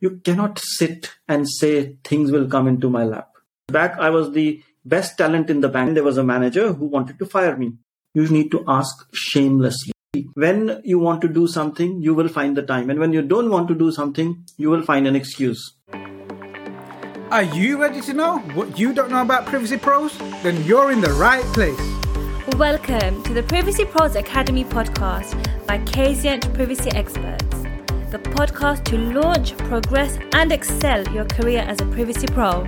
you 0.00 0.20
cannot 0.24 0.58
sit 0.58 1.10
and 1.26 1.48
say 1.48 1.96
things 2.04 2.30
will 2.30 2.48
come 2.48 2.68
into 2.68 2.88
my 2.88 3.04
lap. 3.04 3.30
Back, 3.68 3.98
I 3.98 4.10
was 4.10 4.32
the 4.32 4.62
best 4.84 5.18
talent 5.18 5.50
in 5.50 5.60
the 5.60 5.68
bank. 5.68 5.94
There 5.94 6.04
was 6.04 6.18
a 6.18 6.24
manager 6.24 6.72
who 6.72 6.86
wanted 6.86 7.18
to 7.18 7.26
fire 7.26 7.56
me. 7.56 7.74
You 8.14 8.28
need 8.28 8.50
to 8.52 8.64
ask 8.66 9.06
shamelessly. 9.12 9.92
When 10.34 10.80
you 10.84 10.98
want 10.98 11.20
to 11.22 11.28
do 11.28 11.46
something, 11.46 12.00
you 12.00 12.14
will 12.14 12.28
find 12.28 12.56
the 12.56 12.62
time. 12.62 12.90
And 12.90 12.98
when 12.98 13.12
you 13.12 13.22
don't 13.22 13.50
want 13.50 13.68
to 13.68 13.74
do 13.74 13.92
something, 13.92 14.44
you 14.56 14.70
will 14.70 14.82
find 14.82 15.06
an 15.06 15.14
excuse. 15.14 15.74
Are 17.30 17.42
you 17.42 17.80
ready 17.80 18.00
to 18.02 18.14
know 18.14 18.38
what 18.54 18.78
you 18.78 18.94
don't 18.94 19.10
know 19.10 19.20
about 19.20 19.46
Privacy 19.46 19.76
Pros? 19.76 20.16
Then 20.42 20.64
you're 20.64 20.90
in 20.90 21.02
the 21.02 21.12
right 21.12 21.44
place. 21.52 21.78
Welcome 22.56 23.22
to 23.24 23.34
the 23.34 23.42
Privacy 23.42 23.84
Pros 23.84 24.16
Academy 24.16 24.64
podcast 24.64 25.36
by 25.66 25.78
Kazient 25.80 26.52
Privacy 26.54 26.90
Experts, 26.92 27.44
the 28.10 28.18
podcast 28.18 28.84
to 28.84 28.96
launch, 28.96 29.56
progress, 29.58 30.18
and 30.32 30.50
excel 30.50 31.06
your 31.12 31.26
career 31.26 31.60
as 31.60 31.78
a 31.80 31.86
privacy 31.86 32.26
pro. 32.26 32.64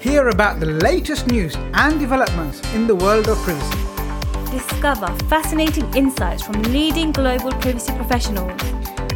Hear 0.00 0.28
about 0.28 0.58
the 0.58 0.66
latest 0.66 1.28
news 1.28 1.54
and 1.74 2.00
developments 2.00 2.60
in 2.74 2.88
the 2.88 2.94
world 2.94 3.28
of 3.28 3.38
privacy. 3.38 3.78
Discover 4.50 5.08
fascinating 5.28 5.94
insights 5.94 6.42
from 6.42 6.60
leading 6.64 7.12
global 7.12 7.52
privacy 7.52 7.92
professionals. 7.92 8.60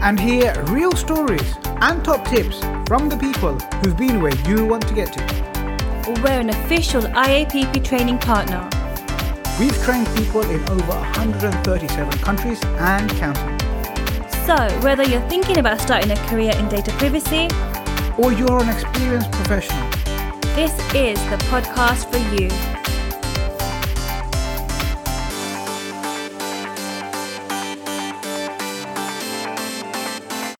And 0.00 0.20
hear 0.20 0.54
real 0.68 0.92
stories 0.92 1.54
and 1.64 2.04
top 2.04 2.24
tips 2.28 2.60
from 2.86 3.08
the 3.08 3.16
people 3.16 3.58
who've 3.82 3.96
been 3.96 4.22
where 4.22 4.34
you 4.48 4.64
want 4.66 4.86
to 4.86 4.94
get 4.94 5.12
to. 5.14 6.22
We're 6.22 6.40
an 6.40 6.50
official 6.50 7.02
IAPP 7.02 7.84
training 7.84 8.18
partner. 8.18 8.68
We've 9.58 9.76
trained 9.82 10.06
people 10.16 10.42
in 10.42 10.60
over 10.68 10.92
137 10.92 12.18
countries 12.20 12.62
and 12.64 13.10
counting. 13.10 13.59
So, 14.50 14.68
whether 14.80 15.04
you're 15.04 15.20
thinking 15.28 15.58
about 15.58 15.80
starting 15.80 16.10
a 16.10 16.16
career 16.26 16.50
in 16.56 16.68
data 16.68 16.90
privacy 16.94 17.46
or 18.18 18.32
you're 18.32 18.60
an 18.60 18.68
experienced 18.68 19.30
professional, 19.30 19.88
this 20.56 20.72
is 20.92 21.20
the 21.30 21.36
podcast 21.46 22.10
for 22.10 22.18
you. 22.34 22.48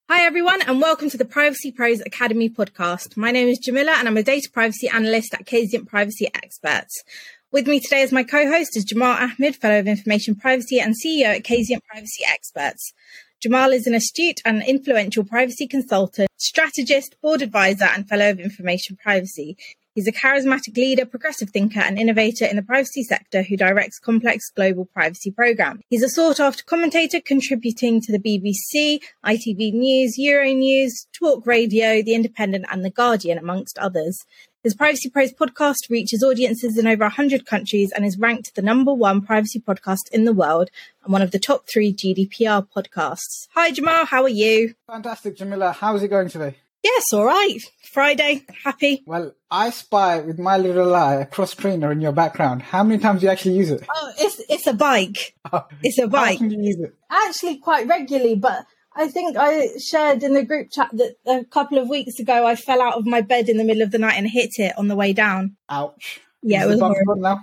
Hi, 0.09 0.25
everyone, 0.25 0.63
and 0.69 0.81
welcome 0.81 1.11
to 1.11 1.17
the 1.17 1.25
Privacy 1.25 1.73
Pros 1.73 2.01
Academy 2.03 2.49
podcast. 2.49 3.17
My 3.17 3.33
name 3.33 3.49
is 3.49 3.59
Jamila, 3.59 3.95
and 3.99 4.07
I'm 4.07 4.17
a 4.17 4.23
data 4.23 4.49
privacy 4.53 4.89
analyst 4.89 5.35
at 5.35 5.47
Kazient 5.47 5.89
Privacy 5.89 6.29
Experts. 6.33 7.03
With 7.51 7.67
me 7.67 7.81
today 7.81 8.05
as 8.05 8.13
my 8.13 8.23
co-host 8.23 8.77
is 8.77 8.85
Jamal 8.85 9.17
Ahmed, 9.19 9.57
Fellow 9.57 9.81
of 9.81 9.89
Information 9.89 10.37
Privacy 10.37 10.79
and 10.79 10.95
CEO 10.95 11.35
at 11.35 11.43
Kazient 11.43 11.83
Privacy 11.83 12.23
Experts. 12.25 12.93
Jamal 13.41 13.73
is 13.73 13.87
an 13.87 13.95
astute 13.95 14.43
and 14.45 14.63
influential 14.63 15.25
privacy 15.25 15.67
consultant, 15.67 16.29
strategist, 16.37 17.17
board 17.23 17.41
advisor, 17.41 17.87
and 17.87 18.07
Fellow 18.07 18.29
of 18.29 18.39
Information 18.39 18.99
Privacy. 19.03 19.57
He's 19.95 20.07
a 20.07 20.13
charismatic 20.13 20.77
leader, 20.77 21.07
progressive 21.07 21.49
thinker, 21.49 21.81
and 21.81 21.99
innovator 21.99 22.45
in 22.45 22.57
the 22.57 22.63
privacy 22.63 23.03
sector 23.03 23.43
who 23.43 23.57
directs 23.57 23.99
complex 23.99 24.51
global 24.55 24.85
privacy 24.85 25.31
programs. 25.31 25.81
He's 25.89 26.03
a 26.03 26.11
sought 26.11 26.39
after 26.39 26.63
commentator 26.65 27.19
contributing 27.19 28.03
to 28.03 28.13
the 28.13 28.19
BBC, 28.19 29.01
ITV 29.25 29.73
News, 29.73 30.19
Euronews, 30.21 30.91
Talk 31.15 31.47
Radio, 31.47 32.03
The 32.03 32.15
Independent, 32.15 32.67
and 32.71 32.85
The 32.85 32.91
Guardian, 32.91 33.39
amongst 33.39 33.79
others. 33.79 34.23
His 34.63 34.75
Privacy 34.75 35.09
Pros 35.09 35.33
podcast 35.33 35.89
reaches 35.89 36.23
audiences 36.23 36.77
in 36.77 36.87
over 36.87 37.05
100 37.05 37.47
countries 37.47 37.93
and 37.97 38.05
is 38.05 38.19
ranked 38.19 38.55
the 38.55 38.61
number 38.61 38.93
one 38.93 39.23
privacy 39.23 39.59
podcast 39.59 40.13
in 40.13 40.25
the 40.27 40.35
world 40.35 40.69
and 41.03 41.11
one 41.11 41.23
of 41.23 41.31
the 41.31 41.39
top 41.39 41.65
three 41.67 41.95
GDPR 41.95 42.67
podcasts. 42.69 43.49
Hi, 43.55 43.71
Jamal. 43.71 44.05
How 44.05 44.23
are 44.25 44.29
you? 44.29 44.75
Fantastic, 44.87 45.39
Jamila. 45.39 45.73
How's 45.73 46.03
it 46.03 46.09
going 46.09 46.29
today? 46.29 46.57
Yes, 46.85 47.05
all 47.15 47.25
right. 47.25 47.59
Friday, 47.91 48.45
happy. 48.65 49.03
Well, 49.07 49.35
I 49.51 49.71
spy 49.71 50.21
with 50.21 50.39
my 50.39 50.59
little 50.59 50.95
eye 50.95 51.15
a 51.17 51.27
cross 51.27 51.55
trainer 51.55 51.91
in 51.91 52.03
your 52.03 52.13
background. 52.13 52.61
How 52.61 52.83
many 52.83 53.01
times 53.01 53.21
do 53.21 53.27
you 53.27 53.33
actually 53.33 53.57
use 53.57 53.71
it? 53.71 53.83
Oh, 53.95 54.13
it's 54.19 54.43
it's 54.51 54.67
a 54.67 54.75
bike. 54.75 55.35
Oh, 55.53 55.65
It's 55.83 55.99
a 55.99 56.03
How 56.03 56.09
bike. 56.09 56.35
often 56.35 56.49
do 56.49 56.57
you 56.57 56.65
use 56.65 56.81
it? 56.81 56.95
Actually, 57.11 57.57
quite 57.59 57.87
regularly, 57.87 58.35
but 58.35 58.67
I 59.01 59.09
think 59.09 59.35
I 59.39 59.69
shared 59.79 60.23
in 60.23 60.35
the 60.35 60.45
group 60.45 60.71
chat 60.71 60.91
that 60.93 61.17
a 61.27 61.43
couple 61.47 61.79
of 61.79 61.89
weeks 61.89 62.19
ago 62.19 62.47
I 62.47 62.55
fell 62.55 62.83
out 62.83 62.99
of 62.99 63.07
my 63.07 63.23
bed 63.23 63.49
in 63.49 63.57
the 63.57 63.65
middle 63.65 63.83
of 63.83 63.93
the 63.93 63.99
night 63.99 64.19
and 64.19 64.29
hit 64.29 64.51
it 64.59 64.77
on 64.77 64.89
the 64.89 64.95
way 64.95 65.15
down. 65.15 65.57
Ouch. 65.71 66.21
Yeah, 66.43 66.67
Is 66.67 66.79
it 66.79 66.83
was 66.83 67.19
now? 67.19 67.41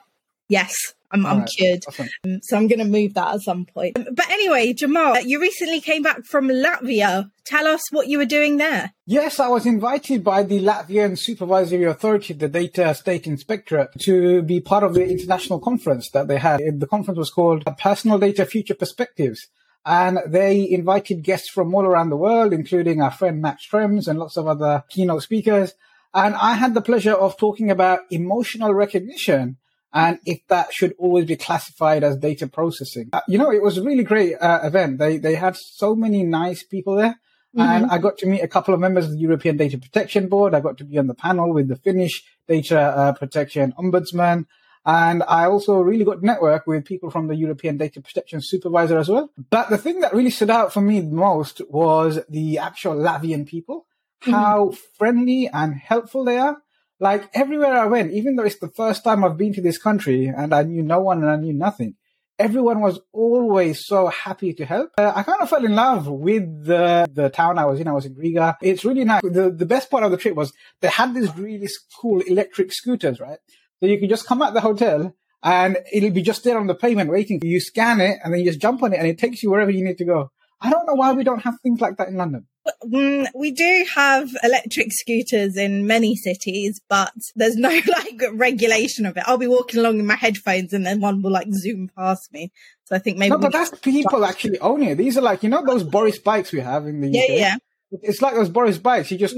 Yes, 0.50 0.75
I'm, 1.12 1.25
I'm 1.25 1.34
Alright, 1.34 1.50
cured. 1.50 1.84
awesome. 1.88 2.09
Um, 2.25 2.40
So 2.44 2.57
I'm 2.57 2.68
going 2.68 2.78
to 2.79 2.85
move 2.85 3.16
that 3.16 3.34
at 3.34 3.41
some 3.41 3.66
point. 3.66 3.97
Um, 3.97 4.06
But 4.13 4.29
anyway, 4.29 4.72
Jamal, 4.73 5.19
you 5.22 5.41
recently 5.41 5.81
came 5.81 6.03
back 6.03 6.25
from 6.25 6.47
Latvia. 6.47 7.31
Tell 7.44 7.66
us 7.66 7.81
what 7.91 8.07
you 8.07 8.19
were 8.19 8.25
doing 8.25 8.57
there. 8.57 8.94
Yes, 9.07 9.39
I 9.39 9.47
was 9.47 9.66
invited 9.66 10.24
by 10.24 10.44
the 10.44 10.59
Latvian 10.59 11.18
Supervisory 11.18 11.85
Authority, 11.85 12.34
the 12.35 12.50
Data 12.50 12.94
State 12.94 13.25
Inspectorate, 13.25 14.00
to 14.01 14.44
be 14.44 14.62
part 14.62 14.84
of 14.84 14.94
the 14.94 15.07
international 15.09 15.59
conference 15.59 16.12
that 16.12 16.28
they 16.28 16.38
had. 16.38 16.62
The 16.79 16.88
conference 16.88 17.18
was 17.18 17.31
called 17.31 17.66
Personal 17.79 18.19
Data 18.19 18.45
Future 18.45 18.75
Perspectives. 18.75 19.47
And 19.87 20.19
they 20.27 20.69
invited 20.69 21.23
guests 21.23 21.49
from 21.49 21.73
all 21.73 21.85
around 21.85 22.09
the 22.09 22.17
world, 22.17 22.51
including 22.51 23.01
our 23.01 23.11
friend 23.11 23.41
Max 23.41 23.65
Schrems 23.65 24.09
and 24.09 24.19
lots 24.19 24.35
of 24.35 24.45
other 24.45 24.83
keynote 24.89 25.23
speakers. 25.23 25.73
And 26.13 26.35
I 26.35 26.55
had 26.55 26.73
the 26.73 26.81
pleasure 26.81 27.13
of 27.13 27.37
talking 27.37 27.71
about 27.71 28.01
emotional 28.11 28.73
recognition 28.73 29.57
and 29.93 30.19
if 30.25 30.45
that 30.49 30.73
should 30.73 30.93
always 30.99 31.25
be 31.25 31.37
classified 31.37 32.03
as 32.03 32.17
data 32.17 32.47
processing. 32.47 33.09
Uh, 33.13 33.21
you 33.29 33.37
know, 33.37 33.49
it 33.49 33.63
was 33.63 33.77
a 33.77 33.83
really 33.83 34.03
great 34.03 34.35
uh, 34.35 34.59
event. 34.63 34.99
They, 34.99 35.19
they 35.19 35.35
had 35.35 35.55
so 35.55 35.95
many 35.95 36.23
nice 36.23 36.63
people 36.63 36.97
there. 36.97 37.17
And 37.59 37.87
I 37.87 37.97
got 37.97 38.19
to 38.19 38.27
meet 38.27 38.41
a 38.41 38.47
couple 38.47 38.75
of 38.75 38.79
members 38.79 39.05
of 39.05 39.13
the 39.13 39.17
European 39.17 39.57
Data 39.57 39.79
Protection 39.79 40.29
Board. 40.29 40.53
I 40.53 40.59
got 40.59 40.77
to 40.77 40.83
be 40.83 40.99
on 40.99 41.07
the 41.07 41.15
panel 41.15 41.51
with 41.51 41.69
the 41.69 41.75
Finnish 41.75 42.23
Data 42.47 42.79
uh, 42.79 43.13
Protection 43.13 43.73
Ombudsman. 43.79 44.45
And 44.87 45.21
I 45.27 45.47
also 45.47 45.81
really 45.81 46.05
got 46.05 46.21
to 46.21 46.25
network 46.25 46.65
with 46.65 46.85
people 46.85 47.11
from 47.11 47.27
the 47.27 47.35
European 47.35 47.75
Data 47.75 47.99
Protection 47.99 48.39
Supervisor 48.41 48.97
as 48.97 49.09
well. 49.09 49.29
But 49.49 49.69
the 49.69 49.77
thing 49.77 49.99
that 49.99 50.13
really 50.13 50.29
stood 50.29 50.49
out 50.49 50.71
for 50.71 50.79
me 50.79 51.01
most 51.01 51.61
was 51.69 52.19
the 52.29 52.59
actual 52.59 52.95
Latvian 52.95 53.45
people, 53.45 53.85
how 54.21 54.73
friendly 54.97 55.49
and 55.51 55.75
helpful 55.75 56.23
they 56.23 56.37
are. 56.37 56.57
Like 57.01 57.29
everywhere 57.33 57.73
I 57.73 57.85
went, 57.85 58.13
even 58.13 58.37
though 58.37 58.45
it's 58.45 58.59
the 58.59 58.69
first 58.69 59.03
time 59.03 59.25
I've 59.25 59.37
been 59.37 59.53
to 59.55 59.61
this 59.61 59.77
country 59.77 60.27
and 60.27 60.55
I 60.55 60.63
knew 60.63 60.81
no 60.81 61.01
one 61.01 61.21
and 61.21 61.29
I 61.29 61.35
knew 61.35 61.53
nothing, 61.53 61.95
everyone 62.39 62.79
was 62.79 63.01
always 63.11 63.85
so 63.85 64.07
happy 64.07 64.53
to 64.53 64.65
help. 64.65 64.91
Uh, 64.97 65.11
I 65.13 65.23
kind 65.23 65.41
of 65.41 65.49
fell 65.49 65.65
in 65.65 65.75
love 65.75 66.07
with 66.07 66.65
the 66.65 67.07
the 67.11 67.29
town 67.29 67.59
I 67.59 67.65
was 67.65 67.81
in. 67.81 67.89
I 67.89 67.91
was 67.91 68.05
in 68.05 68.15
Riga. 68.15 68.57
It's 68.61 68.85
really 68.85 69.03
nice. 69.03 69.21
The 69.21 69.51
the 69.51 69.65
best 69.65 69.91
part 69.91 70.03
of 70.03 70.11
the 70.11 70.17
trip 70.17 70.35
was 70.35 70.53
they 70.81 70.87
had 70.87 71.13
these 71.13 71.35
really 71.37 71.67
cool 71.99 72.21
electric 72.21 72.71
scooters, 72.71 73.19
right? 73.19 73.39
So 73.79 73.88
you 73.88 73.99
can 73.99 74.09
just 74.09 74.25
come 74.25 74.41
at 74.41 74.53
the 74.53 74.61
hotel 74.61 75.13
and 75.43 75.77
it'll 75.91 76.11
be 76.11 76.21
just 76.21 76.43
there 76.43 76.57
on 76.57 76.67
the 76.67 76.75
pavement 76.75 77.11
waiting. 77.11 77.39
You 77.43 77.59
scan 77.59 78.01
it 78.01 78.19
and 78.23 78.33
then 78.33 78.39
you 78.39 78.45
just 78.45 78.61
jump 78.61 78.83
on 78.83 78.93
it 78.93 78.97
and 78.97 79.07
it 79.07 79.17
takes 79.17 79.43
you 79.43 79.51
wherever 79.51 79.71
you 79.71 79.83
need 79.83 79.97
to 79.99 80.05
go. 80.05 80.31
I 80.59 80.71
don't 80.71 80.88
know 80.88 80.95
why 80.95 81.13
we 81.13 81.23
don't 81.23 81.43
have 81.43 81.59
things 81.61 81.79
like 81.79 81.97
that 81.97 82.07
in 82.07 82.15
London. 82.15 82.47
Mm, 82.83 83.27
we 83.35 83.51
do 83.51 83.85
have 83.93 84.29
electric 84.43 84.91
scooters 84.91 85.55
in 85.55 85.85
many 85.85 86.15
cities, 86.15 86.81
but 86.89 87.13
there's 87.35 87.55
no 87.55 87.69
like 87.69 88.21
regulation 88.33 89.05
of 89.05 89.15
it. 89.17 89.23
I'll 89.27 89.38
be 89.38 89.47
walking 89.47 89.79
along 89.79 89.99
in 89.99 90.05
my 90.05 90.15
headphones 90.15 90.73
and 90.73 90.85
then 90.85 90.99
one 90.99 91.21
will 91.21 91.31
like 91.31 91.47
zoom 91.53 91.89
past 91.95 92.33
me. 92.33 92.51
So 92.85 92.95
I 92.95 92.99
think 92.99 93.17
maybe. 93.17 93.31
No, 93.31 93.38
but 93.38 93.51
that's 93.51 93.77
people 93.79 94.25
actually 94.25 94.59
own 94.59 94.81
it. 94.81 94.95
These 94.95 95.17
are 95.17 95.21
like, 95.21 95.44
you 95.44 95.49
know, 95.49 95.63
those 95.65 95.83
Boris 95.83 96.17
bikes 96.19 96.51
we 96.51 96.59
have 96.59 96.88
in 96.88 97.01
the 97.01 97.09
yeah, 97.09 97.21
UK? 97.21 97.29
yeah. 97.29 97.55
It's 97.91 98.21
like 98.21 98.33
those 98.33 98.49
Boris 98.49 98.77
bikes. 98.77 99.11
You 99.11 99.17
just, 99.17 99.35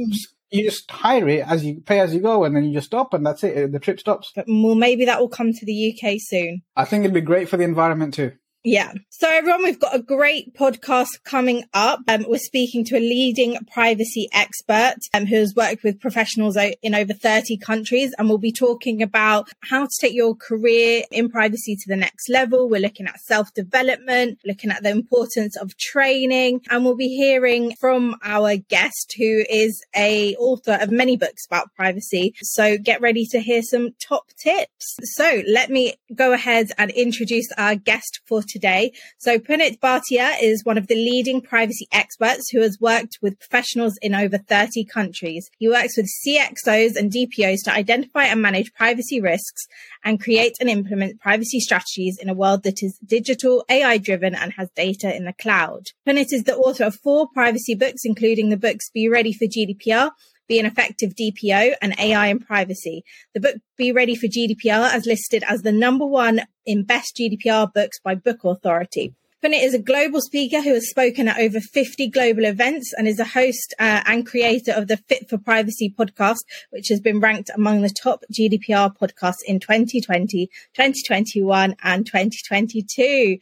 you 0.52 0.64
just 0.64 0.90
hire 0.90 1.28
it 1.28 1.46
as 1.48 1.64
you 1.64 1.82
pay 1.82 2.00
as 2.00 2.14
you 2.14 2.22
go 2.22 2.44
and 2.44 2.56
then 2.56 2.64
you 2.64 2.74
just 2.74 2.88
stop 2.88 3.14
and 3.14 3.26
that's 3.26 3.44
it. 3.44 3.72
The 3.72 3.80
trip 3.80 4.00
stops. 4.00 4.34
Well, 4.48 4.76
maybe 4.76 5.06
that 5.06 5.20
will 5.20 5.30
come 5.30 5.54
to 5.54 5.66
the 5.66 5.94
UK 5.94 6.16
soon. 6.20 6.62
I 6.76 6.86
think 6.86 7.04
it'd 7.04 7.14
be 7.14 7.22
great 7.22 7.50
for 7.50 7.58
the 7.58 7.64
environment 7.64 8.14
too. 8.14 8.34
Yeah. 8.64 8.92
So 9.10 9.30
everyone, 9.30 9.64
we've 9.64 9.80
got 9.80 9.96
a 9.96 10.02
great 10.02 10.54
podcast 10.54 11.24
coming 11.24 11.64
up. 11.74 12.02
Um, 12.10 12.26
we're 12.28 12.40
speaking 12.40 12.84
to 12.86 12.98
a 12.98 13.00
leading 13.00 13.58
privacy 13.72 14.28
expert 14.34 14.96
um, 15.14 15.26
who 15.28 15.38
has 15.38 15.56
worked 15.56 15.84
with 15.84 16.02
professionals 16.02 16.58
in 16.82 16.94
over 16.94 17.14
30 17.14 17.58
countries. 17.58 18.14
And 18.18 18.28
we'll 18.28 18.38
be 18.38 18.52
talking 18.52 19.02
about 19.02 19.50
how 19.62 19.86
to 19.86 19.92
take 20.02 20.14
your 20.14 20.36
career 20.36 21.04
in 21.10 21.30
privacy 21.30 21.78
to 21.78 21.88
the 21.88 21.96
next 21.96 22.30
level. 22.30 22.68
We're 22.68 22.82
looking 22.82 23.08
at 23.08 23.22
self 23.22 23.54
development, 23.54 24.40
looking 24.46 24.72
at 24.72 24.84
the 24.84 24.90
importance 24.90 25.56
of 25.56 25.78
training, 25.78 26.62
and 26.70 26.84
we'll 26.84 26.98
be 26.98 27.16
hearing 27.16 27.76
from 27.80 28.18
our 28.24 28.58
guest 28.58 29.16
who 29.18 29.46
is 29.50 29.82
a 29.96 30.36
author 30.36 30.78
of 30.82 30.92
many 30.92 31.16
books 31.16 31.46
about 31.46 31.74
privacy. 31.76 32.34
So 32.42 32.78
get 32.78 33.00
ready 33.00 33.26
to 33.28 33.40
hear 33.40 33.62
some 33.62 33.92
top 34.06 34.28
tips. 34.38 34.98
So 35.16 35.44
let 35.48 35.70
me 35.70 35.96
go 36.14 36.34
ahead 36.34 36.72
and 36.78 36.92
introduce 36.92 37.48
our 37.58 37.76
guest 37.76 38.20
for 38.26 38.42
today. 38.50 38.92
So 39.18 39.40
Punit 39.40 39.80
Bhatia 39.80 40.36
is 40.42 40.66
one 40.66 40.78
of 40.78 40.88
the 40.88 40.96
leading 40.96 41.42
privacy 41.42 41.88
experts 41.92 42.50
who 42.50 42.62
has 42.62 42.78
worked 42.82 43.20
with 43.22 43.40
professionals 43.40 43.98
in 44.02 44.16
over 44.16 44.38
30 44.38 44.86
countries. 44.86 45.50
He 45.58 45.70
works 45.70 45.96
with 45.96 46.10
CXOs 46.26 46.96
and 46.96 47.12
DPOs 47.12 47.64
to 47.66 47.74
identify 47.74 48.26
and 48.26 48.42
manage 48.42 48.74
privacy 48.74 49.22
risks 49.22 49.68
and 50.04 50.20
create 50.22 50.54
and 50.60 50.70
implement 50.70 51.22
privacy 51.22 51.60
strategies 51.60 52.18
in 52.22 52.30
a 52.30 52.34
world 52.34 52.64
that 52.64 52.82
is 52.82 52.98
digital, 53.06 53.64
AI 53.70 53.98
driven, 53.98 54.36
and 54.36 54.54
has 54.54 54.70
data 54.76 55.16
in 55.16 55.26
the 55.26 55.34
cloud. 55.34 55.84
Punit 56.08 56.28
is 56.32 56.44
the 56.44 56.56
author 56.56 56.86
of 56.86 56.96
four 56.96 57.28
privacy 57.34 57.76
books, 57.76 58.02
including 58.04 58.50
the 58.50 58.58
books 58.58 58.90
Be 58.90 59.08
Ready 59.08 59.34
for 59.34 59.46
GDPR, 59.46 60.12
Be 60.50 60.60
an 60.60 60.66
Effective 60.66 61.14
DPO, 61.16 61.76
and 61.80 61.94
AI 62.00 62.28
and 62.28 62.46
Privacy. 62.46 63.06
The 63.36 63.40
book 63.40 63.56
Be 63.78 63.92
Ready 63.92 64.16
for 64.16 64.26
GDPR 64.26 64.96
is 64.96 65.06
listed 65.06 65.44
as 65.48 65.62
the 65.62 65.72
number 65.72 66.08
one 66.08 66.42
in 66.66 66.84
best 66.84 67.16
GDPR 67.16 67.72
books 67.72 68.00
by 68.04 68.16
Book 68.16 68.44
Authority. 68.44 69.14
Punit 69.44 69.64
is 69.64 69.76
a 69.76 69.80
global 69.80 70.22
speaker 70.22 70.62
who 70.62 70.74
has 70.74 70.90
spoken 70.90 71.28
at 71.28 71.40
over 71.40 71.62
50 71.62 72.10
global 72.10 72.46
events 72.46 72.92
and 72.98 73.08
is 73.08 73.20
a 73.20 73.26
host 73.26 73.76
uh, 73.80 74.02
and 74.08 74.26
creator 74.26 74.74
of 74.74 74.88
the 74.88 74.98
Fit 74.98 75.30
for 75.30 75.38
Privacy 75.38 75.94
podcast, 75.98 76.40
which 76.72 76.90
has 76.90 77.00
been 77.00 77.20
ranked 77.20 77.52
among 77.56 77.82
the 77.82 77.90
top 77.90 78.24
GDPR 78.34 78.92
podcasts 78.98 79.46
in 79.46 79.60
2020, 79.60 80.48
2021, 80.74 81.76
and 81.84 82.06
2022. 82.06 83.38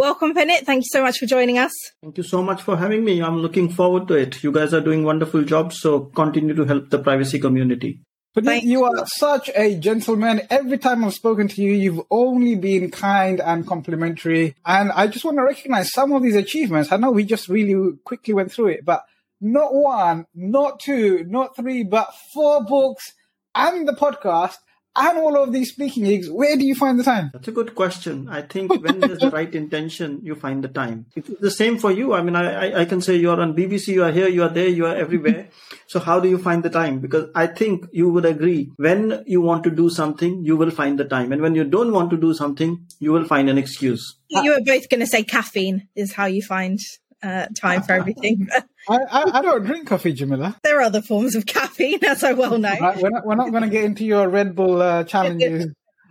Welcome, 0.00 0.32
Punit. 0.32 0.64
Thank 0.64 0.84
you 0.84 0.88
so 0.90 1.02
much 1.02 1.18
for 1.18 1.26
joining 1.26 1.58
us. 1.58 1.72
Thank 2.02 2.16
you 2.16 2.22
so 2.22 2.42
much 2.42 2.62
for 2.62 2.74
having 2.74 3.04
me. 3.04 3.22
I'm 3.22 3.36
looking 3.36 3.68
forward 3.68 4.08
to 4.08 4.14
it. 4.14 4.42
You 4.42 4.50
guys 4.50 4.72
are 4.72 4.80
doing 4.80 5.04
wonderful 5.04 5.42
jobs, 5.42 5.78
so 5.78 6.06
continue 6.06 6.54
to 6.54 6.64
help 6.64 6.88
the 6.88 7.00
privacy 7.00 7.38
community. 7.38 8.00
But 8.34 8.46
Thank 8.46 8.64
you 8.64 8.84
are 8.84 9.04
such 9.04 9.50
a 9.54 9.74
gentleman. 9.74 10.40
Every 10.48 10.78
time 10.78 11.04
I've 11.04 11.12
spoken 11.12 11.48
to 11.48 11.60
you, 11.60 11.72
you've 11.72 12.00
only 12.10 12.54
been 12.54 12.90
kind 12.90 13.42
and 13.42 13.66
complimentary. 13.66 14.54
And 14.64 14.90
I 14.90 15.06
just 15.06 15.22
want 15.22 15.36
to 15.36 15.42
recognize 15.42 15.92
some 15.92 16.12
of 16.12 16.22
these 16.22 16.34
achievements. 16.34 16.90
I 16.90 16.96
know 16.96 17.10
we 17.10 17.24
just 17.24 17.50
really 17.50 17.98
quickly 18.02 18.32
went 18.32 18.52
through 18.52 18.68
it, 18.68 18.86
but 18.86 19.04
not 19.38 19.74
one, 19.74 20.24
not 20.34 20.80
two, 20.80 21.26
not 21.28 21.56
three, 21.56 21.82
but 21.82 22.08
four 22.32 22.64
books 22.64 23.12
and 23.54 23.86
the 23.86 23.92
podcast 23.92 24.56
and 24.96 25.18
all 25.18 25.42
of 25.42 25.52
these 25.52 25.70
speaking 25.70 26.04
gigs. 26.04 26.28
Where 26.30 26.56
do 26.56 26.64
you 26.64 26.74
find 26.74 26.98
the 26.98 27.04
time? 27.04 27.30
That's 27.32 27.48
a 27.48 27.52
good 27.52 27.74
question. 27.74 28.28
I 28.28 28.42
think 28.42 28.70
when 28.82 29.00
there's 29.00 29.20
the 29.20 29.30
right 29.30 29.52
intention, 29.54 30.20
you 30.22 30.34
find 30.34 30.64
the 30.64 30.68
time. 30.68 31.06
It's 31.14 31.30
the 31.40 31.50
same 31.50 31.78
for 31.78 31.92
you. 31.92 32.12
I 32.14 32.22
mean, 32.22 32.36
I, 32.36 32.70
I, 32.70 32.80
I 32.80 32.84
can 32.84 33.00
say 33.00 33.16
you're 33.16 33.40
on 33.40 33.54
BBC, 33.54 33.88
you 33.88 34.04
are 34.04 34.12
here, 34.12 34.28
you 34.28 34.42
are 34.42 34.48
there, 34.48 34.68
you 34.68 34.86
are 34.86 34.94
everywhere. 34.94 35.48
so 35.86 36.00
how 36.00 36.20
do 36.20 36.28
you 36.28 36.38
find 36.38 36.62
the 36.62 36.70
time? 36.70 37.00
Because 37.00 37.30
I 37.34 37.46
think 37.46 37.86
you 37.92 38.10
would 38.10 38.24
agree 38.24 38.72
when 38.76 39.22
you 39.26 39.40
want 39.40 39.64
to 39.64 39.70
do 39.70 39.90
something, 39.90 40.44
you 40.44 40.56
will 40.56 40.70
find 40.70 40.98
the 40.98 41.04
time. 41.04 41.32
And 41.32 41.42
when 41.42 41.54
you 41.54 41.64
don't 41.64 41.92
want 41.92 42.10
to 42.10 42.16
do 42.16 42.34
something, 42.34 42.86
you 42.98 43.12
will 43.12 43.24
find 43.24 43.48
an 43.48 43.58
excuse. 43.58 44.16
You 44.28 44.52
were 44.52 44.60
both 44.64 44.88
going 44.88 45.00
to 45.00 45.06
say 45.06 45.22
caffeine 45.22 45.88
is 45.94 46.12
how 46.12 46.26
you 46.26 46.42
find 46.42 46.78
uh, 47.22 47.46
time 47.56 47.82
for 47.82 47.92
everything. 47.92 48.48
I, 48.88 48.96
I, 49.10 49.38
I 49.38 49.42
don't 49.42 49.64
drink 49.64 49.86
coffee, 49.88 50.12
Jamila. 50.12 50.56
there 50.62 50.78
are 50.78 50.82
other 50.82 51.02
forms 51.02 51.34
of 51.34 51.46
caffeine, 51.46 52.04
as 52.06 52.24
I 52.24 52.32
well 52.32 52.58
know. 52.58 52.74
Right, 52.80 53.00
we're 53.00 53.10
not, 53.10 53.26
we're 53.26 53.34
not 53.34 53.50
going 53.50 53.62
to 53.62 53.68
get 53.68 53.84
into 53.84 54.04
your 54.04 54.28
Red 54.28 54.54
Bull 54.56 54.80
uh, 54.80 55.04
challenges 55.04 55.68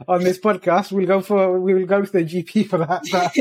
on 0.08 0.24
this 0.24 0.40
podcast. 0.40 0.92
We'll 0.92 1.08
go 1.08 1.20
for 1.22 1.60
we 1.60 1.74
will 1.74 1.86
go 1.86 2.02
to 2.04 2.12
the 2.12 2.24
GP 2.24 2.70
for 2.70 2.78
that. 2.78 3.04
But 3.12 3.36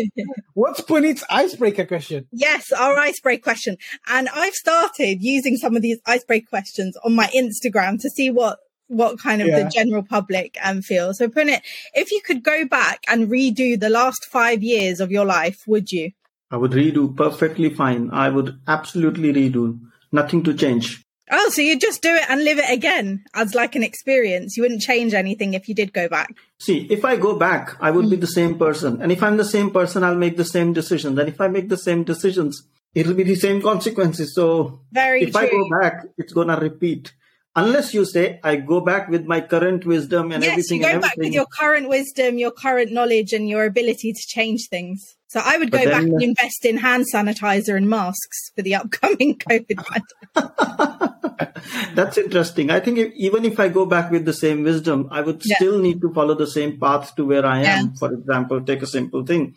what's 0.55 0.81
Punit's 0.81 1.23
icebreaker 1.31 1.85
question? 1.87 2.27
Yes, 2.33 2.73
our 2.73 2.97
icebreak 2.97 3.43
question. 3.43 3.77
And 4.09 4.29
I've 4.35 4.55
started 4.55 5.19
using 5.23 5.57
some 5.57 5.77
of 5.77 5.83
these 5.83 6.01
icebreak 6.07 6.49
questions 6.49 6.97
on 7.05 7.15
my 7.15 7.27
Instagram 7.27 8.01
to 8.01 8.11
see 8.11 8.31
what 8.31 8.59
what 8.89 9.19
kind 9.21 9.43
of 9.43 9.49
Yeah. 9.49 9.65
the 9.65 9.69
general 9.71 10.03
public 10.03 10.57
um, 10.65 10.81
feel. 10.81 11.13
So 11.13 11.29
Punit, 11.29 11.61
if 11.95 12.11
you 12.11 12.23
could 12.25 12.43
go 12.43 12.67
back 12.67 13.05
and 13.07 13.29
redo 13.29 13.79
the 13.79 13.91
last 13.91 14.25
five 14.25 14.63
years 14.63 14.99
of 15.01 15.11
your 15.13 15.27
life, 15.27 15.63
would 15.67 15.93
you? 15.93 16.13
I 16.51 16.57
would 16.57 16.73
redo 16.73 17.15
perfectly 17.15 17.71
fine. 17.71 18.11
I 18.11 18.31
would 18.31 18.59
absolutely 18.67 19.33
redo. 19.33 19.81
Nothing 20.11 20.43
to 20.45 20.55
change. 20.55 21.05
Oh, 21.31 21.51
so 21.51 21.61
you'd 21.61 21.81
just 21.81 22.01
do 22.01 22.15
it 22.15 22.25
and 22.29 22.43
live 22.43 22.59
it 22.59 22.71
again 22.71 23.25
as 23.35 23.55
like 23.55 23.77
an 23.77 23.83
experience. 23.83 24.57
You 24.57 24.63
wouldn't 24.63 24.81
change 24.81 25.13
anything 25.13 25.55
if 25.55 25.69
you 25.69 25.75
did 25.75 25.93
go 25.93 26.09
back. 26.09 26.35
See, 26.59 26.87
if 26.91 27.05
I 27.05 27.17
go 27.17 27.39
back, 27.39 27.77
I 27.81 27.91
would 27.91 28.09
be 28.09 28.17
mm. 28.17 28.23
the 28.23 28.27
same 28.27 28.59
person. 28.59 29.03
And 29.03 29.13
if 29.13 29.23
I'm 29.23 29.37
the 29.37 29.45
same 29.45 29.71
person, 29.71 30.05
I'll 30.05 30.15
make 30.15 30.37
the 30.37 30.45
same 30.45 30.73
decisions. 30.73 31.19
And 31.19 31.29
if 31.29 31.41
I 31.41 31.49
make 31.49 31.69
the 31.69 31.77
same 31.77 32.05
decisions, 32.05 32.63
it'll 32.95 33.15
be 33.15 33.25
the 33.25 33.35
same 33.35 33.61
consequences. 33.61 34.35
So 34.35 34.81
Very 34.91 35.23
if 35.23 35.37
I 35.37 35.51
go 35.51 35.69
back, 35.81 36.07
it's 36.17 36.33
going 36.33 36.49
to 36.49 36.57
repeat. 36.57 37.13
Unless 37.55 37.93
you 37.93 38.05
say, 38.05 38.41
I 38.43 38.57
go 38.57 38.81
back 38.81 39.09
with 39.09 39.27
my 39.27 39.41
current 39.41 39.85
wisdom 39.85 40.33
and 40.33 40.43
yes, 40.43 40.53
everything 40.53 40.83
you 40.83 40.93
go 40.93 41.01
back 41.01 41.17
with 41.17 41.33
your 41.33 41.47
current 41.47 41.89
wisdom, 41.89 42.39
your 42.39 42.53
current 42.53 42.93
knowledge, 42.93 43.33
and 43.33 43.49
your 43.49 43.65
ability 43.65 44.13
to 44.13 44.23
change 44.27 44.69
things. 44.69 45.17
So 45.31 45.41
I 45.45 45.59
would 45.59 45.71
go 45.71 45.79
But 45.79 45.91
back 45.91 46.03
and 46.05 46.23
invest 46.23 46.65
in 46.65 46.79
hand 46.79 47.05
sanitizer 47.15 47.77
and 47.77 47.89
masks 47.89 48.51
for 48.57 48.63
the 48.63 48.75
upcoming 48.77 49.37
COVID 49.39 49.77
pandemic. 50.35 51.15
That's 51.95 52.17
interesting. 52.17 52.71
I 52.71 52.81
think 52.81 52.99
if, 52.99 53.13
even 53.15 53.45
if 53.45 53.61
I 53.61 53.69
go 53.69 53.85
back 53.85 54.11
with 54.11 54.25
the 54.25 54.33
same 54.33 54.63
wisdom, 54.63 55.07
I 55.11 55.21
would 55.21 55.43
Yeah. 55.45 55.57
still 55.57 55.79
need 55.81 56.01
to 56.01 56.13
follow 56.15 56.35
the 56.35 56.47
same 56.47 56.81
path 56.81 57.15
to 57.17 57.27
where 57.27 57.45
I 57.45 57.59
am. 57.59 57.63
Yeah. 57.65 57.83
Mm-hmm. 57.83 57.95
For 57.97 58.13
example, 58.15 58.61
take 58.63 58.83
a 58.83 58.87
simple 58.87 59.25
thing. 59.27 59.55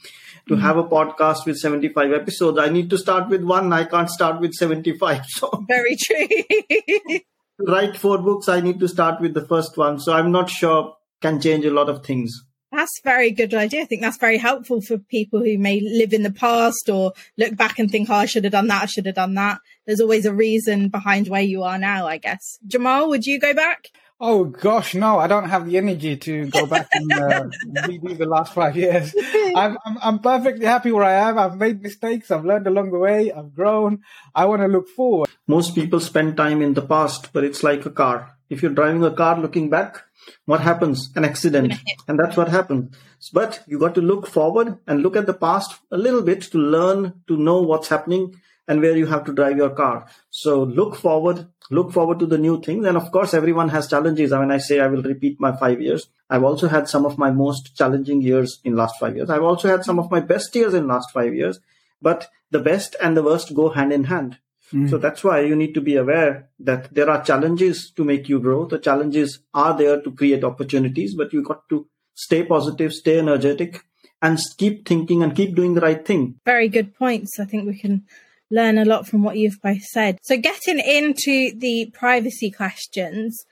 To 0.50 0.56
have 0.58 0.76
a 0.76 0.84
podcast 0.84 1.46
with 1.46 1.58
75 1.58 2.12
episodes, 2.12 2.58
I 2.60 2.68
need 2.70 2.90
to 2.90 2.98
start 2.98 3.30
with 3.30 3.44
one. 3.44 3.72
I 3.72 3.86
can't 3.86 4.10
start 4.10 4.42
with 4.42 4.54
75. 4.54 5.22
So 5.30 5.64
Very 5.70 5.96
true. 5.96 6.28
to 6.28 7.22
write 7.68 7.96
four 7.96 8.18
books, 8.18 8.50
I 8.50 8.60
need 8.60 8.80
to 8.82 8.88
start 8.90 9.22
with 9.22 9.34
the 9.34 9.46
first 9.48 9.78
one. 9.78 10.00
So 10.00 10.12
I'm 10.14 10.32
not 10.32 10.50
sure 10.50 10.96
can 11.22 11.40
change 11.40 11.64
a 11.66 11.72
lot 11.72 11.88
of 11.88 12.04
things. 12.06 12.34
That's 12.72 13.00
a 13.00 13.10
very 13.10 13.32
good 13.32 13.54
idea. 13.54 13.82
I 13.82 13.86
think 13.86 14.02
that's 14.02 14.18
very 14.18 14.38
helpful 14.38 14.82
for 14.82 14.98
people 14.98 15.44
who 15.44 15.58
may 15.58 15.82
live 15.82 16.14
in 16.14 16.24
the 16.24 16.32
past 16.32 16.90
or 16.90 17.12
look 17.38 17.58
back 17.58 17.80
and 17.80 17.92
think, 17.92 18.10
oh, 18.10 18.16
I 18.16 18.26
should 18.26 18.46
have 18.46 18.54
done 18.54 18.68
that. 18.68 18.84
I 18.84 18.86
should 18.86 19.06
have 19.06 19.16
done 19.16 19.34
that. 19.34 19.60
There's 19.86 20.00
always 20.00 20.26
a 20.26 20.34
reason 20.34 20.88
behind 20.88 21.28
where 21.28 21.42
you 21.42 21.64
are 21.64 21.78
now, 21.78 22.08
I 22.08 22.18
guess. 22.18 22.60
Jamal, 22.66 23.10
would 23.10 23.26
you 23.26 23.40
go 23.40 23.54
back? 23.54 23.90
Oh 24.24 24.46
gosh, 24.46 24.94
no! 24.94 25.18
I 25.18 25.26
don't 25.26 25.50
have 25.50 25.66
the 25.66 25.80
energy 25.80 26.16
to 26.16 26.46
go 26.46 26.68
back 26.68 26.90
and 26.94 27.12
uh, 27.12 27.44
redo 27.88 28.16
the 28.16 28.28
last 28.28 28.54
five 28.54 28.78
years. 28.78 29.16
I'm, 29.56 29.80
I'm 29.84 29.98
I'm 30.00 30.20
perfectly 30.20 30.68
happy 30.68 30.92
where 30.92 31.06
I 31.06 31.28
am. 31.28 31.40
I've 31.40 31.58
made 31.58 31.82
mistakes. 31.82 32.30
I've 32.30 32.46
learned 32.46 32.68
along 32.68 32.92
the 32.92 33.00
way. 33.00 33.32
I've 33.32 33.56
grown. 33.56 34.04
I 34.36 34.46
want 34.46 34.62
to 34.62 34.68
look 34.68 34.90
forward. 34.90 35.28
Most 35.48 35.74
people 35.74 36.00
spend 36.00 36.38
time 36.38 36.62
in 36.62 36.76
the 36.76 36.84
past, 36.84 37.34
but 37.34 37.44
it's 37.44 37.64
like 37.64 37.84
a 37.88 37.90
car. 37.90 38.38
If 38.52 38.62
you're 38.62 38.78
driving 38.80 39.04
a 39.06 39.12
car 39.12 39.40
looking 39.40 39.70
back, 39.70 40.04
what 40.46 40.60
happens? 40.60 41.10
An 41.16 41.24
accident. 41.24 41.74
And 42.08 42.20
that's 42.20 42.36
what 42.36 42.50
happens. 42.50 42.94
But 43.32 43.64
you 43.66 43.80
got 43.80 43.96
to 43.96 44.02
look 44.02 44.28
forward 44.28 44.78
and 44.86 45.02
look 45.02 45.16
at 45.16 45.26
the 45.26 45.34
past 45.34 45.80
a 45.90 45.98
little 45.98 46.22
bit 46.22 46.42
to 46.52 46.58
learn 46.58 47.14
to 47.30 47.38
know 47.38 47.62
what's 47.62 47.88
happening 47.88 48.36
and 48.68 48.82
where 48.82 48.98
you 48.98 49.06
have 49.06 49.24
to 49.26 49.34
drive 49.34 49.56
your 49.56 49.70
car. 49.70 50.06
So 50.30 50.64
look 50.64 50.98
forward, 50.98 51.48
look 51.70 51.94
forward 51.94 52.20
to 52.20 52.26
the 52.26 52.38
new 52.38 52.62
things. 52.62 52.86
And 52.86 52.98
of 52.98 53.10
course, 53.12 53.34
everyone 53.34 53.70
has 53.70 53.88
challenges. 53.88 54.34
i 54.34 54.42
mean 54.42 54.52
I 54.52 54.58
say 54.58 54.82
I 54.82 54.88
will 54.88 55.04
repeat 55.04 55.40
my 55.40 55.56
five 55.56 55.82
years, 55.82 56.08
I've 56.30 56.44
also 56.44 56.68
had 56.68 56.90
some 56.90 57.06
of 57.06 57.18
my 57.18 57.32
most 57.32 57.76
challenging 57.78 58.22
years 58.22 58.60
in 58.66 58.76
last 58.76 59.00
five 59.00 59.16
years. 59.16 59.30
I've 59.30 59.44
also 59.44 59.70
had 59.70 59.86
some 59.86 59.98
of 59.98 60.12
my 60.12 60.20
best 60.20 60.54
years 60.56 60.74
in 60.74 60.88
last 60.88 61.12
five 61.12 61.34
years, 61.34 61.60
but 62.02 62.30
the 62.52 62.60
best 62.60 62.98
and 63.02 63.16
the 63.16 63.24
worst 63.24 63.56
go 63.56 63.70
hand 63.70 63.94
in 63.94 64.06
hand. 64.06 64.40
So 64.72 64.78
mm-hmm. 64.78 65.00
that's 65.00 65.22
why 65.22 65.42
you 65.42 65.54
need 65.54 65.74
to 65.74 65.82
be 65.82 65.98
aware 65.98 66.48
that 66.60 66.94
there 66.94 67.10
are 67.10 67.22
challenges 67.22 67.92
to 67.98 68.06
make 68.06 68.30
you 68.30 68.40
grow. 68.40 68.66
The 68.66 68.80
challenges 68.80 69.40
are 69.54 69.78
there 69.78 70.02
to 70.02 70.12
create 70.12 70.46
opportunities, 70.46 71.14
but 71.14 71.34
you 71.34 71.44
got 71.44 71.68
to 71.70 71.88
stay 72.16 72.46
positive, 72.46 72.94
stay 72.94 73.20
energetic, 73.20 73.84
and 74.22 74.40
keep 74.58 74.88
thinking 74.88 75.24
and 75.24 75.36
keep 75.36 75.56
doing 75.56 75.74
the 75.74 75.82
right 75.82 76.06
thing. 76.06 76.40
Very 76.46 76.70
good 76.70 76.96
points. 76.96 77.38
I 77.38 77.44
think 77.44 77.68
we 77.68 77.78
can 77.78 78.06
learn 78.50 78.78
a 78.78 78.86
lot 78.86 79.08
from 79.08 79.24
what 79.24 79.36
you've 79.36 79.62
both 79.62 79.82
said. 79.82 80.20
So 80.22 80.38
getting 80.38 80.80
into 80.80 81.52
the 81.58 81.92
privacy 81.94 82.50
questions, 82.50 83.46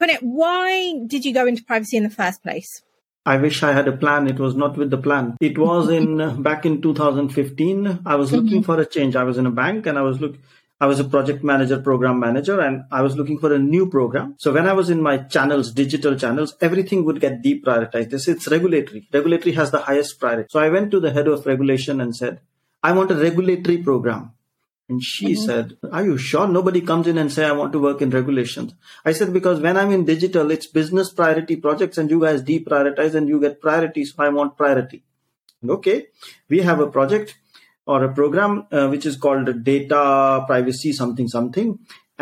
Punit, 0.00 0.22
why 0.22 0.94
did 1.04 1.24
you 1.24 1.34
go 1.34 1.46
into 1.46 1.64
privacy 1.64 1.96
in 1.96 2.04
the 2.04 2.10
first 2.10 2.44
place? 2.44 2.82
I 3.26 3.36
wish 3.36 3.62
I 3.62 3.72
had 3.72 3.86
a 3.86 3.96
plan. 3.96 4.28
It 4.28 4.38
was 4.38 4.54
not 4.54 4.76
with 4.76 4.90
the 4.90 4.98
plan. 4.98 5.36
It 5.40 5.58
was 5.58 5.90
in 5.90 6.42
back 6.42 6.64
in 6.64 6.80
2015. 6.80 8.00
I 8.06 8.14
was 8.14 8.32
looking 8.32 8.60
mm-hmm. 8.60 8.62
for 8.62 8.80
a 8.80 8.86
change. 8.86 9.16
I 9.16 9.24
was 9.24 9.36
in 9.36 9.46
a 9.46 9.50
bank 9.50 9.86
and 9.86 9.98
I 9.98 10.02
was 10.02 10.20
look. 10.20 10.36
I 10.80 10.86
was 10.86 10.98
a 10.98 11.04
project 11.04 11.44
manager, 11.44 11.78
program 11.78 12.18
manager, 12.18 12.58
and 12.58 12.84
I 12.90 13.02
was 13.02 13.14
looking 13.14 13.38
for 13.38 13.52
a 13.52 13.58
new 13.58 13.90
program. 13.90 14.36
So 14.38 14.50
when 14.50 14.66
I 14.66 14.72
was 14.72 14.88
in 14.88 15.02
my 15.02 15.18
channels, 15.18 15.72
digital 15.72 16.16
channels, 16.16 16.56
everything 16.62 17.04
would 17.04 17.20
get 17.20 17.42
deprioritized. 17.42 18.08
This 18.08 18.28
it's 18.28 18.48
regulatory. 18.48 19.06
Regulatory 19.12 19.52
has 19.52 19.70
the 19.70 19.80
highest 19.80 20.18
priority. 20.18 20.48
So 20.50 20.58
I 20.58 20.70
went 20.70 20.90
to 20.92 21.00
the 21.00 21.12
head 21.12 21.28
of 21.28 21.44
regulation 21.44 22.00
and 22.00 22.16
said, 22.16 22.40
I 22.82 22.92
want 22.92 23.10
a 23.10 23.14
regulatory 23.14 23.76
program. 23.78 24.32
And 24.88 25.04
she 25.04 25.34
mm-hmm. 25.34 25.44
said, 25.44 25.76
Are 25.92 26.04
you 26.04 26.16
sure? 26.16 26.48
Nobody 26.48 26.80
comes 26.80 27.06
in 27.06 27.18
and 27.18 27.30
say 27.30 27.44
I 27.44 27.52
want 27.52 27.72
to 27.72 27.78
work 27.78 28.00
in 28.00 28.08
regulations. 28.08 28.72
I 29.04 29.12
said, 29.12 29.34
because 29.34 29.60
when 29.60 29.76
I'm 29.76 29.92
in 29.92 30.06
digital, 30.06 30.50
it's 30.50 30.66
business 30.66 31.12
priority 31.12 31.56
projects 31.56 31.98
and 31.98 32.10
you 32.10 32.20
guys 32.20 32.42
deprioritize 32.42 33.14
and 33.14 33.28
you 33.28 33.38
get 33.38 33.60
priority. 33.60 34.06
So 34.06 34.14
I 34.18 34.30
want 34.30 34.56
priority. 34.56 35.04
Okay. 35.68 36.06
We 36.48 36.60
have 36.60 36.80
a 36.80 36.86
project 36.86 37.36
or 37.90 37.98
a 38.04 38.12
program 38.20 38.56
uh, 38.70 38.86
which 38.94 39.06
is 39.10 39.16
called 39.24 39.52
data 39.70 40.02
privacy 40.50 40.92
something 41.00 41.28
something 41.36 41.78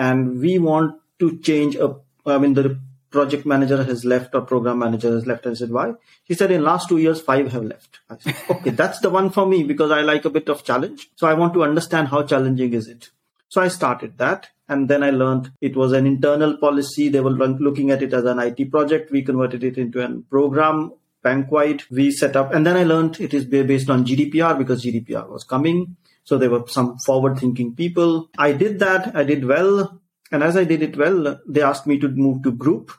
and 0.09 0.39
we 0.45 0.59
want 0.69 0.95
to 1.23 1.33
change 1.49 1.81
a 1.87 1.89
i 2.35 2.39
mean 2.45 2.55
the 2.61 2.69
project 3.11 3.47
manager 3.47 3.83
has 3.85 4.05
left 4.05 4.35
or 4.35 4.43
program 4.43 4.79
manager 4.79 5.11
has 5.13 5.27
left. 5.27 5.47
I 5.47 5.55
said, 5.55 5.71
why? 5.71 5.95
He 6.25 6.35
said, 6.35 6.51
in 6.51 6.63
last 6.63 6.89
two 6.89 6.99
years, 6.99 7.21
five 7.21 7.51
have 7.53 7.65
left. 7.65 8.01
I 8.11 8.19
said, 8.19 8.37
okay, 8.51 8.71
that's 8.71 9.01
the 9.01 9.11
one 9.11 9.31
for 9.31 9.47
me 9.47 9.63
because 9.63 9.91
I 9.91 10.03
like 10.03 10.25
a 10.25 10.31
bit 10.31 10.49
of 10.49 10.65
challenge. 10.65 11.09
So 11.17 11.27
I 11.27 11.35
want 11.35 11.55
to 11.55 11.63
understand 11.63 12.09
how 12.09 12.23
challenging 12.25 12.75
is 12.75 12.89
it. 12.89 13.11
So 13.49 13.63
I 13.63 13.69
started 13.69 14.19
that. 14.19 14.49
And 14.71 14.89
then 14.89 15.03
I 15.03 15.11
learned 15.11 15.53
it 15.63 15.77
was 15.77 15.93
an 15.93 16.07
internal 16.07 16.59
policy. 16.59 17.09
They 17.09 17.21
were 17.21 17.31
looking 17.31 17.91
at 17.91 18.03
it 18.03 18.13
as 18.13 18.25
an 18.25 18.39
IT 18.39 18.71
project. 18.71 19.11
We 19.11 19.23
converted 19.23 19.65
it 19.65 19.79
into 19.79 20.05
a 20.05 20.21
program 20.29 20.93
bank 21.23 21.51
wide. 21.51 21.83
We 21.91 22.11
set 22.11 22.37
up, 22.37 22.53
and 22.53 22.67
then 22.67 22.77
I 22.77 22.85
learned 22.85 23.21
it 23.21 23.35
is 23.35 23.45
based 23.45 23.91
on 23.91 24.05
GDPR 24.05 24.59
because 24.59 24.85
GDPR 24.85 25.29
was 25.29 25.45
coming. 25.45 25.97
So 26.25 26.37
there 26.37 26.51
were 26.51 26.65
some 26.69 26.99
forward 26.99 27.39
thinking 27.39 27.75
people. 27.75 28.29
I 28.37 28.53
did 28.53 28.79
that. 28.81 29.17
I 29.17 29.25
did 29.25 29.47
well. 29.47 30.01
And 30.31 30.43
as 30.43 30.57
I 30.57 30.65
did 30.65 30.83
it 30.83 30.97
well, 30.97 31.41
they 31.49 31.63
asked 31.63 31.87
me 31.87 31.99
to 32.01 32.09
move 32.09 32.43
to 32.43 32.53
group 32.53 32.93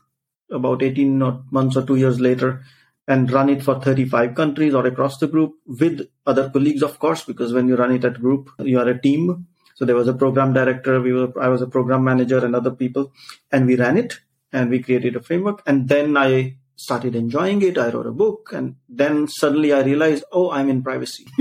about 0.51 0.81
18 0.81 1.43
months 1.51 1.77
or 1.77 1.85
two 1.85 1.95
years 1.95 2.19
later 2.19 2.63
and 3.07 3.31
run 3.31 3.49
it 3.49 3.63
for 3.63 3.79
35 3.79 4.35
countries 4.35 4.73
or 4.73 4.85
across 4.85 5.17
the 5.17 5.27
group 5.27 5.55
with 5.65 6.07
other 6.27 6.49
colleagues, 6.49 6.83
of 6.83 6.99
course, 6.99 7.23
because 7.23 7.51
when 7.53 7.67
you 7.67 7.75
run 7.75 7.91
it 7.91 8.05
at 8.05 8.21
group, 8.21 8.51
you 8.59 8.79
are 8.79 8.87
a 8.87 9.01
team. 9.01 9.47
So 9.75 9.85
there 9.85 9.95
was 9.95 10.07
a 10.07 10.13
program 10.13 10.53
director, 10.53 11.01
we 11.01 11.13
were, 11.13 11.31
I 11.41 11.47
was 11.47 11.61
a 11.61 11.67
program 11.67 12.03
manager 12.03 12.43
and 12.45 12.55
other 12.55 12.71
people, 12.71 13.11
and 13.51 13.65
we 13.65 13.77
ran 13.77 13.97
it 13.97 14.19
and 14.53 14.69
we 14.69 14.83
created 14.83 15.15
a 15.15 15.21
framework. 15.21 15.63
And 15.65 15.89
then 15.89 16.17
I 16.17 16.57
started 16.79 17.13
enjoying 17.15 17.61
it. 17.61 17.77
I 17.77 17.89
wrote 17.89 18.07
a 18.07 18.11
book, 18.11 18.51
and 18.53 18.75
then 18.87 19.27
suddenly 19.27 19.73
I 19.73 19.81
realized, 19.81 20.23
oh, 20.31 20.49
I'm 20.49 20.69
in 20.69 20.81
privacy. 20.81 21.25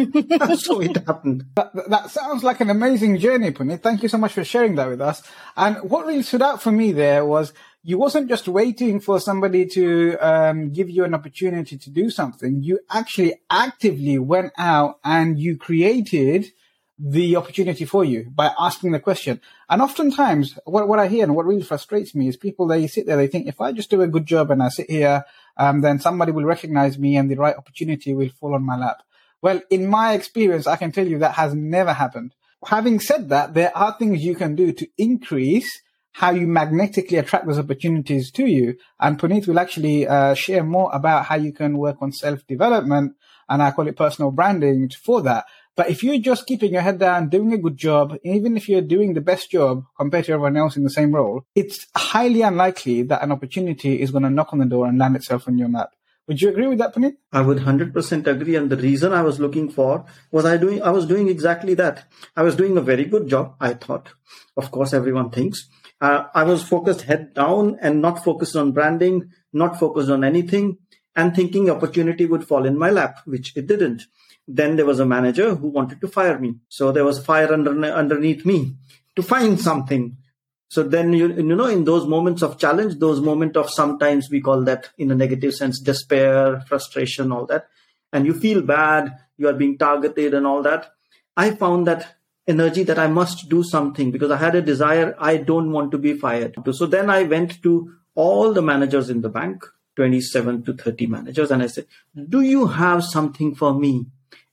so 0.57 0.81
it 0.81 0.97
happened. 1.07 1.45
That, 1.55 1.71
that 1.89 2.11
sounds 2.11 2.43
like 2.43 2.61
an 2.61 2.71
amazing 2.71 3.19
journey, 3.19 3.53
Punit. 3.53 3.81
Thank 3.81 4.03
you 4.03 4.09
so 4.09 4.19
much 4.19 4.33
for 4.33 4.45
sharing 4.45 4.75
that 4.75 4.89
with 4.89 5.01
us. 5.01 5.23
And 5.57 5.77
what 5.89 6.07
really 6.07 6.23
stood 6.23 6.43
out 6.43 6.61
for 6.61 6.73
me 6.73 6.93
there 6.93 7.25
was 7.25 7.53
you 7.85 7.99
wasn't 7.99 8.29
just 8.29 8.49
waiting 8.49 8.99
for 9.01 9.21
somebody 9.21 9.65
to 9.67 10.17
um, 10.19 10.73
give 10.73 10.91
you 10.91 11.05
an 11.05 11.15
opportunity 11.15 11.79
to 11.79 11.91
do 11.91 12.11
something. 12.11 12.63
You 12.63 12.81
actually 12.91 13.41
actively 13.49 14.19
went 14.19 14.53
out 14.59 14.99
and 15.05 15.39
you 15.39 15.57
created 15.57 16.53
the 16.99 17.37
opportunity 17.37 17.85
for 17.85 18.05
you 18.05 18.29
by 18.35 18.53
asking 18.59 18.91
the 18.91 18.99
question. 18.99 19.41
And 19.69 19.81
oftentimes, 19.81 20.59
what, 20.65 20.89
what 20.89 20.99
I 20.99 21.07
hear 21.07 21.23
and 21.23 21.37
what 21.37 21.47
really 21.47 21.63
frustrates 21.63 22.15
me 22.15 22.29
is 22.29 22.37
people, 22.37 22.67
they 22.67 22.87
sit 22.89 23.07
there, 23.07 23.17
they 23.17 23.29
think, 23.29 23.47
if 23.47 23.61
I 23.61 23.73
just 23.73 23.91
do 23.91 24.03
a 24.03 24.09
good 24.09 24.27
job 24.27 24.51
and 24.51 24.63
I 24.63 24.69
sit 24.69 24.91
here, 24.91 25.25
um, 25.57 25.81
then 25.81 26.01
somebody 26.01 26.33
will 26.33 26.45
recognize 26.45 26.99
me 26.99 27.17
and 27.17 27.31
the 27.31 27.37
right 27.37 27.57
opportunity 27.57 28.15
will 28.15 28.31
fall 28.31 28.55
on 28.55 28.65
my 28.65 28.77
lap. 28.77 29.03
Well, 29.41 29.61
in 29.71 29.87
my 29.87 30.15
experience, 30.15 30.67
I 30.67 30.77
can 30.77 30.91
tell 30.91 31.07
you 31.07 31.19
that 31.19 31.35
has 31.35 31.55
never 31.55 31.93
happened. 31.93 32.35
Having 32.67 33.01
said 33.01 33.29
that, 33.29 33.55
there 33.55 33.77
are 33.77 33.97
things 33.97 34.25
you 34.25 34.35
can 34.35 34.57
do 34.57 34.73
to 34.73 34.89
increase 34.99 35.83
how 36.13 36.33
you 36.33 36.49
magnetically 36.49 37.19
attract 37.19 37.47
those 37.47 37.61
opportunities 37.61 38.33
to 38.33 38.45
you. 38.47 38.77
And 38.99 39.21
Punit 39.21 39.47
will 39.47 39.61
actually 39.61 40.09
uh, 40.09 40.35
share 40.35 40.65
more 40.65 40.91
about 40.93 41.27
how 41.27 41.37
you 41.37 41.53
can 41.53 41.79
work 41.79 41.99
on 42.01 42.11
self 42.11 42.45
development 42.49 43.15
and 43.49 43.63
I 43.63 43.71
call 43.71 43.89
it 43.89 43.97
personal 43.97 44.31
branding 44.31 44.91
for 44.91 45.23
that. 45.23 45.47
But 45.79 45.91
if 45.91 46.03
you're 46.03 46.19
just 46.19 46.49
keeping 46.49 46.73
your 46.73 46.83
head 46.83 46.99
down, 46.99 47.29
doing 47.29 47.53
a 47.53 47.57
good 47.57 47.77
job, 47.77 48.17
even 48.25 48.57
if 48.57 48.69
you're 48.69 48.81
doing 48.81 49.15
the 49.15 49.21
best 49.21 49.49
job 49.53 49.85
compared 49.97 50.25
to 50.25 50.33
everyone 50.33 50.57
else 50.57 50.77
in 50.77 50.83
the 50.83 50.91
same 50.91 51.15
role, 51.15 51.45
it's 51.55 51.87
highly 51.97 52.43
unlikely 52.43 53.03
that 53.03 53.23
an 53.23 53.31
opportunity 53.31 54.03
is 54.03 54.11
going 54.11 54.25
to 54.25 54.29
knock 54.31 54.53
on 54.53 54.59
the 54.59 54.67
door 54.67 54.89
and 54.89 54.99
land 54.99 55.15
itself 55.15 55.47
on 55.47 55.57
your 55.57 55.69
map. 55.69 55.91
Would 56.27 56.43
you 56.43 56.49
agree 56.49 56.67
with 56.67 56.79
that, 56.79 56.97
Punit? 56.97 57.19
I 57.33 57.43
would 57.43 57.59
100% 57.59 58.27
agree. 58.27 58.57
And 58.57 58.69
the 58.69 58.77
reason 58.77 59.13
I 59.13 59.23
was 59.23 59.39
looking 59.39 59.71
for 59.71 60.05
was 60.33 60.45
I 60.45 60.57
doing, 60.57 60.83
I 60.83 60.91
was 60.91 61.07
doing 61.07 61.29
exactly 61.29 61.75
that. 61.75 62.07
I 62.37 62.43
was 62.43 62.57
doing 62.57 62.77
a 62.77 62.81
very 62.83 63.05
good 63.05 63.29
job. 63.29 63.55
I 63.61 63.75
thought, 63.75 64.09
of 64.57 64.73
course, 64.73 64.93
everyone 64.93 65.31
thinks. 65.31 65.69
Uh, 66.01 66.25
I 66.35 66.43
was 66.43 66.65
focused 66.65 67.03
head 67.03 67.35
down 67.35 67.79
and 67.81 68.03
not 68.03 68.25
focused 68.25 68.57
on 68.57 68.73
branding, 68.73 69.31
not 69.53 69.79
focused 69.79 70.11
on 70.11 70.25
anything 70.25 70.79
and 71.15 71.35
thinking 71.35 71.71
opportunity 71.71 72.27
would 72.27 72.47
fall 72.47 72.67
in 72.67 72.79
my 72.79 72.91
lap, 72.91 73.19
which 73.27 73.57
it 73.57 73.69
didn't. 73.69 74.03
Then 74.51 74.77
there 74.77 74.87
was 74.87 74.99
a 74.99 75.07
manager 75.07 75.55
who 75.55 75.69
wanted 75.69 76.01
to 76.01 76.09
fire 76.09 76.39
me. 76.39 76.57
So 76.69 76.91
there 76.91 77.05
was 77.05 77.25
fire 77.25 77.53
under, 77.53 77.71
underneath 77.85 78.47
me 78.47 78.77
to 79.15 79.23
find 79.23 79.61
something. 79.61 80.17
So 80.71 80.83
then 80.83 81.13
you, 81.13 81.29
you 81.33 81.43
know, 81.43 81.67
in 81.67 81.85
those 81.85 82.07
moments 82.07 82.43
of 82.43 82.59
challenge, 82.59 82.99
those 82.99 83.21
moments 83.21 83.59
of 83.59 83.71
sometimes 83.71 84.31
we 84.31 84.41
call 84.41 84.65
that 84.65 84.89
in 84.97 85.11
a 85.11 85.15
negative 85.15 85.53
sense, 85.53 85.81
despair, 85.81 86.61
frustration, 86.63 87.31
all 87.31 87.47
that. 87.47 87.69
And 88.13 88.25
you 88.25 88.33
feel 88.33 88.63
bad, 88.63 89.15
you 89.37 89.49
are 89.49 89.53
being 89.53 89.77
targeted 89.77 90.33
and 90.33 90.47
all 90.47 90.63
that. 90.63 90.93
I 91.37 91.51
found 91.51 91.87
that 91.87 92.17
energy 92.47 92.83
that 92.85 92.99
I 92.99 93.07
must 93.07 93.51
do 93.51 93.63
something 93.63 94.11
because 94.11 94.31
I 94.31 94.39
had 94.39 94.55
a 94.55 94.63
desire. 94.63 95.15
I 95.19 95.37
don't 95.37 95.73
want 95.73 95.91
to 95.93 95.99
be 95.99 96.15
fired. 96.15 96.57
So 96.73 96.87
then 96.87 97.11
I 97.11 97.25
went 97.25 97.63
to 97.63 97.93
all 98.15 98.53
the 98.53 98.63
managers 98.63 99.11
in 99.11 99.21
the 99.21 99.29
bank, 99.29 99.65
27 99.97 100.65
to 100.65 100.73
30 100.73 101.07
managers, 101.07 101.51
and 101.51 101.63
I 101.63 101.67
said, 101.67 101.87
do 102.29 102.41
you 102.41 102.67
have 102.67 103.05
something 103.05 103.55
for 103.55 103.75
me? 103.75 104.07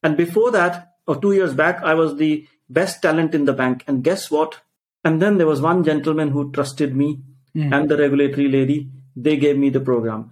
And 0.06 0.16
before 0.16 0.52
that, 0.52 0.92
or 1.08 1.20
two 1.20 1.32
years 1.32 1.56
back, 1.56 1.82
I 1.82 1.96
was 1.96 2.18
the 2.18 2.48
best 2.70 3.02
talent 3.02 3.34
in 3.34 3.46
the 3.46 3.54
bank. 3.54 3.84
And 3.88 4.04
guess 4.04 4.30
what? 4.30 4.60
And 5.04 5.20
then 5.20 5.40
there 5.40 5.48
was 5.48 5.62
one 5.62 5.84
gentleman 5.84 6.30
who 6.30 6.52
trusted 6.52 6.96
me 6.96 7.22
mm. 7.56 7.76
and 7.76 7.90
the 7.90 7.98
regulatory 7.98 8.48
lady. 8.48 8.92
They 9.16 9.38
gave 9.38 9.58
me 9.58 9.72
the 9.72 9.80
program. 9.80 10.32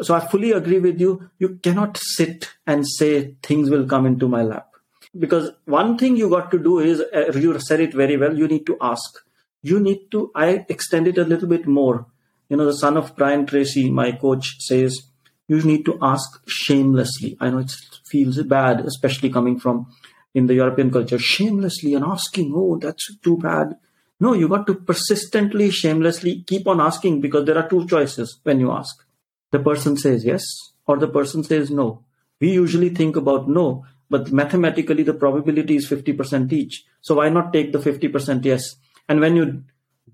So 0.00 0.16
I 0.16 0.26
fully 0.26 0.50
agree 0.50 0.80
with 0.80 1.00
you. 1.00 1.30
You 1.38 1.60
cannot 1.62 1.98
sit 1.98 2.50
and 2.66 2.88
say 2.88 3.36
things 3.44 3.70
will 3.70 3.86
come 3.86 4.06
into 4.06 4.26
my 4.26 4.42
lap. 4.42 4.68
Because 5.16 5.52
one 5.66 5.96
thing 5.98 6.16
you 6.16 6.28
got 6.28 6.50
to 6.50 6.58
do 6.58 6.80
is, 6.80 7.00
uh, 7.00 7.30
you 7.38 7.56
said 7.60 7.78
it 7.78 7.94
very 7.94 8.16
well, 8.16 8.36
you 8.36 8.48
need 8.48 8.66
to 8.66 8.76
ask. 8.80 9.20
You 9.62 9.78
need 9.78 10.10
to, 10.10 10.32
I 10.34 10.66
extend 10.68 11.06
it 11.06 11.18
a 11.18 11.24
little 11.24 11.48
bit 11.48 11.68
more. 11.68 12.06
You 12.48 12.56
know, 12.56 12.66
the 12.66 12.74
son 12.74 12.96
of 12.96 13.14
Brian 13.14 13.46
Tracy, 13.46 13.88
my 13.88 14.10
coach, 14.10 14.56
says, 14.58 15.11
you 15.52 15.62
need 15.62 15.84
to 15.84 15.98
ask 16.00 16.42
shamelessly. 16.46 17.36
I 17.40 17.50
know 17.50 17.58
it 17.58 17.72
feels 18.04 18.42
bad, 18.42 18.80
especially 18.80 19.30
coming 19.30 19.58
from 19.58 19.86
in 20.34 20.46
the 20.46 20.54
European 20.54 20.90
culture, 20.90 21.18
shamelessly 21.18 21.94
and 21.94 22.04
asking, 22.04 22.52
oh, 22.56 22.78
that's 22.78 23.16
too 23.18 23.36
bad. 23.36 23.76
No, 24.18 24.32
you 24.32 24.48
got 24.48 24.66
to 24.68 24.74
persistently, 24.74 25.70
shamelessly 25.70 26.44
keep 26.46 26.66
on 26.66 26.80
asking 26.80 27.20
because 27.20 27.44
there 27.44 27.58
are 27.58 27.68
two 27.68 27.86
choices 27.86 28.38
when 28.44 28.60
you 28.60 28.70
ask. 28.72 29.04
The 29.50 29.58
person 29.58 29.96
says 29.96 30.24
yes 30.24 30.44
or 30.86 30.96
the 30.96 31.08
person 31.08 31.44
says 31.44 31.70
no. 31.70 32.04
We 32.40 32.52
usually 32.52 32.88
think 32.88 33.16
about 33.16 33.48
no, 33.48 33.84
but 34.08 34.32
mathematically 34.32 35.02
the 35.02 35.14
probability 35.14 35.76
is 35.76 35.88
50% 35.88 36.52
each. 36.52 36.84
So 37.02 37.16
why 37.16 37.28
not 37.28 37.52
take 37.52 37.72
the 37.72 37.78
50% 37.78 38.44
yes? 38.44 38.76
And 39.08 39.20
when 39.20 39.36
you 39.36 39.64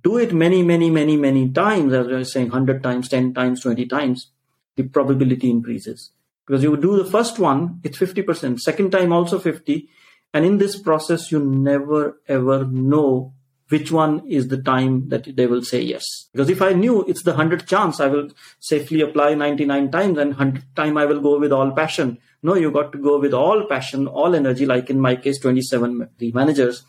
do 0.03 0.19
it 0.19 0.33
many, 0.33 0.63
many, 0.63 0.91
many, 0.91 1.17
many 1.17 1.51
times, 1.51 1.93
as 1.93 2.09
I 2.09 2.13
was 2.13 2.33
saying, 2.33 2.49
100 2.49 2.83
times, 2.83 3.09
10 3.09 3.35
times, 3.35 3.61
20 3.61 3.87
times, 3.87 4.31
the 4.79 4.85
probability 4.85 5.51
increases. 5.51 6.13
Because 6.47 6.63
you 6.63 6.75
do 6.79 6.97
the 6.97 7.11
first 7.11 7.39
one, 7.39 7.81
it's 7.85 7.99
50%, 7.99 8.59
second 8.61 8.91
time 8.91 9.13
also 9.13 9.39
50. 9.39 9.89
And 10.33 10.47
in 10.47 10.59
this 10.59 10.79
process, 10.79 11.31
you 11.31 11.41
never 11.41 12.21
ever 12.27 12.65
know 12.65 13.35
which 13.69 13.93
one 13.93 14.27
is 14.27 14.49
the 14.49 14.61
time 14.63 15.09
that 15.11 15.37
they 15.37 15.47
will 15.47 15.63
say 15.63 15.81
yes. 15.83 16.05
Because 16.33 16.49
if 16.49 16.63
I 16.63 16.73
knew 16.73 17.05
it's 17.05 17.23
the 17.23 17.35
100th 17.35 17.67
chance, 17.67 18.01
I 18.01 18.07
will 18.07 18.31
safely 18.61 19.03
apply 19.03 19.35
99 19.35 19.91
times 19.91 20.19
and 20.19 20.35
100th 20.37 20.75
time 20.75 20.97
I 20.97 21.05
will 21.05 21.21
go 21.21 21.39
with 21.39 21.53
all 21.53 21.73
passion. 21.73 22.19
No, 22.43 22.55
you 22.55 22.71
got 22.71 22.93
to 22.93 22.99
go 22.99 23.19
with 23.19 23.35
all 23.35 23.67
passion, 23.67 24.07
all 24.07 24.35
energy, 24.35 24.65
like 24.65 24.89
in 24.89 25.01
my 25.01 25.17
case, 25.17 25.39
27 25.41 26.09
the 26.19 26.33
managers. 26.33 26.85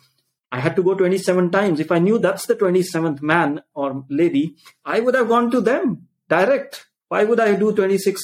I 0.52 0.60
had 0.60 0.74
to 0.76 0.82
go 0.82 0.94
27 0.94 1.50
times. 1.50 1.80
If 1.80 1.92
I 1.92 1.98
knew 1.98 2.18
that's 2.18 2.46
the 2.46 2.56
27th 2.56 3.20
man 3.20 3.62
or 3.74 4.04
lady, 4.08 4.56
I 4.84 5.00
would 5.00 5.14
have 5.14 5.28
gone 5.28 5.50
to 5.50 5.60
them 5.60 6.08
direct 6.28 6.86
why 7.10 7.24
would 7.24 7.40
I 7.40 7.56
do 7.56 7.74
26 7.74 8.22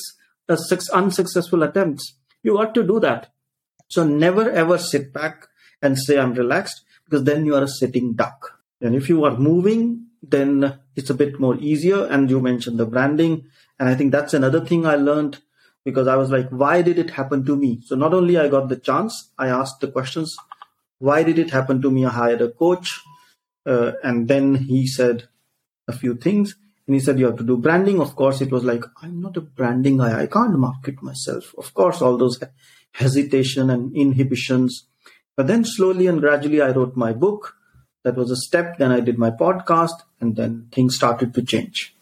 uh, 0.49 0.55
six 0.55 0.89
unsuccessful 0.91 1.65
attempts? 1.65 2.15
You 2.45 2.55
got 2.55 2.73
to 2.75 2.85
do 2.85 3.01
that. 3.01 3.33
So 3.89 4.05
never 4.05 4.49
ever 4.49 4.79
sit 4.79 5.13
back 5.13 5.49
and 5.83 5.99
say 5.99 6.19
I'm 6.19 6.35
relaxed 6.35 6.85
because 7.05 7.25
then 7.25 7.45
you 7.45 7.57
are 7.57 7.65
a 7.65 7.69
sitting 7.69 8.15
duck. 8.15 8.61
And 8.81 8.95
if 8.95 9.09
you 9.09 9.25
are 9.25 9.37
moving, 9.37 10.07
then 10.23 10.79
it's 10.95 11.11
a 11.11 11.15
bit 11.15 11.41
more 11.41 11.57
easier. 11.57 12.07
And 12.07 12.31
you 12.31 12.41
mentioned 12.41 12.79
the 12.79 12.87
branding. 12.87 13.47
And 13.81 13.89
I 13.89 13.97
think 13.97 14.13
that's 14.13 14.35
another 14.35 14.65
thing 14.65 14.87
I 14.87 14.95
learned 14.95 15.39
because 15.85 16.07
I 16.07 16.15
was 16.15 16.31
like, 16.31 16.49
why 16.51 16.83
did 16.83 16.97
it 16.97 17.11
happen 17.11 17.45
to 17.47 17.57
me? 17.57 17.81
So 17.85 17.97
not 17.97 18.15
only 18.15 18.39
I 18.39 18.47
got 18.49 18.69
the 18.69 18.77
chance, 18.77 19.33
I 19.37 19.49
asked 19.49 19.81
the 19.81 19.89
questions, 19.89 20.37
why 20.99 21.25
did 21.25 21.41
it 21.41 21.51
happen 21.51 21.83
to 21.83 21.91
me? 21.91 22.07
I 22.07 22.11
hired 22.11 22.41
a 22.41 22.53
coach. 22.53 23.01
Uh, 23.65 23.93
and 24.05 24.29
then 24.29 24.55
he 24.55 24.87
said 24.87 25.29
a 25.89 25.93
few 25.93 26.15
things 26.15 26.55
and 26.87 26.95
he 26.95 27.01
said 27.01 27.19
you 27.19 27.27
have 27.27 27.37
to 27.39 27.45
do 27.45 27.57
branding. 27.57 28.01
Of 28.01 28.15
course 28.15 28.41
it 28.41 28.51
was 28.51 28.65
like 28.65 28.85
i'm 29.03 29.21
not 29.21 29.37
a 29.37 29.41
branding 29.41 29.99
guy. 29.99 30.21
I 30.23 30.27
can't 30.27 30.59
market 30.59 31.03
myself. 31.03 31.55
Of 31.59 31.75
course 31.75 32.01
all 32.01 32.17
those 32.17 32.41
hesitation 32.93 33.71
and 33.71 33.95
inhibitions. 33.97 34.87
But 35.37 35.49
then 35.49 35.65
slowly 35.65 36.07
and 36.07 36.21
gradually 36.21 36.63
i 36.63 36.71
wrote 36.71 36.97
my 36.97 37.13
book. 37.13 37.55
That 38.05 38.17
was 38.17 38.31
a 38.31 38.37
step. 38.37 38.79
Then 38.79 38.93
i 38.93 39.01
did 39.01 39.19
my 39.19 39.31
podcast 39.31 40.03
and 40.21 40.37
then 40.37 40.69
things 40.73 40.97
started 40.97 41.35
to 41.35 41.43
change. 41.43 41.97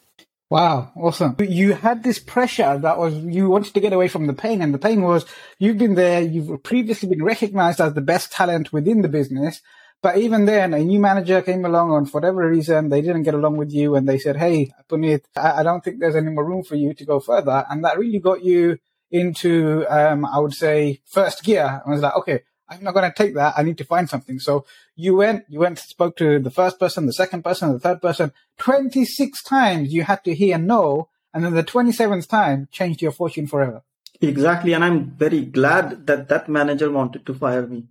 Wow, 0.51 0.93
awesome. 0.95 1.35
You 1.41 1.73
had 1.73 2.05
this 2.05 2.19
pressure 2.19 2.79
that 2.79 2.99
was, 2.99 3.15
you 3.15 3.49
wanted 3.49 3.75
to 3.75 3.81
get 3.81 3.93
away 3.93 4.09
from 4.09 4.27
the 4.27 4.35
pain, 4.35 4.63
and 4.63 4.73
the 4.73 4.79
pain 4.79 5.03
was 5.03 5.25
you've 5.59 5.79
been 5.79 5.95
there, 5.95 6.21
you've 6.21 6.63
previously 6.63 7.09
been 7.09 7.25
recognized 7.25 7.81
as 7.81 7.95
the 7.95 8.03
best 8.03 8.31
talent 8.31 8.73
within 8.73 9.03
the 9.03 9.09
business, 9.09 9.63
But 10.05 10.19
even 10.19 10.45
then, 10.45 10.75
a 10.75 10.81
new 10.81 11.01
manager 11.01 11.41
came 11.41 11.65
along, 11.65 11.97
and 11.97 12.05
for 12.11 12.21
whatever 12.21 12.47
reason, 12.47 12.91
they 12.91 13.01
didn't 13.01 13.23
get 13.23 13.33
along 13.33 13.57
with 13.57 13.73
you, 13.73 13.95
and 13.97 14.07
they 14.07 14.19
said, 14.19 14.37
"Hey, 14.37 14.71
Punit, 14.87 15.23
I, 15.35 15.61
I 15.61 15.63
don't 15.63 15.83
think 15.83 15.99
there's 15.99 16.15
any 16.15 16.29
more 16.29 16.45
room 16.45 16.63
for 16.63 16.75
you 16.75 16.93
to 16.93 17.05
go 17.07 17.21
further," 17.21 17.65
and 17.71 17.83
that 17.85 17.99
really 17.99 18.19
got 18.19 18.45
you 18.45 18.77
into, 19.11 19.87
um, 19.89 20.27
I 20.27 20.41
would 20.41 20.53
say, 20.53 21.01
first 21.07 21.43
gear. 21.43 21.81
I 21.87 21.89
was 21.89 22.03
like, 22.03 22.17
"Okay, 22.17 22.41
I'm 22.69 22.85
not 22.85 22.93
going 22.93 23.11
to 23.11 23.17
take 23.17 23.35
that. 23.37 23.55
I 23.57 23.63
need 23.63 23.79
to 23.79 23.87
find 23.87 24.07
something." 24.07 24.39
So 24.41 24.67
you 24.95 25.17
went, 25.17 25.47
you 25.49 25.61
went, 25.61 25.79
spoke 25.79 26.19
to 26.19 26.39
the 26.39 26.51
first 26.51 26.79
person, 26.79 27.07
the 27.07 27.15
second 27.15 27.43
person, 27.43 27.73
the 27.73 27.81
third 27.81 28.03
person. 28.03 28.31
Twenty 28.59 29.07
six 29.07 29.43
times 29.43 29.95
you 29.95 30.03
had 30.03 30.23
to 30.25 30.35
hear 30.35 30.59
no, 30.59 31.09
and 31.33 31.47
then 31.47 31.55
the 31.55 31.63
twenty 31.63 31.93
seventh 31.93 32.29
time 32.29 32.69
changed 32.71 33.01
your 33.01 33.13
fortune 33.13 33.47
forever. 33.47 33.81
Exactly, 34.21 34.75
and 34.75 34.85
I'm 34.85 35.13
very 35.13 35.47
glad 35.47 36.07
that 36.09 36.29
that 36.29 36.47
manager 36.51 36.91
wanted 36.91 37.25
to 37.25 37.33
fire 37.33 37.67
me 37.67 37.89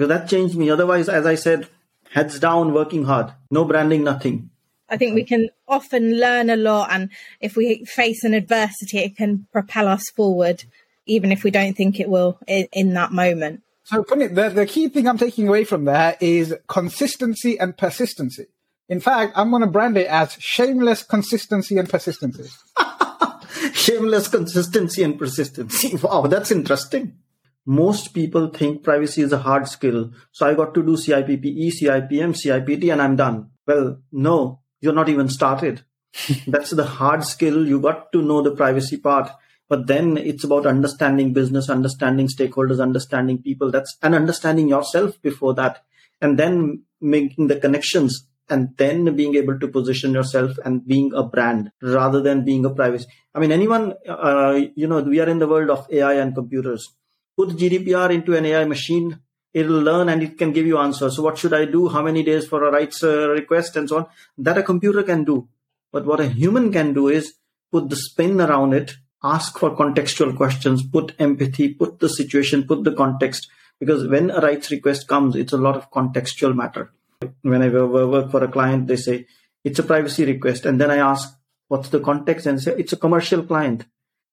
because 0.00 0.08
that 0.08 0.30
changed 0.30 0.56
me. 0.56 0.70
Otherwise, 0.70 1.10
as 1.10 1.26
I 1.26 1.34
said, 1.34 1.68
heads 2.10 2.40
down, 2.40 2.72
working 2.72 3.04
hard, 3.04 3.34
no 3.50 3.66
branding, 3.66 4.02
nothing. 4.02 4.48
I 4.88 4.96
think 4.96 5.14
we 5.14 5.24
can 5.24 5.50
often 5.68 6.18
learn 6.18 6.48
a 6.48 6.56
lot, 6.56 6.88
and 6.90 7.10
if 7.38 7.54
we 7.54 7.84
face 7.84 8.24
an 8.24 8.32
adversity, 8.32 9.00
it 9.00 9.14
can 9.14 9.46
propel 9.52 9.88
us 9.88 10.02
forward, 10.16 10.64
even 11.04 11.30
if 11.30 11.44
we 11.44 11.50
don't 11.50 11.76
think 11.76 12.00
it 12.00 12.08
will 12.08 12.38
in, 12.46 12.66
in 12.72 12.94
that 12.94 13.12
moment. 13.12 13.60
So, 13.84 14.02
Punit, 14.02 14.34
the, 14.34 14.48
the 14.48 14.64
key 14.64 14.88
thing 14.88 15.06
I'm 15.06 15.18
taking 15.18 15.46
away 15.46 15.64
from 15.64 15.84
there 15.84 16.16
is 16.18 16.54
consistency 16.66 17.60
and 17.60 17.76
persistency. 17.76 18.46
In 18.88 19.00
fact, 19.00 19.34
I'm 19.36 19.50
going 19.50 19.60
to 19.60 19.68
brand 19.68 19.98
it 19.98 20.06
as 20.06 20.32
shameless 20.40 21.02
consistency 21.02 21.76
and 21.76 21.90
persistency. 21.90 22.48
shameless 23.74 24.28
consistency 24.28 25.02
and 25.02 25.18
persistency. 25.18 25.94
Wow, 26.02 26.22
that's 26.22 26.50
interesting 26.50 27.18
most 27.66 28.14
people 28.14 28.48
think 28.48 28.82
privacy 28.82 29.22
is 29.22 29.32
a 29.32 29.38
hard 29.38 29.68
skill. 29.68 30.10
So 30.32 30.46
I 30.46 30.54
got 30.54 30.74
to 30.74 30.82
do 30.82 30.96
CIPPE, 30.96 31.70
CIPM, 31.70 32.34
CIPT, 32.34 32.92
and 32.92 33.02
I'm 33.02 33.16
done. 33.16 33.50
Well, 33.66 33.98
no, 34.10 34.60
you're 34.80 34.94
not 34.94 35.08
even 35.08 35.28
started. 35.28 35.84
That's 36.46 36.70
the 36.70 36.84
hard 36.84 37.24
skill. 37.24 37.66
You 37.66 37.80
got 37.80 38.12
to 38.12 38.22
know 38.22 38.42
the 38.42 38.54
privacy 38.54 38.96
part. 38.96 39.30
But 39.68 39.86
then 39.86 40.16
it's 40.16 40.42
about 40.42 40.66
understanding 40.66 41.32
business, 41.32 41.70
understanding 41.70 42.28
stakeholders, 42.28 42.82
understanding 42.82 43.40
people. 43.40 43.70
That's 43.70 43.96
and 44.02 44.16
understanding 44.16 44.68
yourself 44.68 45.20
before 45.22 45.54
that. 45.54 45.84
And 46.20 46.38
then 46.38 46.82
making 47.00 47.46
the 47.46 47.56
connections 47.56 48.26
and 48.48 48.76
then 48.78 49.14
being 49.14 49.36
able 49.36 49.58
to 49.60 49.68
position 49.68 50.12
yourself 50.12 50.58
and 50.64 50.84
being 50.84 51.12
a 51.14 51.22
brand 51.22 51.70
rather 51.80 52.20
than 52.20 52.44
being 52.44 52.64
a 52.64 52.70
privacy. 52.70 53.06
I 53.32 53.38
mean, 53.38 53.52
anyone, 53.52 53.94
uh, 54.08 54.60
you 54.74 54.88
know, 54.88 55.00
we 55.02 55.20
are 55.20 55.28
in 55.28 55.38
the 55.38 55.46
world 55.46 55.70
of 55.70 55.86
AI 55.88 56.14
and 56.14 56.34
computers 56.34 56.92
put 57.40 57.56
GDPR 57.56 58.10
into 58.10 58.36
an 58.36 58.44
AI 58.44 58.66
machine, 58.66 59.18
it'll 59.54 59.80
learn 59.80 60.10
and 60.10 60.22
it 60.22 60.36
can 60.36 60.52
give 60.52 60.66
you 60.66 60.76
answers. 60.76 61.16
So 61.16 61.22
what 61.22 61.38
should 61.38 61.54
I 61.54 61.64
do? 61.64 61.88
How 61.88 62.02
many 62.02 62.22
days 62.22 62.46
for 62.46 62.64
a 62.64 62.70
rights 62.70 63.02
uh, 63.02 63.30
request 63.30 63.76
and 63.76 63.88
so 63.88 63.96
on? 63.96 64.06
That 64.36 64.58
a 64.58 64.62
computer 64.62 65.02
can 65.02 65.24
do. 65.24 65.48
But 65.90 66.04
what 66.04 66.20
a 66.20 66.28
human 66.28 66.70
can 66.70 66.92
do 66.92 67.08
is 67.08 67.34
put 67.72 67.88
the 67.88 67.96
spin 67.96 68.42
around 68.42 68.74
it, 68.74 68.92
ask 69.24 69.58
for 69.58 69.74
contextual 69.74 70.36
questions, 70.36 70.86
put 70.86 71.14
empathy, 71.18 71.72
put 71.72 71.98
the 71.98 72.10
situation, 72.10 72.66
put 72.66 72.84
the 72.84 72.92
context. 72.92 73.48
Because 73.78 74.06
when 74.06 74.30
a 74.30 74.40
rights 74.40 74.70
request 74.70 75.08
comes, 75.08 75.34
it's 75.34 75.54
a 75.54 75.62
lot 75.66 75.76
of 75.76 75.90
contextual 75.90 76.54
matter. 76.54 76.92
When 77.40 77.62
I 77.62 77.68
work 77.68 78.30
for 78.30 78.44
a 78.44 78.48
client, 78.48 78.86
they 78.86 78.96
say, 78.96 79.26
it's 79.64 79.78
a 79.78 79.82
privacy 79.82 80.26
request. 80.26 80.66
And 80.66 80.78
then 80.78 80.90
I 80.90 80.98
ask, 80.98 81.34
what's 81.68 81.88
the 81.88 82.00
context? 82.00 82.46
And 82.46 82.60
say, 82.60 82.74
it's 82.76 82.92
a 82.92 82.98
commercial 82.98 83.42
client. 83.42 83.86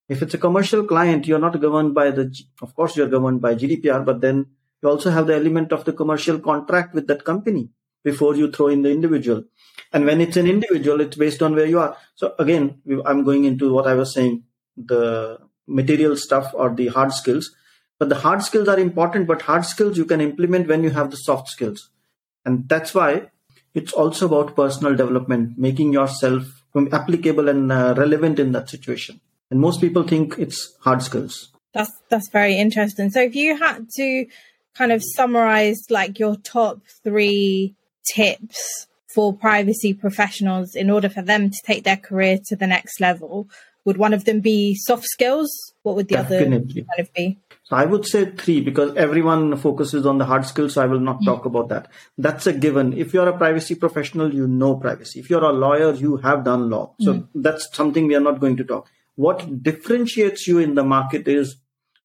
If 0.08 0.22
it's 0.22 0.34
a 0.34 0.38
commercial 0.38 0.84
client, 0.84 1.26
you're 1.26 1.38
not 1.38 1.60
governed 1.60 1.94
by 1.94 2.10
the, 2.10 2.34
of 2.62 2.74
course, 2.74 2.96
you're 2.96 3.08
governed 3.08 3.42
by 3.42 3.54
GDPR, 3.54 4.04
but 4.04 4.22
then 4.22 4.46
you 4.82 4.88
also 4.88 5.10
have 5.10 5.26
the 5.26 5.34
element 5.34 5.72
of 5.72 5.84
the 5.84 5.92
commercial 5.92 6.38
contract 6.38 6.94
with 6.94 7.06
that 7.08 7.24
company 7.24 7.70
before 8.04 8.34
you 8.34 8.50
throw 8.50 8.68
in 8.68 8.82
the 8.82 8.90
individual. 8.90 9.44
And 9.92 10.06
when 10.06 10.20
it's 10.20 10.36
an 10.36 10.46
individual, 10.46 11.00
it's 11.00 11.16
based 11.16 11.42
on 11.42 11.54
where 11.54 11.66
you 11.66 11.78
are. 11.78 11.96
So 12.14 12.34
again, 12.38 12.80
I'm 13.04 13.22
going 13.22 13.44
into 13.44 13.72
what 13.72 13.86
I 13.86 13.94
was 13.94 14.14
saying, 14.14 14.44
the 14.76 15.38
material 15.66 16.16
stuff 16.16 16.52
or 16.54 16.74
the 16.74 16.88
hard 16.88 17.12
skills. 17.12 17.54
But 17.98 18.08
the 18.08 18.14
hard 18.14 18.42
skills 18.42 18.68
are 18.68 18.78
important, 18.78 19.26
but 19.26 19.42
hard 19.42 19.64
skills 19.66 19.98
you 19.98 20.04
can 20.06 20.20
implement 20.20 20.68
when 20.68 20.84
you 20.84 20.90
have 20.90 21.10
the 21.10 21.16
soft 21.16 21.48
skills. 21.48 21.90
And 22.44 22.68
that's 22.68 22.94
why 22.94 23.30
it's 23.74 23.92
also 23.92 24.26
about 24.26 24.56
personal 24.56 24.94
development, 24.94 25.58
making 25.58 25.92
yourself 25.92 26.44
applicable 26.92 27.48
and 27.48 27.72
uh, 27.72 27.94
relevant 27.96 28.38
in 28.38 28.52
that 28.52 28.70
situation 28.70 29.20
and 29.50 29.60
most 29.60 29.80
people 29.80 30.02
think 30.02 30.34
it's 30.38 30.76
hard 30.80 31.02
skills 31.02 31.50
that's 31.72 31.92
that's 32.08 32.28
very 32.30 32.56
interesting 32.56 33.10
so 33.10 33.20
if 33.20 33.34
you 33.34 33.56
had 33.56 33.88
to 33.90 34.26
kind 34.74 34.92
of 34.92 35.02
summarize 35.16 35.80
like 35.90 36.18
your 36.18 36.36
top 36.36 36.80
three 37.02 37.74
tips 38.14 38.86
for 39.14 39.32
privacy 39.32 39.92
professionals 39.92 40.74
in 40.74 40.90
order 40.90 41.08
for 41.08 41.22
them 41.22 41.50
to 41.50 41.56
take 41.64 41.84
their 41.84 41.96
career 41.96 42.38
to 42.46 42.56
the 42.56 42.66
next 42.66 43.00
level 43.00 43.48
would 43.84 43.96
one 43.96 44.12
of 44.12 44.24
them 44.24 44.40
be 44.40 44.74
soft 44.74 45.04
skills 45.04 45.50
what 45.82 45.96
would 45.96 46.08
the 46.08 46.16
Definitely. 46.16 46.82
other 46.82 46.86
kind 46.96 47.00
of 47.00 47.14
be 47.14 47.38
so 47.64 47.76
I 47.76 47.84
would 47.84 48.06
say 48.06 48.30
three 48.30 48.62
because 48.62 48.96
everyone 48.96 49.54
focuses 49.58 50.06
on 50.06 50.16
the 50.16 50.24
hard 50.24 50.46
skills. 50.46 50.72
So 50.72 50.82
I 50.82 50.86
will 50.86 51.00
not 51.00 51.22
talk 51.22 51.44
about 51.44 51.68
that. 51.68 51.88
That's 52.16 52.46
a 52.46 52.54
given. 52.54 52.94
If 52.94 53.12
you're 53.12 53.28
a 53.28 53.36
privacy 53.36 53.74
professional, 53.74 54.32
you 54.32 54.46
know 54.46 54.76
privacy. 54.76 55.20
If 55.20 55.28
you're 55.28 55.44
a 55.44 55.52
lawyer, 55.52 55.92
you 55.92 56.16
have 56.16 56.44
done 56.44 56.70
law. 56.70 56.94
So 56.98 57.12
mm-hmm. 57.12 57.42
that's 57.42 57.68
something 57.76 58.06
we 58.06 58.14
are 58.14 58.20
not 58.20 58.40
going 58.40 58.56
to 58.56 58.64
talk 58.64 58.88
what 59.18 59.64
differentiates 59.64 60.46
you 60.46 60.60
in 60.60 60.76
the 60.76 60.84
market 60.84 61.26
is 61.26 61.56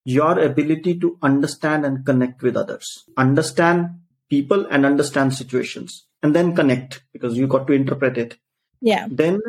your 0.04 0.40
ability 0.40 1.00
to 1.00 1.16
understand 1.22 1.86
and 1.86 2.04
connect 2.04 2.42
with 2.42 2.58
others, 2.58 3.04
understand 3.16 4.00
people 4.32 4.66
and 4.72 4.84
understand 4.84 5.32
situations, 5.32 6.08
and 6.24 6.36
then 6.36 6.56
connect 6.56 7.04
because 7.14 7.38
you 7.38 7.46
got 7.46 7.68
to 7.68 7.74
interpret 7.74 8.18
it. 8.18 8.38
Yeah. 8.82 9.08
Then 9.12 9.40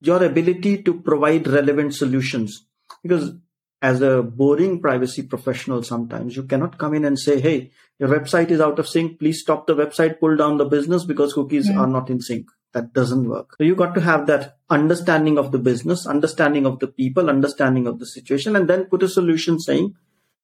your 0.00 0.24
ability 0.24 0.82
to 0.82 1.00
provide 1.00 1.46
relevant 1.46 1.94
solutions 1.94 2.66
because 3.04 3.32
as 3.80 4.02
a 4.02 4.20
boring 4.20 4.80
privacy 4.80 5.22
professional 5.22 5.84
sometimes 5.84 6.34
you 6.34 6.42
cannot 6.42 6.78
come 6.78 6.94
in 6.94 7.04
and 7.04 7.18
say 7.18 7.40
hey 7.40 7.70
your 7.98 8.08
website 8.08 8.50
is 8.50 8.60
out 8.60 8.78
of 8.78 8.88
sync 8.88 9.18
please 9.18 9.40
stop 9.40 9.66
the 9.66 9.74
website 9.74 10.18
pull 10.18 10.36
down 10.36 10.56
the 10.56 10.64
business 10.64 11.04
because 11.04 11.32
cookies 11.32 11.68
hmm. 11.68 11.78
are 11.78 11.86
not 11.86 12.10
in 12.10 12.20
sync 12.20 12.48
that 12.72 12.92
doesn't 12.92 13.28
work. 13.28 13.56
So 13.56 13.64
you 13.64 13.74
got 13.74 13.94
to 13.94 14.00
have 14.00 14.26
that 14.26 14.58
understanding 14.68 15.38
of 15.38 15.52
the 15.52 15.58
business, 15.58 16.06
understanding 16.06 16.66
of 16.66 16.78
the 16.78 16.86
people, 16.86 17.30
understanding 17.30 17.86
of 17.86 17.98
the 17.98 18.06
situation, 18.06 18.56
and 18.56 18.68
then 18.68 18.84
put 18.84 19.02
a 19.02 19.08
solution 19.08 19.58
saying, 19.58 19.94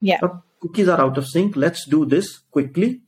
yeah, 0.00 0.20
cookies 0.60 0.88
are 0.88 1.00
out 1.00 1.18
of 1.18 1.28
sync. 1.28 1.56
Let's 1.56 1.86
do 1.86 2.04
this 2.04 2.38
quickly 2.50 3.02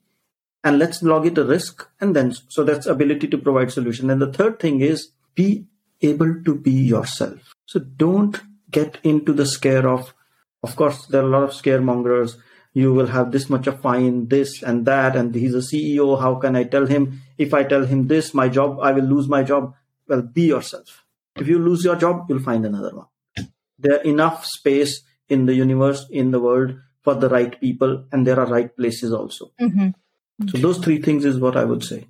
and 0.63 0.79
let's 0.79 1.03
log 1.03 1.27
it 1.27 1.39
a 1.39 1.45
risk. 1.45 1.89
And 2.01 2.15
then, 2.15 2.35
so 2.49 2.65
that's 2.65 2.87
ability 2.87 3.29
to 3.29 3.39
provide 3.39 3.73
solution. 3.73 4.11
And 4.11 4.21
the 4.21 4.33
third 4.33 4.59
thing 4.59 4.81
is 4.81 5.11
be 5.35 5.67
able 6.03 6.43
to 6.45 6.55
be 6.55 6.73
yourself. 6.73 7.55
So 7.67 7.81
don't 7.81 8.41
get 8.71 8.99
into 9.03 9.33
the 9.33 9.47
scare 9.47 9.89
of, 9.89 10.13
of 10.63 10.77
course, 10.77 11.07
there 11.07 11.23
are 11.23 11.27
a 11.27 11.31
lot 11.31 11.43
of 11.43 11.51
scaremongers 11.51 12.37
you 12.77 12.93
will 12.93 13.07
have 13.07 13.33
this 13.33 13.49
much 13.49 13.67
of 13.67 13.81
fine, 13.81 14.29
this 14.29 14.63
and 14.63 14.85
that, 14.85 15.17
and 15.17 15.35
he's 15.35 15.55
a 15.55 15.65
CEO. 15.69 16.21
How 16.21 16.35
can 16.35 16.55
I 16.55 16.65
tell 16.65 16.85
him? 16.87 17.23
If 17.39 17.55
I 17.55 17.63
tell 17.65 17.87
him 17.87 18.07
this, 18.07 18.35
my 18.35 18.51
job, 18.51 18.81
I 18.83 18.93
will 18.93 19.05
lose 19.05 19.29
my 19.29 19.43
job. 19.43 19.75
Well, 20.07 20.21
be 20.21 20.43
yourself. 20.43 21.03
If 21.37 21.49
you 21.49 21.59
lose 21.59 21.87
your 21.87 21.97
job, 21.97 22.27
you'll 22.29 22.43
find 22.43 22.67
another 22.67 22.95
one. 22.95 23.07
There 23.79 24.03
enough 24.03 24.45
space 24.45 25.01
in 25.31 25.47
the 25.47 25.55
universe, 25.55 26.05
in 26.11 26.33
the 26.33 26.39
world 26.39 26.77
for 27.01 27.15
the 27.15 27.31
right 27.31 27.59
people, 27.59 28.05
and 28.13 28.27
there 28.27 28.39
are 28.39 28.47
right 28.47 28.77
places 28.77 29.11
also. 29.11 29.53
Mm-hmm. 29.59 30.49
So 30.51 30.59
those 30.59 30.77
three 30.77 31.01
things 31.01 31.25
is 31.25 31.41
what 31.41 31.57
I 31.57 31.65
would 31.65 31.83
say. 31.83 32.09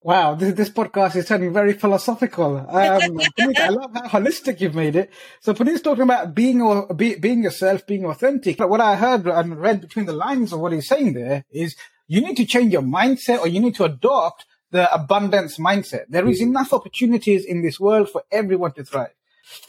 Wow, 0.00 0.36
this, 0.36 0.54
this 0.54 0.70
podcast 0.70 1.16
is 1.16 1.26
turning 1.26 1.52
very 1.52 1.72
philosophical. 1.72 2.56
Um, 2.58 2.68
I 3.56 3.68
love 3.68 3.90
how 3.94 4.08
holistic 4.08 4.60
you've 4.60 4.74
made 4.74 4.94
it. 4.94 5.10
So 5.40 5.52
Punit's 5.54 5.80
talking 5.80 6.04
about 6.04 6.34
being 6.34 6.62
or 6.62 6.94
be, 6.94 7.16
being 7.16 7.42
yourself, 7.42 7.84
being 7.84 8.04
authentic. 8.04 8.56
But 8.58 8.70
what 8.70 8.80
I 8.80 8.94
heard 8.94 9.26
and 9.26 9.60
read 9.60 9.80
between 9.80 10.06
the 10.06 10.12
lines 10.12 10.52
of 10.52 10.60
what 10.60 10.72
he's 10.72 10.86
saying 10.86 11.14
there 11.14 11.44
is 11.50 11.74
you 12.06 12.20
need 12.20 12.36
to 12.36 12.46
change 12.46 12.72
your 12.72 12.82
mindset 12.82 13.40
or 13.40 13.48
you 13.48 13.58
need 13.58 13.74
to 13.74 13.84
adopt 13.84 14.46
the 14.70 14.92
abundance 14.94 15.58
mindset. 15.58 16.04
There 16.08 16.28
is 16.28 16.40
enough 16.40 16.72
opportunities 16.72 17.44
in 17.44 17.62
this 17.62 17.80
world 17.80 18.08
for 18.08 18.22
everyone 18.30 18.72
to 18.72 18.84
thrive. 18.84 19.14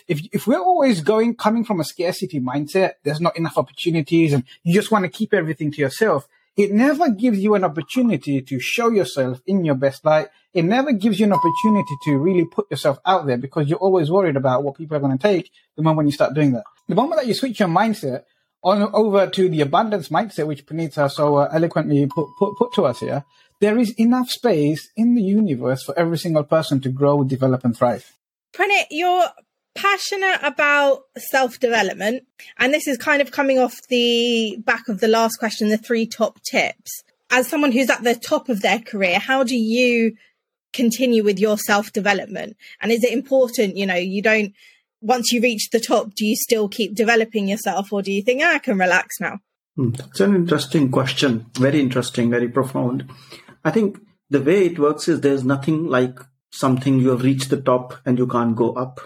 If, 0.08 0.22
if 0.32 0.46
we're 0.46 0.60
always 0.60 1.02
going, 1.02 1.38
coming 1.38 1.64
from 1.64 1.80
a 1.80 1.86
scarcity 1.86 2.40
mindset, 2.40 2.94
there's 3.04 3.22
not 3.22 3.38
enough 3.38 3.58
opportunities 3.58 4.34
and 4.34 4.44
you 4.62 4.76
just 4.76 4.92
want 4.92 5.06
to 5.06 5.10
keep 5.10 5.34
everything 5.34 5.72
to 5.72 5.82
yourself 5.82 6.28
it 6.60 6.74
never 6.74 7.10
gives 7.10 7.40
you 7.40 7.56
an 7.56 7.64
opportunity 7.64 8.42
to 8.42 8.60
show 8.60 8.90
yourself 8.90 9.42
in 9.48 9.64
your 9.64 9.76
best 9.76 10.04
light. 10.04 10.28
It 10.54 10.66
never 10.66 10.92
gives 10.92 11.18
you 11.18 11.26
an 11.26 11.32
opportunity 11.32 11.96
to 12.04 12.18
really 12.18 12.44
put 12.44 12.70
yourself 12.70 13.00
out 13.06 13.26
there 13.28 13.38
because 13.38 13.70
you're 13.70 13.80
always 13.80 14.12
worried 14.12 14.36
about 14.36 14.66
what 14.66 14.76
people 14.76 14.98
are 14.98 15.00
going 15.00 15.18
to 15.18 15.24
take 15.24 15.50
the 15.78 15.84
moment 15.84 16.10
you 16.10 16.12
start 16.12 16.34
doing 16.34 16.52
that. 16.52 16.66
The 16.90 16.96
moment 16.96 17.22
that 17.22 17.28
you 17.28 17.34
switch 17.34 17.62
your 17.62 17.70
mindset 17.70 18.24
on 18.62 18.94
over 18.94 19.28
to 19.28 19.48
the 19.48 19.62
abundance 19.62 20.10
mindset, 20.10 20.48
which 20.48 20.66
Punit 20.66 20.92
so 21.10 21.38
uh, 21.38 21.50
eloquently 21.54 22.06
put, 22.08 22.28
put, 22.38 22.58
put 22.58 22.74
to 22.74 22.84
us 22.88 23.00
here, 23.00 23.24
there 23.62 23.78
is 23.78 23.94
enough 23.98 24.30
space 24.30 24.90
in 24.98 25.16
the 25.16 25.22
universe 25.22 25.84
for 25.84 25.98
every 25.98 26.18
single 26.18 26.44
person 26.44 26.82
to 26.82 26.90
grow, 26.90 27.24
develop, 27.24 27.64
and 27.64 27.78
thrive. 27.78 28.18
Punit, 28.54 28.88
you're 28.92 29.30
passionate 29.76 30.40
about 30.44 31.04
self 31.18 31.60
development, 31.60 32.24
and 32.58 32.74
this 32.74 32.88
is 32.88 32.98
kind 32.98 33.22
of 33.22 33.32
coming 33.32 33.60
off 33.60 33.80
the 33.90 34.58
back 34.66 34.88
of 34.88 35.00
the 35.00 35.08
last 35.08 35.38
question 35.38 35.70
the 35.70 35.78
three 35.78 36.06
top 36.06 36.40
tips. 36.42 37.04
as 37.30 37.48
someone 37.48 37.72
who's 37.72 37.90
at 37.90 38.04
the 38.04 38.16
top 38.16 38.50
of 38.50 38.62
their 38.62 38.80
career, 38.80 39.20
how 39.20 39.44
do 39.44 39.56
you 39.56 40.16
continue 40.74 41.24
with 41.24 41.40
your 41.40 41.58
self 41.58 41.92
development? 41.94 42.58
And 42.82 42.92
is 42.92 43.04
it 43.04 43.14
important, 43.14 43.78
you 43.78 43.86
know, 43.86 43.96
you 43.96 44.22
don't, 44.22 44.54
once 45.02 45.32
you 45.32 45.42
reach 45.42 45.70
the 45.70 45.80
top, 45.80 46.14
do 46.16 46.26
you 46.26 46.36
still 46.36 46.68
keep 46.68 46.96
developing 46.96 47.48
yourself 47.48 47.94
or 47.94 48.02
do 48.02 48.12
you 48.12 48.22
think, 48.22 48.42
ah, 48.44 48.56
I 48.56 48.60
can 48.60 48.78
relax 48.78 49.20
now? 49.20 49.40
Hmm, 49.76 49.92
that's 49.92 50.20
an 50.20 50.36
interesting 50.36 50.92
question. 50.92 51.46
Very 51.54 51.80
interesting, 51.80 52.30
very 52.30 52.50
profound. 52.50 53.10
I 53.64 53.72
think 53.72 54.00
the 54.30 54.42
way 54.42 54.66
it 54.66 54.80
works 54.80 55.08
is 55.08 55.22
there's 55.22 55.44
nothing 55.44 55.86
like 55.86 56.20
something 56.52 57.00
you 57.00 57.10
have 57.10 57.24
reached 57.24 57.50
the 57.50 57.62
top 57.62 57.96
and 58.06 58.18
you 58.18 58.28
can't 58.28 58.56
go 58.56 58.74
up. 58.74 59.00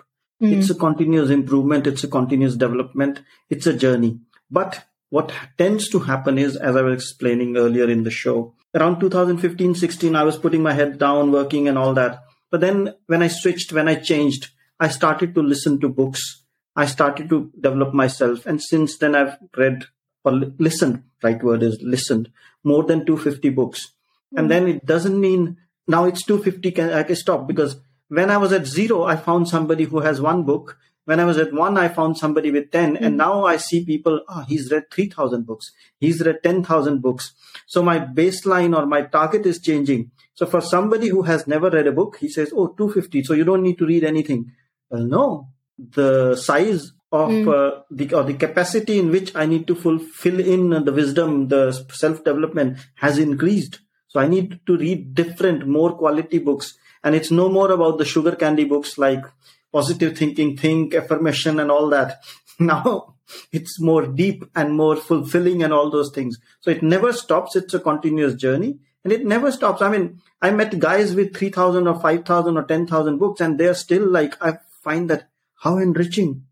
Mm. 0.44 0.58
It's 0.58 0.70
a 0.70 0.76
continuous 0.76 1.30
improvement. 1.30 1.88
It's 1.88 2.04
a 2.04 2.08
continuous 2.08 2.56
development. 2.56 3.22
It's 3.50 3.66
a 3.66 3.74
journey. 3.74 4.20
But 4.52 4.84
what 5.10 5.32
tends 5.58 5.90
to 5.90 6.00
happen 6.00 6.38
is, 6.38 6.58
as 6.58 6.76
I 6.76 6.82
was 6.82 6.96
explaining 6.96 7.56
earlier 7.56 7.90
in 7.90 8.04
the 8.04 8.12
show, 8.12 8.54
around 8.76 9.00
2015, 9.00 9.76
16, 9.76 10.16
I 10.16 10.24
was 10.24 10.38
putting 10.38 10.62
my 10.62 10.74
head 10.74 11.00
down, 11.00 11.32
working 11.32 11.68
and 11.68 11.78
all 11.78 11.94
that. 11.94 12.24
But 12.52 12.62
then 12.62 12.94
when 13.08 13.24
I 13.24 13.28
switched, 13.28 13.72
when 13.72 13.88
I 13.88 13.96
changed, 13.96 14.50
I 14.80 14.90
started 14.90 15.34
to 15.36 15.42
listen 15.42 15.80
to 15.80 15.90
books. 15.90 16.44
I 16.76 16.88
started 16.88 17.30
to 17.30 17.52
develop 17.60 17.94
myself. 17.94 18.46
And 18.46 18.62
since 18.62 18.98
then, 18.98 19.16
I've 19.16 19.38
read 19.56 19.86
or 20.26 20.34
listened, 20.58 21.04
right 21.22 21.42
word 21.42 21.64
is 21.64 21.80
listened, 21.82 22.32
more 22.64 22.84
than 22.84 23.06
250 23.06 23.50
books. 23.50 23.86
Mm-hmm. 23.86 24.38
And 24.40 24.52
then 24.52 24.68
it 24.68 24.86
doesn't 24.86 25.20
mean 25.20 25.58
now 25.88 26.06
it's 26.06 26.24
250, 26.24 26.72
can, 26.72 26.90
I 26.92 27.04
can 27.04 27.16
stop 27.16 27.48
because 27.48 27.78
when 28.08 28.30
I 28.30 28.38
was 28.38 28.52
at 28.54 28.66
zero, 28.68 29.04
I 29.04 29.16
found 29.16 29.48
somebody 29.48 29.86
who 29.86 30.00
has 30.00 30.22
one 30.22 30.44
book. 30.44 30.78
When 31.06 31.20
I 31.20 31.26
was 31.26 31.38
at 31.38 31.52
one, 31.52 31.78
I 31.78 31.90
found 31.90 32.18
somebody 32.18 32.50
with 32.50 32.72
10. 32.72 32.96
Mm-hmm. 32.96 33.04
And 33.04 33.18
now 33.18 33.46
I 33.46 33.58
see 33.58 33.84
people, 33.84 34.22
oh, 34.30 34.46
he's 34.48 34.72
read 34.72 34.90
3,000 34.92 35.46
books. 35.46 35.72
He's 36.00 36.22
read 36.22 36.42
10,000 36.44 37.02
books. 37.02 37.34
So 37.68 37.84
my 37.84 38.00
baseline 38.00 38.78
or 38.78 38.86
my 38.86 39.02
target 39.02 39.46
is 39.46 39.60
changing. 39.60 40.12
So 40.34 40.46
for 40.46 40.62
somebody 40.62 41.10
who 41.10 41.24
has 41.24 41.46
never 41.46 41.70
read 41.70 41.88
a 41.88 41.92
book, 41.92 42.18
he 42.20 42.30
says, 42.30 42.54
oh, 42.56 42.68
250. 42.68 43.24
So 43.24 43.34
you 43.34 43.44
don't 43.44 43.64
need 43.64 43.78
to 43.80 43.86
read 43.86 44.06
anything. 44.06 44.52
Well, 44.90 45.04
no, 45.04 45.50
the 45.78 46.36
size 46.36 46.94
of 47.12 47.30
mm. 47.30 47.48
uh, 47.48 47.82
the 47.92 48.14
or 48.14 48.24
the 48.24 48.34
capacity 48.34 48.98
in 48.98 49.12
which 49.12 49.36
I 49.36 49.46
need 49.46 49.68
to 49.68 49.76
fulfill 49.76 50.40
in 50.40 50.70
the 50.84 50.92
wisdom, 50.92 51.48
the 51.48 51.72
self 51.92 52.24
development 52.24 52.80
has 52.96 53.20
increased. 53.20 53.80
So 54.14 54.20
I 54.20 54.28
need 54.28 54.60
to 54.68 54.78
read 54.78 55.16
different, 55.16 55.68
more 55.68 55.94
quality 55.98 56.38
books, 56.38 56.78
and 57.04 57.16
it's 57.16 57.32
no 57.32 57.50
more 57.50 57.72
about 57.72 57.98
the 57.98 58.06
sugar 58.06 58.36
candy 58.36 58.66
books 58.66 59.00
like 59.00 59.26
positive 59.72 60.16
thinking, 60.16 60.56
think, 60.56 60.94
affirmation, 60.94 61.60
and 61.60 61.72
all 61.72 61.90
that. 61.90 62.22
Now 62.60 63.16
it's 63.52 63.82
more 63.82 64.06
deep 64.06 64.46
and 64.56 64.78
more 64.78 64.96
fulfilling 64.96 65.64
and 65.64 65.74
all 65.74 65.90
those 65.90 66.12
things. 66.12 66.38
So 66.62 66.70
it 66.70 66.84
never 66.84 67.12
stops. 67.12 67.56
It's 67.56 67.74
a 67.74 67.80
continuous 67.80 68.36
journey 68.36 68.78
and 69.04 69.12
it 69.12 69.26
never 69.26 69.52
stops. 69.52 69.82
I 69.82 69.90
mean, 69.90 70.22
I 70.40 70.52
met 70.52 70.78
guys 70.78 71.16
with 71.16 71.36
3000 71.36 71.88
or 71.88 72.00
5000 72.00 72.58
or 72.58 72.64
10,000 72.64 73.18
books 73.18 73.42
and 73.42 73.60
they're 73.60 73.74
still 73.74 74.08
like, 74.08 74.36
I 74.40 74.60
find 74.84 75.10
that 75.10 75.30
how 75.64 75.78
enriching. 75.78 76.44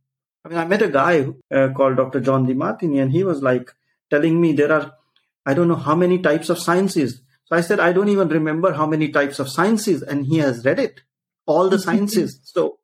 I 0.43 0.50
mean, 0.50 0.58
I 0.58 0.65
met 0.65 0.82
a 0.82 0.89
guy 0.89 1.28
uh, 1.52 1.69
called 1.76 1.97
Dr. 1.97 2.19
John 2.19 2.47
Demartini, 2.47 3.02
and 3.02 3.12
he 3.12 3.24
was 3.24 3.43
like 3.43 3.69
telling 4.10 4.41
me 4.41 4.54
there 4.54 4.71
are, 4.71 4.93
I 5.45 5.54
don't 5.54 5.67
know 5.67 5.76
how 5.76 5.95
many 5.95 6.19
types 6.19 6.50
of 6.50 6.58
sciences. 6.58 7.21
So 7.52 7.58
I 7.58 7.62
said, 7.62 7.82
I 7.82 7.92
don't 7.92 8.08
even 8.08 8.30
remember 8.30 8.72
how 8.72 8.88
many 8.88 9.10
types 9.10 9.38
of 9.38 9.50
sciences, 9.50 10.02
and 10.02 10.26
he 10.26 10.38
has 10.38 10.64
read 10.64 10.80
it, 10.80 11.02
all 11.46 11.68
the 11.68 11.80
sciences. 11.80 12.40
so 12.44 12.80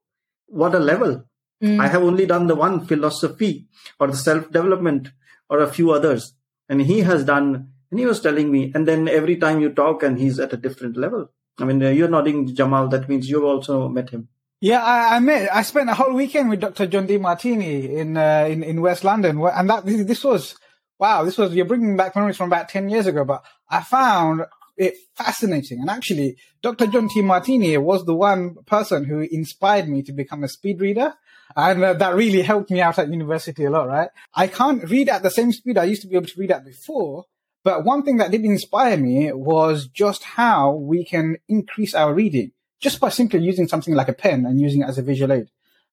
what 0.47 0.75
a 0.75 0.80
level. 0.80 1.23
Mm. 1.63 1.80
I 1.80 1.88
have 1.88 2.03
only 2.03 2.25
done 2.25 2.47
the 2.47 2.56
one 2.56 2.86
philosophy 2.86 3.69
or 3.97 4.08
the 4.08 4.17
self 4.17 4.51
development 4.51 5.12
or 5.49 5.62
a 5.62 5.71
few 5.71 5.91
others. 5.91 6.34
And 6.67 6.82
he 6.82 6.99
has 6.99 7.23
done, 7.23 7.69
and 7.89 7.99
he 7.99 8.06
was 8.06 8.19
telling 8.19 8.51
me, 8.51 8.73
and 8.75 8.86
then 8.86 9.08
every 9.08 9.38
time 9.38 9.62
you 9.62 9.69
talk, 9.69 10.03
and 10.03 10.19
he's 10.19 10.38
at 10.38 10.51
a 10.51 10.58
different 10.58 10.97
level. 10.97 11.32
I 11.60 11.63
mean, 11.63 11.82
uh, 11.82 11.89
you're 11.89 12.10
nodding, 12.10 12.53
Jamal. 12.53 12.89
That 12.89 13.08
means 13.08 13.30
you've 13.30 13.45
also 13.45 13.88
met 13.88 14.10
him. 14.10 14.27
Yeah, 14.60 14.84
I, 14.84 15.15
I 15.15 15.19
met. 15.21 15.49
I 15.56 15.62
spent 15.62 15.89
a 15.89 15.93
whole 15.93 16.13
weekend 16.13 16.49
with 16.49 16.60
Dr. 16.60 16.88
John 16.88 17.08
Demartini 17.08 17.89
in 17.95 18.17
uh, 18.17 18.47
in 18.49 18.63
in 18.63 18.82
West 18.82 19.06
London, 19.06 19.39
and 19.39 19.69
that 19.69 19.86
this 19.86 20.25
was 20.25 20.58
wow. 20.99 21.23
This 21.23 21.38
was 21.38 21.53
you're 21.56 21.65
bringing 21.65 21.95
back 21.95 22.17
memories 22.17 22.36
from 22.36 22.49
about 22.49 22.67
ten 22.67 22.89
years 22.89 23.08
ago, 23.08 23.23
but 23.23 23.45
I 23.69 23.82
found 23.82 24.41
it 24.77 24.95
fascinating. 25.15 25.81
And 25.81 25.89
actually, 25.89 26.37
Dr. 26.61 26.87
John 26.87 27.09
Demartini 27.09 27.81
was 27.81 28.05
the 28.05 28.15
one 28.15 28.55
person 28.65 29.03
who 29.03 29.19
inspired 29.19 29.89
me 29.89 30.03
to 30.03 30.13
become 30.13 30.43
a 30.43 30.47
speed 30.47 30.79
reader. 30.79 31.13
And 31.55 31.83
uh, 31.83 31.93
that 31.93 32.15
really 32.15 32.41
helped 32.41 32.69
me 32.69 32.81
out 32.81 32.99
at 32.99 33.09
university 33.09 33.65
a 33.65 33.71
lot, 33.71 33.87
right? 33.87 34.09
I 34.35 34.47
can't 34.47 34.87
read 34.89 35.09
at 35.09 35.23
the 35.23 35.31
same 35.31 35.51
speed 35.51 35.77
I 35.77 35.85
used 35.85 36.01
to 36.03 36.07
be 36.07 36.15
able 36.15 36.27
to 36.27 36.39
read 36.39 36.51
at 36.51 36.65
before. 36.65 37.25
But 37.63 37.83
one 37.83 38.03
thing 38.03 38.17
that 38.17 38.31
did 38.31 38.45
inspire 38.45 38.97
me 38.97 39.31
was 39.33 39.87
just 39.87 40.23
how 40.23 40.73
we 40.73 41.03
can 41.03 41.37
increase 41.49 41.93
our 41.93 42.13
reading 42.13 42.51
just 42.79 42.99
by 42.99 43.09
simply 43.09 43.39
using 43.39 43.67
something 43.67 43.95
like 43.95 44.07
a 44.07 44.13
pen 44.13 44.45
and 44.45 44.61
using 44.61 44.81
it 44.81 44.87
as 44.87 44.97
a 44.97 45.01
visual 45.01 45.33
aid. 45.33 45.47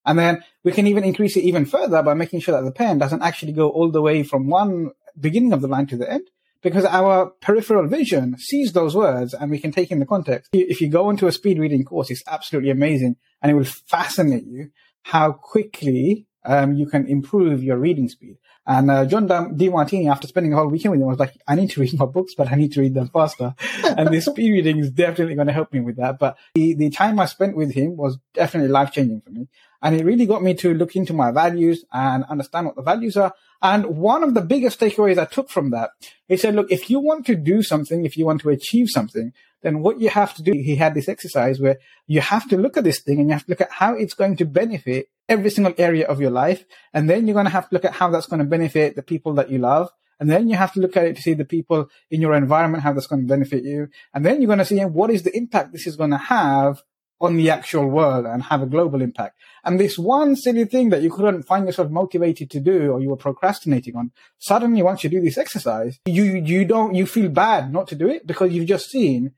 And 0.04 0.18
then 0.18 0.44
we 0.62 0.72
can 0.72 0.86
even 0.86 1.02
increase 1.02 1.36
it 1.36 1.44
even 1.44 1.64
further 1.64 2.02
by 2.02 2.14
making 2.14 2.40
sure 2.40 2.54
that 2.54 2.64
the 2.64 2.72
pen 2.72 2.98
doesn't 2.98 3.22
actually 3.22 3.52
go 3.52 3.70
all 3.70 3.90
the 3.90 4.02
way 4.02 4.22
from 4.22 4.48
one 4.48 4.90
beginning 5.18 5.52
of 5.52 5.62
the 5.62 5.68
line 5.68 5.86
to 5.86 5.96
the 5.96 6.10
end 6.10 6.28
because 6.64 6.86
our 6.86 7.26
peripheral 7.42 7.86
vision 7.86 8.36
sees 8.38 8.72
those 8.72 8.96
words 8.96 9.34
and 9.34 9.50
we 9.50 9.60
can 9.60 9.70
take 9.70 9.92
in 9.92 10.00
the 10.00 10.06
context. 10.06 10.50
If 10.52 10.80
you 10.80 10.88
go 10.88 11.10
into 11.10 11.28
a 11.28 11.32
speed 11.32 11.58
reading 11.58 11.84
course, 11.84 12.10
it's 12.10 12.24
absolutely 12.26 12.70
amazing 12.70 13.16
and 13.40 13.52
it 13.52 13.54
will 13.54 13.64
fascinate 13.64 14.46
you 14.46 14.70
how 15.02 15.32
quickly 15.32 16.26
um, 16.46 16.72
you 16.72 16.86
can 16.86 17.06
improve 17.06 17.62
your 17.62 17.76
reading 17.76 18.08
speed. 18.08 18.38
And 18.66 18.90
uh, 18.90 19.04
John 19.04 19.28
Demartini, 19.28 20.10
after 20.10 20.26
spending 20.26 20.54
a 20.54 20.56
whole 20.56 20.68
weekend 20.68 20.92
with 20.92 21.00
him, 21.00 21.06
was 21.06 21.18
like, 21.18 21.36
I 21.46 21.54
need 21.54 21.70
to 21.72 21.80
read 21.80 21.98
more 21.98 22.10
books, 22.10 22.34
but 22.34 22.50
I 22.50 22.54
need 22.54 22.72
to 22.72 22.80
read 22.80 22.94
them 22.94 23.08
faster. 23.08 23.54
and 23.84 24.08
this 24.08 24.24
speed 24.24 24.52
reading 24.52 24.78
is 24.78 24.90
definitely 24.90 25.34
going 25.34 25.48
to 25.48 25.52
help 25.52 25.72
me 25.72 25.80
with 25.80 25.96
that. 25.96 26.18
But 26.18 26.38
the, 26.54 26.72
the 26.74 26.88
time 26.88 27.20
I 27.20 27.26
spent 27.26 27.56
with 27.56 27.72
him 27.72 27.96
was 27.96 28.18
definitely 28.32 28.70
life 28.70 28.92
changing 28.92 29.20
for 29.20 29.30
me. 29.30 29.48
And 29.84 29.94
it 29.94 30.04
really 30.04 30.24
got 30.24 30.42
me 30.42 30.54
to 30.54 30.72
look 30.72 30.96
into 30.96 31.12
my 31.12 31.30
values 31.30 31.84
and 31.92 32.24
understand 32.24 32.66
what 32.66 32.74
the 32.74 32.82
values 32.82 33.18
are. 33.18 33.34
And 33.60 33.98
one 33.98 34.24
of 34.24 34.32
the 34.32 34.40
biggest 34.40 34.80
takeaways 34.80 35.18
I 35.18 35.26
took 35.26 35.50
from 35.50 35.70
that, 35.72 35.90
he 36.26 36.38
said, 36.38 36.54
look, 36.54 36.72
if 36.72 36.88
you 36.88 37.00
want 37.00 37.26
to 37.26 37.36
do 37.36 37.62
something, 37.62 38.06
if 38.06 38.16
you 38.16 38.24
want 38.24 38.40
to 38.40 38.48
achieve 38.48 38.88
something, 38.88 39.32
then 39.62 39.80
what 39.80 40.00
you 40.00 40.08
have 40.08 40.34
to 40.36 40.42
do, 40.42 40.52
he 40.52 40.76
had 40.76 40.94
this 40.94 41.08
exercise 41.08 41.60
where 41.60 41.76
you 42.06 42.22
have 42.22 42.48
to 42.48 42.56
look 42.56 42.78
at 42.78 42.84
this 42.84 43.02
thing 43.02 43.20
and 43.20 43.28
you 43.28 43.34
have 43.34 43.44
to 43.44 43.50
look 43.50 43.60
at 43.60 43.72
how 43.72 43.94
it's 43.94 44.14
going 44.14 44.36
to 44.38 44.46
benefit 44.46 45.10
every 45.28 45.50
single 45.50 45.74
area 45.76 46.06
of 46.06 46.18
your 46.18 46.30
life. 46.30 46.64
And 46.94 47.08
then 47.08 47.26
you're 47.26 47.34
going 47.34 47.46
to 47.46 47.50
have 47.50 47.68
to 47.68 47.74
look 47.74 47.84
at 47.84 47.92
how 47.92 48.08
that's 48.10 48.26
going 48.26 48.40
to 48.40 48.46
benefit 48.46 48.96
the 48.96 49.02
people 49.02 49.34
that 49.34 49.50
you 49.50 49.58
love. 49.58 49.90
And 50.18 50.30
then 50.30 50.48
you 50.48 50.56
have 50.56 50.72
to 50.74 50.80
look 50.80 50.96
at 50.96 51.04
it 51.04 51.16
to 51.16 51.22
see 51.22 51.34
the 51.34 51.44
people 51.44 51.90
in 52.10 52.22
your 52.22 52.34
environment, 52.34 52.82
how 52.82 52.94
that's 52.94 53.06
going 53.06 53.22
to 53.22 53.28
benefit 53.28 53.64
you. 53.64 53.88
And 54.14 54.24
then 54.24 54.40
you're 54.40 54.46
going 54.46 54.60
to 54.60 54.64
see 54.64 54.80
what 54.80 55.10
is 55.10 55.24
the 55.24 55.36
impact 55.36 55.72
this 55.72 55.86
is 55.86 55.96
going 55.96 56.12
to 56.12 56.16
have 56.16 56.82
on 57.24 57.36
the 57.36 57.50
actual 57.50 57.86
world 57.86 58.26
and 58.26 58.42
have 58.44 58.62
a 58.62 58.66
global 58.66 59.02
impact. 59.02 59.36
And 59.64 59.80
this 59.80 59.98
one 59.98 60.36
silly 60.36 60.64
thing 60.64 60.90
that 60.90 61.02
you 61.02 61.10
couldn't 61.10 61.44
find 61.44 61.66
yourself 61.66 61.90
motivated 61.90 62.50
to 62.50 62.60
do 62.60 62.92
or 62.92 63.00
you 63.00 63.08
were 63.10 63.16
procrastinating 63.16 63.96
on, 63.96 64.12
suddenly 64.38 64.82
once 64.82 65.04
you 65.04 65.10
do 65.10 65.20
this 65.20 65.38
exercise, 65.38 65.98
you, 66.06 66.24
you 66.24 66.64
don't, 66.64 66.94
you 66.94 67.06
feel 67.06 67.28
bad 67.28 67.72
not 67.72 67.88
to 67.88 67.94
do 67.94 68.08
it 68.08 68.26
because 68.26 68.52
you've 68.52 68.68
just 68.68 68.90
seen 68.90 69.32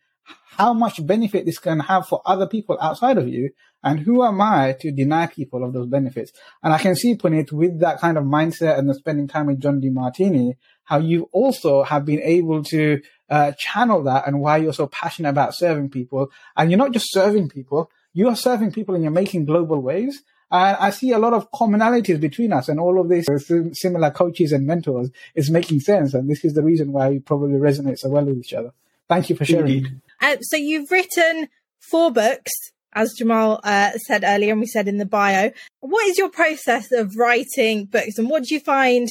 how 0.56 0.72
much 0.72 1.06
benefit 1.06 1.44
this 1.44 1.58
can 1.58 1.80
have 1.80 2.08
for 2.08 2.22
other 2.24 2.46
people 2.46 2.78
outside 2.80 3.18
of 3.18 3.28
you. 3.28 3.50
And 3.84 4.00
who 4.00 4.24
am 4.24 4.40
I 4.40 4.74
to 4.80 4.90
deny 4.90 5.26
people 5.26 5.62
of 5.62 5.72
those 5.72 5.86
benefits? 5.86 6.32
And 6.62 6.72
I 6.72 6.78
can 6.78 6.96
see, 6.96 7.14
Punit, 7.14 7.52
with 7.52 7.78
that 7.80 8.00
kind 8.00 8.18
of 8.18 8.24
mindset 8.24 8.78
and 8.78 8.88
the 8.88 8.94
spending 8.94 9.28
time 9.28 9.46
with 9.46 9.60
John 9.60 9.80
Demartini, 9.80 10.54
how 10.84 10.98
you 10.98 11.28
also 11.32 11.82
have 11.84 12.04
been 12.04 12.20
able 12.22 12.64
to 12.64 13.00
uh, 13.28 13.52
channel 13.58 14.02
that 14.04 14.26
and 14.26 14.40
why 14.40 14.56
you're 14.56 14.72
so 14.72 14.86
passionate 14.86 15.30
about 15.30 15.54
serving 15.54 15.90
people. 15.90 16.30
And 16.56 16.70
you're 16.70 16.78
not 16.78 16.92
just 16.92 17.12
serving 17.12 17.48
people, 17.48 17.90
you 18.12 18.28
are 18.28 18.36
serving 18.36 18.72
people 18.72 18.94
and 18.94 19.04
you're 19.04 19.12
making 19.12 19.44
global 19.44 19.80
waves. 19.80 20.22
And 20.50 20.76
I 20.76 20.90
see 20.90 21.10
a 21.10 21.18
lot 21.18 21.32
of 21.32 21.50
commonalities 21.50 22.20
between 22.20 22.52
us 22.52 22.68
and 22.68 22.78
all 22.78 23.00
of 23.00 23.08
these 23.08 23.26
similar 23.72 24.10
coaches 24.10 24.52
and 24.52 24.66
mentors 24.66 25.10
is 25.34 25.50
making 25.50 25.80
sense. 25.80 26.14
And 26.14 26.30
this 26.30 26.44
is 26.44 26.54
the 26.54 26.62
reason 26.62 26.92
why 26.92 27.10
we 27.10 27.18
probably 27.18 27.58
resonate 27.58 27.98
so 27.98 28.10
well 28.10 28.24
with 28.24 28.38
each 28.38 28.54
other. 28.54 28.72
Thank 29.08 29.28
you 29.28 29.36
for 29.36 29.44
sharing. 29.44 30.00
Uh, 30.20 30.36
so 30.40 30.56
you've 30.56 30.90
written 30.90 31.48
four 31.78 32.10
books, 32.10 32.52
as 32.92 33.12
Jamal 33.12 33.60
uh, 33.62 33.92
said 33.92 34.24
earlier, 34.24 34.52
and 34.52 34.60
we 34.60 34.66
said 34.66 34.88
in 34.88 34.98
the 34.98 35.06
bio. 35.06 35.52
What 35.80 36.06
is 36.06 36.18
your 36.18 36.30
process 36.30 36.90
of 36.92 37.16
writing 37.16 37.86
books, 37.86 38.18
and 38.18 38.30
what 38.30 38.44
do 38.44 38.54
you 38.54 38.60
find 38.60 39.08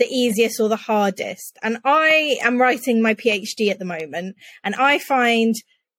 the 0.00 0.08
easiest 0.08 0.58
or 0.58 0.68
the 0.68 0.76
hardest? 0.76 1.56
And 1.62 1.78
I 1.84 2.38
am 2.42 2.60
writing 2.60 3.00
my 3.00 3.14
PhD 3.14 3.70
at 3.70 3.78
the 3.78 3.84
moment, 3.84 4.34
and 4.64 4.74
I 4.74 4.98
find 4.98 5.54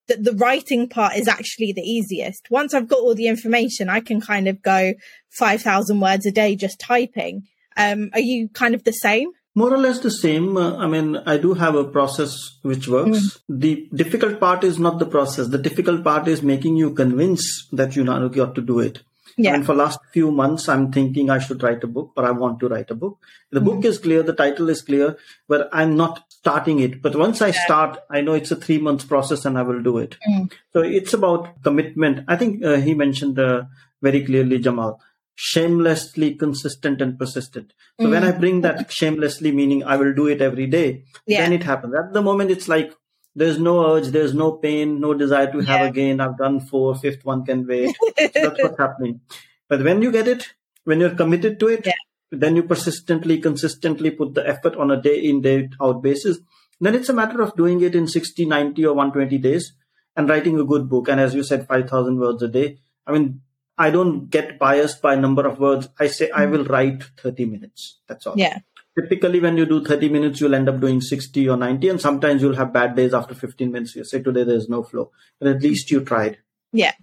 that 0.08 0.26
the 0.26 0.34
writing 0.34 0.90
part 0.90 1.16
is 1.16 1.30
actually 1.30 1.72
the 1.72 1.82
easiest. 1.82 2.52
Once 2.52 2.74
I've 2.74 2.90
got 2.90 3.00
all 3.00 3.16
the 3.16 3.28
information, 3.28 3.88
I 3.88 4.02
can 4.02 4.20
kind 4.20 4.50
of 4.50 4.62
go 4.62 4.94
5,000 5.30 6.00
words 6.02 6.26
a 6.26 6.32
day 6.32 6.58
just 6.58 6.80
typing. 6.80 7.44
Um, 7.78 8.10
are 8.14 8.20
you 8.20 8.50
kind 8.50 8.76
of 8.76 8.84
the 8.84 8.92
same? 8.92 9.30
More 9.54 9.74
or 9.74 9.78
less 9.78 10.00
the 10.00 10.12
same. 10.12 10.58
Uh, 10.58 10.78
I 10.78 10.88
mean, 10.88 11.18
I 11.26 11.38
do 11.38 11.54
have 11.54 11.76
a 11.76 11.84
process 11.84 12.36
which 12.62 12.88
works. 12.88 13.20
Mm. 13.20 13.40
The 13.50 13.90
difficult 13.94 14.40
part 14.40 14.64
is 14.64 14.80
not 14.80 15.00
the 15.00 15.06
process. 15.06 15.48
The 15.48 15.58
difficult 15.58 16.04
part 16.04 16.28
is 16.28 16.42
making 16.42 16.78
you 16.78 16.92
convince 16.92 17.68
that 17.72 17.96
you 17.96 18.04
know 18.04 18.30
you 18.34 18.42
have 18.42 18.54
to 18.56 18.62
do 18.62 18.80
it. 18.80 19.02
Yeah. 19.38 19.54
And 19.54 19.66
for 19.66 19.74
last 19.74 20.00
few 20.14 20.32
months, 20.32 20.68
I'm 20.68 20.92
thinking 20.92 21.30
I 21.30 21.40
should 21.40 21.64
write 21.64 21.84
a 21.84 21.88
book 21.88 22.12
or 22.16 22.26
I 22.26 22.32
want 22.32 22.60
to 22.62 22.68
write 22.68 22.92
a 22.92 22.96
book. 22.96 23.20
The 23.52 23.60
mm. 23.60 23.66
book 23.66 23.86
is 23.86 23.98
clear. 23.98 24.24
The 24.24 24.34
title 24.34 24.70
is 24.70 24.82
clear, 24.82 25.18
but 25.48 25.70
I'm 25.72 25.96
not 25.96 26.24
starting 26.30 26.80
it. 26.80 27.02
But 27.02 27.16
once 27.16 27.42
I 27.42 27.52
start, 27.52 28.00
I 28.10 28.22
know 28.22 28.34
it's 28.34 28.52
a 28.52 28.56
three 28.56 28.80
months 28.80 29.06
process 29.06 29.46
and 29.46 29.58
I 29.58 29.62
will 29.62 29.82
do 29.82 29.98
it. 29.98 30.18
Mm. 30.28 30.52
So 30.74 30.82
it's 30.82 31.14
about 31.14 31.62
commitment. 31.64 32.26
I 32.28 32.36
think 32.36 32.64
uh, 32.64 32.78
he 32.78 32.94
mentioned 32.94 33.40
uh, 33.40 33.64
very 34.02 34.26
clearly, 34.26 34.60
Jamal, 34.60 35.00
shamelessly 35.36 36.36
consistent 36.36 37.02
and 37.02 37.18
persistent. 37.18 37.74
So 38.00 38.08
mm. 38.08 38.12
when 38.12 38.24
I 38.24 38.32
bring 38.32 38.62
that 38.62 38.92
shamelessly, 39.00 39.52
meaning 39.52 39.84
I 39.84 39.98
will 39.98 40.14
do 40.14 40.28
it 40.28 40.42
every 40.42 40.68
day, 40.68 41.06
yeah. 41.26 41.42
then 41.42 41.54
it 41.54 41.64
happens. 41.64 41.94
At 41.96 42.14
the 42.14 42.22
moment, 42.22 42.52
it's 42.52 42.68
like 42.68 42.94
there's 43.36 43.60
no 43.60 43.96
urge, 43.96 44.08
there's 44.08 44.34
no 44.34 44.54
pain, 44.54 45.00
no 45.00 45.14
desire 45.14 45.52
to 45.52 45.60
yeah. 45.60 45.78
have 45.78 45.88
again. 45.88 46.20
I've 46.20 46.38
done 46.38 46.60
four, 46.60 46.96
fifth 46.96 47.24
one 47.24 47.46
can 47.46 47.66
wait. 47.66 47.96
so 47.96 48.14
that's 48.34 48.64
what's 48.64 48.78
happening. 48.78 49.22
But 49.68 49.84
when 49.84 50.02
you 50.02 50.12
get 50.12 50.28
it, 50.28 50.50
when 50.84 51.00
you're 51.00 51.16
committed 51.16 51.60
to 51.60 51.68
it, 51.68 51.86
yeah. 51.86 51.94
then 52.32 52.56
you 52.56 52.64
persistently, 52.64 53.40
consistently 53.40 54.12
put 54.12 54.34
the 54.34 54.48
effort 54.48 54.76
on 54.76 54.92
a 54.92 55.02
day 55.02 55.20
in, 55.20 55.42
day 55.42 55.70
out 55.82 56.02
basis. 56.02 56.40
Then 56.80 56.96
it's 56.96 57.10
a 57.10 57.14
matter 57.14 57.42
of 57.42 57.56
doing 57.56 57.82
it 57.82 57.96
in 57.96 58.08
60, 58.08 58.46
90 58.46 58.86
or 58.86 58.94
120 58.96 59.38
days 59.38 59.74
and 60.16 60.28
writing 60.28 60.60
a 60.60 60.66
good 60.66 60.90
book. 60.90 61.08
And 61.08 61.22
as 61.22 61.34
you 61.34 61.44
said, 61.44 61.68
5,000 61.68 62.20
words 62.20 62.42
a 62.42 62.48
day. 62.48 62.80
I 63.06 63.12
mean, 63.12 63.42
I 63.78 63.92
don't 63.92 64.30
get 64.30 64.60
biased 64.60 65.02
by 65.02 65.16
number 65.16 65.48
of 65.48 65.60
words. 65.60 65.88
I 66.00 66.08
say 66.08 66.30
I 66.32 66.42
mm-hmm. 66.42 66.52
will 66.52 66.66
write 66.66 67.04
30 67.18 67.46
minutes. 67.46 68.00
That's 68.08 68.28
all. 68.28 68.34
Yeah 68.38 68.60
typically 69.00 69.40
when 69.40 69.58
you 69.58 69.66
do 69.66 69.84
30 69.84 70.10
minutes 70.10 70.42
you'll 70.42 70.56
end 70.56 70.70
up 70.70 70.80
doing 70.80 71.02
60 71.02 71.50
or 71.50 71.58
90 71.58 71.90
and 71.90 72.02
sometimes 72.02 72.42
you'll 72.42 72.56
have 72.56 72.74
bad 72.74 72.96
days 72.96 73.14
after 73.14 73.34
15 73.34 73.72
minutes. 73.72 73.96
You 73.96 74.04
say 74.04 74.22
today 74.22 74.44
there's 74.44 74.70
no 74.70 74.84
flow. 74.84 75.12
But 75.40 75.50
at 75.50 75.62
least 75.62 75.92
you 75.92 76.02
tried. 76.02 76.38
Yeah. 76.72 76.94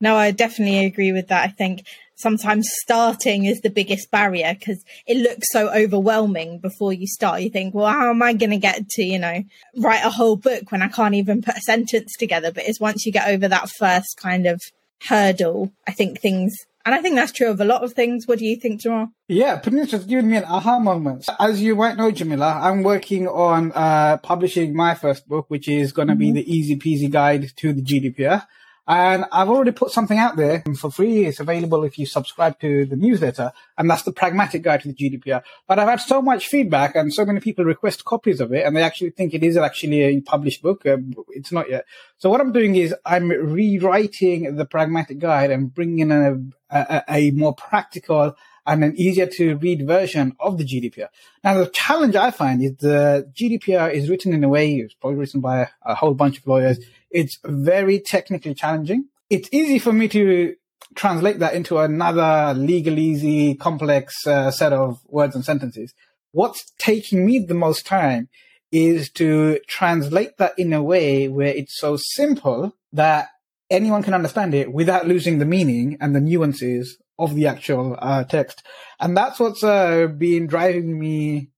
No 0.00 0.16
i 0.16 0.30
definitely 0.30 0.84
agree 0.84 1.12
with 1.12 1.28
that. 1.28 1.44
I 1.44 1.48
think 1.48 1.86
sometimes 2.16 2.68
starting 2.82 3.44
is 3.44 3.60
the 3.60 3.70
biggest 3.70 4.10
barrier 4.10 4.54
because 4.58 4.84
it 5.06 5.16
looks 5.18 5.50
so 5.50 5.70
overwhelming 5.70 6.58
before 6.58 6.92
you 6.92 7.06
start. 7.06 7.40
You 7.40 7.50
think 7.50 7.74
well 7.74 7.86
how 7.86 8.10
am 8.10 8.22
i 8.22 8.32
going 8.32 8.50
to 8.50 8.58
get 8.58 8.88
to 8.90 9.02
you 9.02 9.18
know 9.18 9.42
write 9.78 10.04
a 10.04 10.10
whole 10.10 10.36
book 10.36 10.70
when 10.70 10.82
i 10.82 10.88
can't 10.88 11.14
even 11.14 11.42
put 11.42 11.56
a 11.56 11.60
sentence 11.60 12.12
together? 12.18 12.52
But 12.52 12.64
it's 12.66 12.80
once 12.80 13.06
you 13.06 13.12
get 13.12 13.28
over 13.28 13.48
that 13.48 13.70
first 13.70 14.18
kind 14.18 14.46
of 14.46 14.60
hurdle 15.02 15.70
i 15.86 15.92
think 15.92 16.18
things 16.18 16.56
and 16.86 16.94
I 16.94 17.02
think 17.02 17.16
that's 17.16 17.32
true 17.32 17.50
of 17.50 17.60
a 17.60 17.64
lot 17.64 17.82
of 17.82 17.94
things. 17.94 18.28
What 18.28 18.38
do 18.38 18.46
you 18.46 18.54
think, 18.54 18.80
Jamal? 18.80 19.08
Yeah, 19.26 19.58
Punit's 19.58 19.90
just 19.90 20.08
giving 20.08 20.30
me 20.30 20.36
an 20.36 20.44
aha 20.44 20.78
moment. 20.78 21.26
As 21.40 21.60
you 21.60 21.74
might 21.74 21.96
know, 21.96 22.12
Jamila, 22.12 22.60
I'm 22.62 22.84
working 22.84 23.26
on 23.26 23.72
uh, 23.72 24.18
publishing 24.18 24.72
my 24.72 24.94
first 24.94 25.26
book, 25.26 25.46
which 25.48 25.68
is 25.68 25.92
going 25.92 26.06
to 26.06 26.14
mm-hmm. 26.14 26.20
be 26.20 26.32
the 26.32 26.50
easy 26.50 26.76
peasy 26.76 27.10
guide 27.10 27.50
to 27.56 27.72
the 27.72 27.82
GDPR. 27.82 28.46
And 28.88 29.24
I've 29.32 29.48
already 29.48 29.72
put 29.72 29.90
something 29.90 30.18
out 30.18 30.36
there 30.36 30.62
for 30.78 30.90
free. 30.90 31.24
It's 31.24 31.40
available 31.40 31.82
if 31.82 31.98
you 31.98 32.06
subscribe 32.06 32.60
to 32.60 32.86
the 32.86 32.96
newsletter. 32.96 33.52
And 33.76 33.90
that's 33.90 34.02
the 34.02 34.12
pragmatic 34.12 34.62
guide 34.62 34.82
to 34.82 34.92
the 34.92 34.94
GDPR. 34.94 35.42
But 35.66 35.78
I've 35.78 35.88
had 35.88 36.00
so 36.00 36.22
much 36.22 36.46
feedback 36.46 36.94
and 36.94 37.12
so 37.12 37.24
many 37.24 37.40
people 37.40 37.64
request 37.64 38.04
copies 38.04 38.40
of 38.40 38.52
it 38.52 38.64
and 38.64 38.76
they 38.76 38.82
actually 38.82 39.10
think 39.10 39.34
it 39.34 39.42
is 39.42 39.56
actually 39.56 40.02
a 40.02 40.20
published 40.20 40.62
book. 40.62 40.86
Um, 40.86 41.14
it's 41.30 41.50
not 41.50 41.68
yet. 41.68 41.84
So 42.18 42.30
what 42.30 42.40
I'm 42.40 42.52
doing 42.52 42.76
is 42.76 42.94
I'm 43.04 43.28
rewriting 43.28 44.54
the 44.54 44.64
pragmatic 44.64 45.18
guide 45.18 45.50
and 45.50 45.74
bringing 45.74 45.98
in 45.98 46.12
a, 46.12 46.36
a, 46.70 47.04
a 47.08 47.30
more 47.32 47.54
practical 47.54 48.36
and 48.66 48.84
an 48.84 48.94
easier 48.96 49.26
to 49.26 49.56
read 49.56 49.86
version 49.86 50.34
of 50.40 50.58
the 50.58 50.64
GDPR. 50.64 51.08
Now, 51.44 51.58
the 51.58 51.66
challenge 51.66 52.16
I 52.16 52.30
find 52.30 52.62
is 52.62 52.76
the 52.76 53.30
GDPR 53.32 53.92
is 53.92 54.10
written 54.10 54.34
in 54.34 54.42
a 54.44 54.48
way, 54.48 54.76
it's 54.76 54.94
probably 54.94 55.18
written 55.18 55.40
by 55.40 55.68
a 55.82 55.94
whole 55.94 56.14
bunch 56.14 56.38
of 56.38 56.46
lawyers 56.46 56.78
it's 57.10 57.38
very 57.44 57.98
technically 57.98 58.54
challenging. 58.54 59.06
It's 59.30 59.48
easy 59.50 59.78
for 59.78 59.92
me 59.92 60.06
to 60.08 60.54
translate 60.94 61.38
that 61.38 61.54
into 61.54 61.78
another 61.78 62.54
legalese, 62.54 63.58
complex 63.58 64.26
uh, 64.26 64.50
set 64.50 64.74
of 64.74 65.00
words 65.06 65.34
and 65.34 65.44
sentences. 65.44 65.94
What's 66.32 66.72
taking 66.78 67.24
me 67.24 67.38
the 67.38 67.54
most 67.54 67.86
time 67.86 68.28
is 68.70 69.10
to 69.12 69.60
translate 69.66 70.36
that 70.36 70.58
in 70.58 70.74
a 70.74 70.82
way 70.82 71.28
where 71.28 71.54
it's 71.54 71.78
so 71.80 71.96
simple 71.96 72.76
that 72.92 73.28
anyone 73.70 74.02
can 74.02 74.12
understand 74.12 74.54
it 74.54 74.70
without 74.72 75.08
losing 75.08 75.38
the 75.38 75.44
meaning 75.44 75.96
and 76.00 76.14
the 76.14 76.20
nuances 76.20 76.98
of 77.18 77.34
the 77.34 77.46
actual 77.46 77.96
uh, 78.00 78.24
text. 78.24 78.62
And 79.00 79.16
that's 79.16 79.40
what's 79.40 79.64
uh, 79.64 80.06
been 80.06 80.46
driving 80.46 80.98
me 80.98 81.48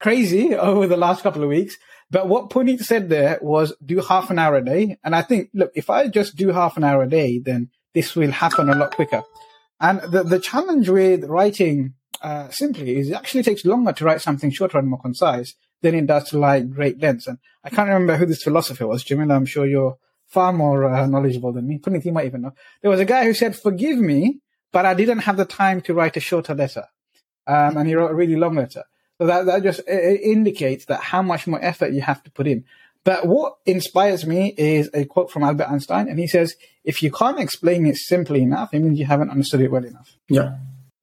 crazy 0.00 0.54
over 0.56 0.86
the 0.86 0.96
last 0.96 1.22
couple 1.22 1.42
of 1.42 1.48
weeks 1.48 1.76
but 2.10 2.28
what 2.28 2.50
Punit 2.50 2.82
said 2.82 3.08
there 3.08 3.38
was 3.42 3.74
do 3.84 4.00
half 4.00 4.30
an 4.30 4.38
hour 4.38 4.56
a 4.56 4.64
day. 4.64 4.98
And 5.02 5.14
I 5.14 5.22
think, 5.22 5.50
look, 5.54 5.72
if 5.74 5.90
I 5.90 6.08
just 6.08 6.36
do 6.36 6.48
half 6.48 6.76
an 6.76 6.84
hour 6.84 7.02
a 7.02 7.08
day, 7.08 7.38
then 7.38 7.70
this 7.94 8.14
will 8.14 8.30
happen 8.30 8.68
a 8.68 8.74
lot 8.74 8.94
quicker. 8.94 9.22
And 9.80 10.00
the, 10.00 10.22
the 10.22 10.38
challenge 10.38 10.88
with 10.88 11.24
writing 11.24 11.94
uh, 12.22 12.48
simply 12.48 12.96
is 12.96 13.10
it 13.10 13.14
actually 13.14 13.42
takes 13.42 13.64
longer 13.64 13.92
to 13.92 14.04
write 14.04 14.22
something 14.22 14.50
shorter 14.50 14.78
and 14.78 14.88
more 14.88 15.00
concise 15.00 15.54
than 15.82 15.94
it 15.94 16.06
does 16.06 16.30
to 16.30 16.38
write 16.38 16.70
great 16.70 17.00
lengths. 17.00 17.26
And 17.26 17.38
I 17.64 17.70
can't 17.70 17.88
remember 17.88 18.16
who 18.16 18.26
this 18.26 18.42
philosopher 18.42 18.86
was. 18.86 19.04
Jamila, 19.04 19.34
I'm 19.34 19.46
sure 19.46 19.66
you're 19.66 19.98
far 20.28 20.52
more 20.52 20.84
uh, 20.84 21.06
knowledgeable 21.06 21.52
than 21.52 21.66
me. 21.66 21.78
Punit, 21.78 22.04
you 22.04 22.12
might 22.12 22.26
even 22.26 22.42
know. 22.42 22.52
There 22.82 22.90
was 22.90 23.00
a 23.00 23.04
guy 23.04 23.24
who 23.24 23.34
said, 23.34 23.56
forgive 23.56 23.98
me, 23.98 24.40
but 24.72 24.86
I 24.86 24.94
didn't 24.94 25.20
have 25.20 25.36
the 25.36 25.44
time 25.44 25.80
to 25.82 25.94
write 25.94 26.16
a 26.16 26.20
shorter 26.20 26.54
letter. 26.54 26.84
Um, 27.46 27.76
and 27.76 27.88
he 27.88 27.94
wrote 27.94 28.10
a 28.10 28.14
really 28.14 28.36
long 28.36 28.56
letter. 28.56 28.84
So 29.18 29.26
that, 29.26 29.46
that 29.46 29.62
just 29.62 29.80
indicates 29.88 30.86
that 30.86 31.00
how 31.00 31.22
much 31.22 31.46
more 31.46 31.62
effort 31.64 31.92
you 31.92 32.02
have 32.02 32.22
to 32.24 32.30
put 32.30 32.46
in. 32.46 32.64
But 33.04 33.26
what 33.26 33.58
inspires 33.64 34.26
me 34.26 34.52
is 34.58 34.90
a 34.92 35.04
quote 35.04 35.30
from 35.30 35.44
Albert 35.44 35.70
Einstein, 35.70 36.08
and 36.08 36.18
he 36.18 36.26
says, 36.26 36.56
if 36.82 37.02
you 37.02 37.12
can't 37.12 37.38
explain 37.38 37.86
it 37.86 37.96
simply 37.96 38.42
enough, 38.42 38.74
it 38.74 38.80
means 38.80 38.98
you 38.98 39.06
haven't 39.06 39.30
understood 39.30 39.60
it 39.60 39.70
well 39.70 39.84
enough. 39.84 40.16
Yeah. 40.28 40.56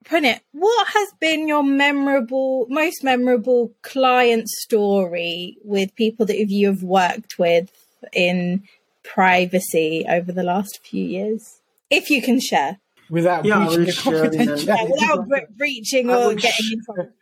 Punit, 0.04 0.40
what 0.52 0.88
has 0.88 1.08
been 1.18 1.48
your 1.48 1.62
memorable, 1.62 2.66
most 2.68 3.02
memorable 3.02 3.72
client 3.80 4.48
story 4.48 5.56
with 5.64 5.94
people 5.94 6.26
that 6.26 6.36
you 6.36 6.66
have 6.66 6.82
worked 6.82 7.38
with 7.38 7.72
in 8.12 8.64
privacy 9.02 10.04
over 10.06 10.30
the 10.30 10.42
last 10.42 10.80
few 10.84 11.02
years? 11.02 11.60
If 11.88 12.10
you 12.10 12.20
can 12.20 12.38
share. 12.38 12.80
Without 13.10 13.44
yeah, 13.44 13.66
breaching, 13.66 14.12
yeah, 14.12 14.84
without 14.84 15.56
breaching 15.56 16.10
or 16.10 16.34
getting 16.34 16.72
in 16.72 17.12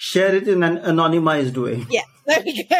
share 0.00 0.34
it 0.34 0.48
in 0.48 0.62
an 0.62 0.78
anonymized 0.78 1.56
way. 1.62 1.86
Yeah, 1.90 2.08
there 2.26 2.42
we 2.42 2.64
go. 2.64 2.76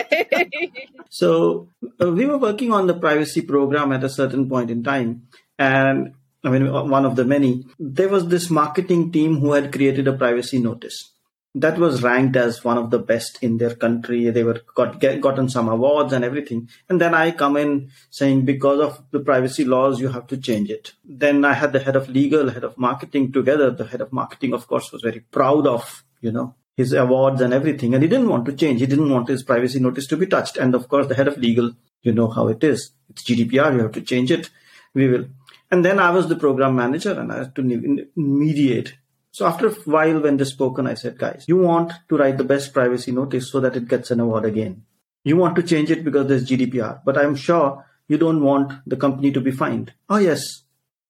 so 1.11 1.69
uh, 2.01 2.11
we 2.11 2.25
were 2.25 2.39
working 2.39 2.73
on 2.73 2.87
the 2.87 2.95
privacy 2.95 3.43
program 3.43 3.93
at 3.93 4.03
a 4.03 4.09
certain 4.09 4.49
point 4.49 4.71
in 4.71 4.83
time, 4.83 5.29
and 5.59 6.15
I 6.43 6.49
mean 6.49 6.73
one 6.73 7.05
of 7.05 7.17
the 7.17 7.25
many. 7.25 7.67
There 7.79 8.09
was 8.09 8.29
this 8.29 8.49
marketing 8.49 9.13
team 9.13 9.41
who 9.41 9.53
had 9.53 9.71
created 9.73 10.09
a 10.09 10.15
privacy 10.15 10.59
notice 10.59 11.13
that 11.55 11.79
was 11.79 12.03
ranked 12.03 12.37
as 12.37 12.65
one 12.65 12.79
of 12.79 12.91
the 12.91 12.99
best 12.99 13.43
in 13.43 13.59
their 13.59 13.75
country. 13.75 14.31
They 14.31 14.45
were 14.45 14.61
got 14.75 15.01
get, 15.01 15.21
gotten 15.21 15.49
some 15.49 15.69
awards 15.69 16.13
and 16.13 16.25
everything. 16.25 16.69
And 16.89 17.01
then 17.01 17.15
I 17.15 17.33
come 17.33 17.57
in 17.57 17.91
saying 18.11 18.45
because 18.45 18.81
of 18.81 19.03
the 19.11 19.21
privacy 19.21 19.65
laws, 19.65 20.01
you 20.01 20.09
have 20.09 20.27
to 20.29 20.37
change 20.37 20.71
it. 20.71 20.93
Then 21.05 21.45
I 21.45 21.55
had 21.55 21.73
the 21.73 21.81
head 21.81 21.97
of 21.97 22.09
legal, 22.09 22.51
head 22.51 22.65
of 22.65 22.79
marketing 22.79 23.33
together. 23.33 23.71
The 23.71 23.87
head 23.87 24.01
of 24.01 24.13
marketing, 24.13 24.55
of 24.55 24.69
course, 24.69 24.93
was 24.93 25.03
very 25.03 25.21
proud 25.21 25.67
of 25.67 26.05
you 26.21 26.31
know 26.31 26.55
his 26.77 26.93
awards 26.93 27.41
and 27.41 27.53
everything. 27.53 27.95
And 27.95 28.03
he 28.03 28.09
didn't 28.09 28.29
want 28.29 28.47
to 28.47 28.53
change. 28.53 28.81
He 28.81 28.87
didn't 28.87 29.11
want 29.11 29.29
his 29.29 29.43
privacy 29.43 29.81
notice 29.81 30.07
to 30.09 30.17
be 30.17 30.27
touched. 30.27 30.57
And 30.57 30.75
of 30.75 30.89
course, 30.89 31.09
the 31.09 31.15
head 31.15 31.29
of 31.29 31.37
legal, 31.37 31.73
you 32.03 32.13
know 32.13 32.29
how 32.29 32.49
it 32.49 32.63
is. 32.63 32.93
It's 33.09 33.25
GDPR. 33.25 33.75
You 33.75 33.83
have 33.83 33.93
to 33.93 34.03
change 34.03 34.31
it. 34.31 34.51
We 34.95 35.09
will. 35.09 35.27
And 35.71 35.85
then 35.85 35.99
I 35.99 36.11
was 36.11 36.29
the 36.29 36.37
program 36.37 36.77
manager 36.77 37.13
and 37.13 37.33
I 37.33 37.39
had 37.39 37.55
to 37.57 38.07
mediate. 38.17 38.95
So 39.33 39.47
after 39.47 39.69
a 39.69 39.73
while, 39.85 40.21
when 40.21 40.37
this 40.37 40.51
spoken, 40.51 40.87
I 40.87 40.95
said, 40.95 41.19
guys, 41.19 41.45
you 41.47 41.57
want 41.57 41.93
to 42.09 42.17
write 42.17 42.37
the 42.37 42.45
best 42.45 42.73
privacy 42.73 43.13
notice 43.13 43.51
so 43.51 43.61
that 43.61 43.77
it 43.77 43.89
gets 43.89 44.11
an 44.11 44.21
award 44.21 44.45
again. 44.45 44.85
You 45.23 45.37
want 45.37 45.57
to 45.57 45.63
change 45.63 45.91
it 45.91 46.05
because 46.05 46.27
there's 46.27 46.49
GDPR, 46.49 47.03
but 47.05 47.17
I'm 47.17 47.37
sure 47.37 47.87
you 48.09 48.19
don't 48.19 48.43
want 48.43 48.73
the 48.87 48.97
company 48.97 49.31
to 49.33 49.41
be 49.41 49.53
fined. 49.53 49.93
Oh, 50.09 50.17
yes. 50.17 50.63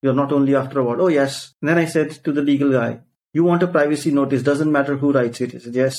You're 0.02 0.14
not 0.14 0.32
only 0.32 0.54
after 0.54 0.80
award. 0.80 1.00
Oh, 1.00 1.08
yes. 1.08 1.54
And 1.60 1.68
then 1.68 1.78
I 1.78 1.86
said 1.86 2.10
to 2.24 2.32
the 2.32 2.42
legal 2.42 2.72
guy, 2.72 3.00
you 3.32 3.44
want 3.44 3.62
a 3.62 3.68
privacy 3.68 4.10
notice, 4.10 4.42
doesn't 4.42 4.72
matter 4.72 4.96
who 4.96 5.12
writes 5.12 5.40
it. 5.40 5.52
He 5.52 5.58
said, 5.58 5.74
yes. 5.74 5.96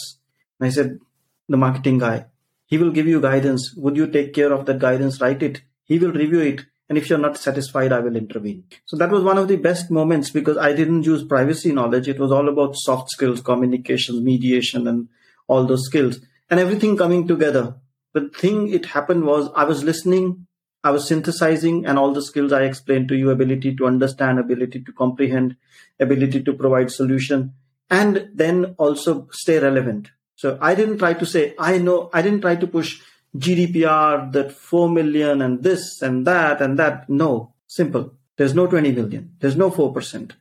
And 0.60 0.68
I 0.68 0.70
said, 0.70 1.00
the 1.48 1.58
marketing 1.58 1.98
guy, 1.98 2.26
he 2.66 2.78
will 2.78 2.92
give 2.92 3.08
you 3.08 3.20
guidance. 3.20 3.74
Would 3.78 3.98
you 3.98 4.08
take 4.08 4.34
care 4.34 4.52
of 4.54 4.66
that 4.66 4.80
guidance? 4.80 5.20
Write 5.20 5.42
it. 5.44 5.62
He 5.86 5.98
will 5.98 6.12
review 6.12 6.40
it. 6.40 6.66
And 6.92 6.98
if 6.98 7.10
you're 7.10 7.18
not 7.18 7.38
satisfied, 7.38 7.94
I 7.94 8.02
will 8.02 8.18
intervene. 8.18 8.66
So 8.86 8.98
that 8.98 9.12
was 9.12 9.24
one 9.24 9.38
of 9.38 9.48
the 9.48 9.56
best 9.56 9.90
moments 9.90 10.30
because 10.30 10.58
I 10.58 10.74
didn't 10.74 11.04
use 11.04 11.24
privacy 11.24 11.72
knowledge. 11.72 12.10
It 12.10 12.20
was 12.20 12.34
all 12.34 12.50
about 12.50 12.76
soft 12.76 13.12
skills, 13.12 13.40
communications, 13.40 14.22
mediation, 14.22 14.90
and 14.90 15.08
all 15.48 15.66
those 15.66 15.86
skills 15.86 16.20
and 16.50 16.60
everything 16.60 16.98
coming 16.98 17.30
together. 17.30 17.76
The 18.12 18.28
thing 18.28 18.68
it 18.74 18.88
happened 18.88 19.24
was 19.24 19.50
I 19.56 19.64
was 19.64 19.86
listening 19.86 20.48
I 20.84 20.90
was 20.90 21.08
synthesizing 21.08 21.86
and 21.86 21.98
all 22.00 22.12
the 22.12 22.22
skills 22.22 22.52
I 22.52 22.64
explained 22.64 23.08
to 23.10 23.16
you 23.16 23.30
ability 23.30 23.76
to 23.76 23.86
understand, 23.86 24.38
ability 24.38 24.82
to 24.82 24.92
comprehend, 24.92 25.56
ability 25.98 26.44
to 26.44 26.54
provide 26.54 26.92
solution, 26.92 27.54
and 27.90 28.30
then 28.34 28.76
also 28.78 29.30
stay 29.32 29.60
relevant. 29.60 30.10
So 30.36 30.58
I 30.60 30.74
didn't 30.74 30.98
try 30.98 31.14
to 31.14 31.26
say, 31.26 31.54
I 31.60 31.78
know, 31.78 32.10
I 32.14 32.24
didn't 32.24 32.42
try 32.42 32.56
to 32.56 32.66
push 32.66 33.00
GDPR, 33.36 34.32
that 34.34 34.52
4 34.52 34.90
million 34.90 35.42
and 35.42 35.64
this 35.64 36.02
and 36.02 36.26
that 36.28 36.62
and 36.62 36.78
that. 36.80 37.10
No, 37.10 37.54
simple. 37.68 38.14
There's 38.38 38.54
no 38.54 38.68
20 38.68 38.92
million. 38.92 39.36
There's 39.40 39.56
no 39.56 39.70
4%. 39.72 40.32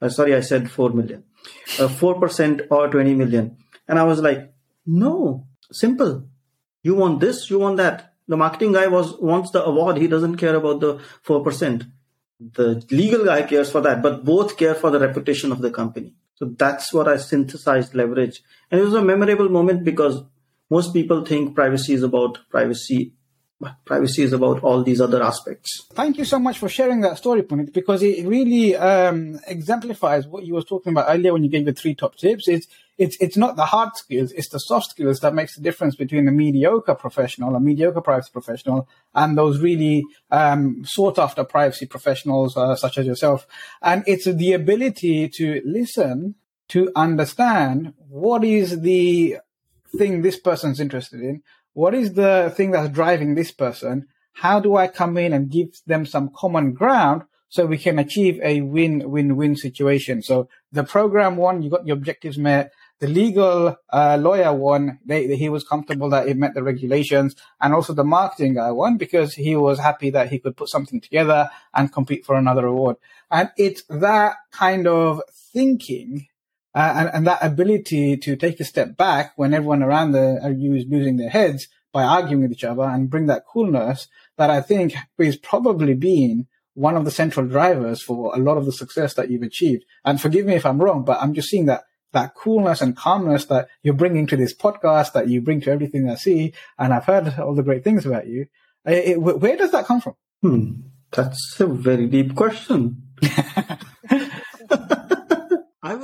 Uh, 0.00 0.08
sorry, 0.08 0.34
I 0.34 0.40
said 0.40 0.70
4 0.70 0.90
million. 0.90 1.24
Uh, 1.78 1.88
4% 1.88 2.66
or 2.70 2.88
20 2.88 3.14
million. 3.14 3.56
And 3.86 3.98
I 3.98 4.04
was 4.04 4.20
like, 4.20 4.52
no, 4.86 5.46
simple. 5.70 6.28
You 6.82 6.94
want 6.94 7.20
this, 7.20 7.50
you 7.50 7.58
want 7.58 7.76
that. 7.78 8.14
The 8.28 8.36
marketing 8.36 8.72
guy 8.72 8.86
was 8.86 9.18
wants 9.18 9.50
the 9.50 9.64
award. 9.64 9.96
He 9.96 10.06
doesn't 10.06 10.36
care 10.36 10.54
about 10.54 10.80
the 10.80 11.00
four 11.22 11.42
percent. 11.42 11.84
The 12.40 12.84
legal 12.90 13.24
guy 13.24 13.42
cares 13.42 13.70
for 13.70 13.80
that, 13.80 14.02
but 14.02 14.24
both 14.24 14.56
care 14.56 14.74
for 14.74 14.90
the 14.90 15.00
reputation 15.00 15.50
of 15.50 15.60
the 15.60 15.70
company. 15.70 16.14
So 16.34 16.44
that's 16.56 16.92
what 16.92 17.08
I 17.08 17.16
synthesized 17.16 17.94
leverage. 17.94 18.42
And 18.70 18.80
it 18.80 18.84
was 18.84 18.94
a 18.94 19.02
memorable 19.02 19.48
moment 19.48 19.82
because 19.82 20.22
most 20.70 20.92
people 20.92 21.24
think 21.24 21.54
privacy 21.54 21.94
is 21.94 22.02
about 22.02 22.38
privacy 22.50 23.12
privacy 23.84 24.22
is 24.22 24.32
about 24.32 24.62
all 24.62 24.82
these 24.82 25.00
other 25.00 25.22
aspects. 25.22 25.86
Thank 25.92 26.18
you 26.18 26.24
so 26.24 26.38
much 26.38 26.58
for 26.58 26.68
sharing 26.68 27.00
that 27.00 27.18
story, 27.18 27.42
Punit, 27.42 27.72
because 27.72 28.02
it 28.02 28.26
really 28.26 28.76
um, 28.76 29.40
exemplifies 29.46 30.26
what 30.26 30.44
you 30.44 30.54
were 30.54 30.62
talking 30.62 30.92
about 30.92 31.06
earlier 31.08 31.32
when 31.32 31.42
you 31.42 31.50
gave 31.50 31.64
the 31.64 31.72
three 31.72 31.94
top 31.94 32.16
tips. 32.16 32.46
It's 32.46 32.66
it's 32.98 33.16
it's 33.20 33.36
not 33.36 33.56
the 33.56 33.64
hard 33.64 33.96
skills, 33.96 34.32
it's 34.32 34.48
the 34.48 34.58
soft 34.58 34.90
skills 34.90 35.20
that 35.20 35.34
makes 35.34 35.56
the 35.56 35.62
difference 35.62 35.96
between 35.96 36.28
a 36.28 36.32
mediocre 36.32 36.94
professional, 36.94 37.54
a 37.54 37.60
mediocre 37.60 38.00
privacy 38.00 38.30
professional, 38.32 38.88
and 39.14 39.36
those 39.36 39.60
really 39.60 40.04
um, 40.30 40.84
sought 40.84 41.18
after 41.18 41.44
privacy 41.44 41.86
professionals 41.86 42.56
uh, 42.56 42.76
such 42.76 42.98
as 42.98 43.06
yourself. 43.06 43.46
And 43.82 44.04
it's 44.06 44.24
the 44.24 44.52
ability 44.52 45.28
to 45.30 45.62
listen, 45.64 46.36
to 46.68 46.90
understand 46.94 47.94
what 48.08 48.44
is 48.44 48.80
the 48.80 49.38
thing 49.96 50.22
this 50.22 50.38
person's 50.38 50.80
interested 50.80 51.20
in, 51.20 51.42
what 51.72 51.94
is 51.94 52.14
the 52.14 52.52
thing 52.56 52.72
that's 52.72 52.90
driving 52.90 53.34
this 53.34 53.52
person? 53.52 54.08
How 54.32 54.60
do 54.60 54.76
I 54.76 54.88
come 54.88 55.16
in 55.16 55.32
and 55.32 55.50
give 55.50 55.80
them 55.86 56.06
some 56.06 56.30
common 56.34 56.72
ground 56.72 57.22
so 57.48 57.64
we 57.66 57.78
can 57.78 57.98
achieve 57.98 58.38
a 58.42 58.60
win-win-win 58.60 59.56
situation? 59.56 60.22
So 60.22 60.48
the 60.72 60.84
program 60.84 61.36
one, 61.36 61.62
you 61.62 61.70
got 61.70 61.86
your 61.86 61.96
objectives 61.96 62.38
met. 62.38 62.72
The 63.00 63.06
legal 63.06 63.76
uh, 63.92 64.18
lawyer 64.20 64.52
one, 64.52 64.98
they, 65.04 65.36
he 65.36 65.48
was 65.48 65.62
comfortable 65.62 66.10
that 66.10 66.26
it 66.26 66.36
met 66.36 66.54
the 66.54 66.64
regulations, 66.64 67.36
and 67.60 67.72
also 67.72 67.92
the 67.92 68.02
marketing 68.02 68.54
guy 68.54 68.72
one 68.72 68.96
because 68.96 69.34
he 69.34 69.54
was 69.54 69.78
happy 69.78 70.10
that 70.10 70.30
he 70.30 70.40
could 70.40 70.56
put 70.56 70.68
something 70.68 71.00
together 71.00 71.48
and 71.72 71.92
compete 71.92 72.26
for 72.26 72.34
another 72.36 72.66
award. 72.66 72.96
And 73.30 73.50
it's 73.56 73.84
that 73.88 74.34
kind 74.50 74.88
of 74.88 75.22
thinking 75.52 76.26
uh, 76.78 76.94
and, 76.96 77.10
and, 77.12 77.26
that 77.26 77.44
ability 77.44 78.16
to 78.16 78.36
take 78.36 78.60
a 78.60 78.64
step 78.64 78.96
back 78.96 79.32
when 79.34 79.52
everyone 79.52 79.82
around 79.82 80.12
the, 80.12 80.54
you 80.56 80.74
is 80.74 80.84
losing 80.88 81.16
their 81.16 81.28
heads 81.28 81.66
by 81.92 82.04
arguing 82.04 82.42
with 82.42 82.52
each 82.52 82.62
other 82.62 82.84
and 82.84 83.10
bring 83.10 83.26
that 83.26 83.42
coolness 83.52 84.06
that 84.36 84.48
I 84.48 84.60
think 84.60 84.94
is 85.18 85.36
probably 85.36 85.94
been 85.94 86.46
one 86.74 86.96
of 86.96 87.04
the 87.04 87.10
central 87.10 87.48
drivers 87.48 88.00
for 88.00 88.32
a 88.32 88.38
lot 88.38 88.58
of 88.58 88.64
the 88.64 88.70
success 88.70 89.14
that 89.14 89.28
you've 89.28 89.42
achieved. 89.42 89.84
And 90.04 90.20
forgive 90.20 90.46
me 90.46 90.54
if 90.54 90.64
I'm 90.64 90.80
wrong, 90.80 91.04
but 91.04 91.18
I'm 91.20 91.34
just 91.34 91.48
seeing 91.48 91.66
that 91.66 91.82
that 92.12 92.36
coolness 92.36 92.80
and 92.80 92.96
calmness 92.96 93.46
that 93.46 93.66
you're 93.82 93.94
bringing 93.94 94.28
to 94.28 94.36
this 94.36 94.54
podcast, 94.54 95.14
that 95.14 95.28
you 95.28 95.40
bring 95.40 95.60
to 95.62 95.72
everything 95.72 96.08
I 96.08 96.14
see. 96.14 96.54
And 96.78 96.94
I've 96.94 97.04
heard 97.04 97.38
all 97.40 97.56
the 97.56 97.64
great 97.64 97.82
things 97.82 98.06
about 98.06 98.28
you. 98.28 98.46
It, 98.86 99.08
it, 99.08 99.20
where 99.20 99.56
does 99.56 99.72
that 99.72 99.86
come 99.86 100.00
from? 100.00 100.14
Hmm. 100.42 100.70
That's 101.10 101.58
a 101.58 101.66
very 101.66 102.06
deep 102.06 102.36
question. 102.36 103.02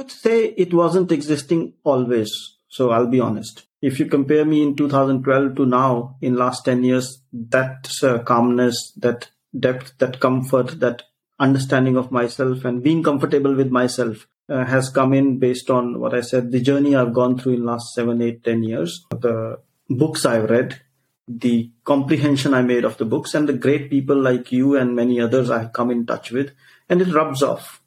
Would 0.04 0.10
say 0.10 0.48
it 0.48 0.74
wasn't 0.74 1.12
existing 1.12 1.72
always. 1.82 2.30
So 2.68 2.90
I'll 2.90 3.06
be 3.06 3.20
honest. 3.20 3.62
If 3.80 3.98
you 3.98 4.04
compare 4.04 4.44
me 4.44 4.62
in 4.62 4.76
2012 4.76 5.56
to 5.56 5.64
now, 5.64 6.16
in 6.20 6.36
last 6.36 6.66
10 6.66 6.84
years, 6.84 7.22
that 7.32 7.90
uh, 8.02 8.18
calmness, 8.18 8.92
that 8.98 9.30
depth, 9.58 9.94
that 10.00 10.20
comfort, 10.20 10.78
that 10.80 11.04
understanding 11.40 11.96
of 11.96 12.12
myself 12.12 12.66
and 12.66 12.82
being 12.82 13.02
comfortable 13.02 13.54
with 13.54 13.70
myself 13.70 14.26
uh, 14.50 14.66
has 14.66 14.90
come 14.90 15.14
in 15.14 15.38
based 15.38 15.70
on 15.70 15.98
what 15.98 16.12
I 16.12 16.20
said, 16.20 16.52
the 16.52 16.60
journey 16.60 16.94
I've 16.94 17.14
gone 17.14 17.38
through 17.38 17.54
in 17.54 17.64
last 17.64 17.94
seven, 17.94 18.20
eight, 18.20 18.44
ten 18.44 18.62
years, 18.62 19.06
the 19.08 19.58
books 19.88 20.26
I've 20.26 20.50
read, 20.50 20.82
the 21.26 21.70
comprehension 21.84 22.52
I 22.52 22.60
made 22.60 22.84
of 22.84 22.98
the 22.98 23.06
books 23.06 23.32
and 23.32 23.48
the 23.48 23.54
great 23.54 23.88
people 23.88 24.20
like 24.20 24.52
you 24.52 24.76
and 24.76 24.94
many 24.94 25.18
others 25.18 25.48
I've 25.48 25.72
come 25.72 25.90
in 25.90 26.04
touch 26.04 26.30
with 26.30 26.52
and 26.90 27.00
it 27.00 27.14
rubs 27.14 27.42
off 27.42 27.80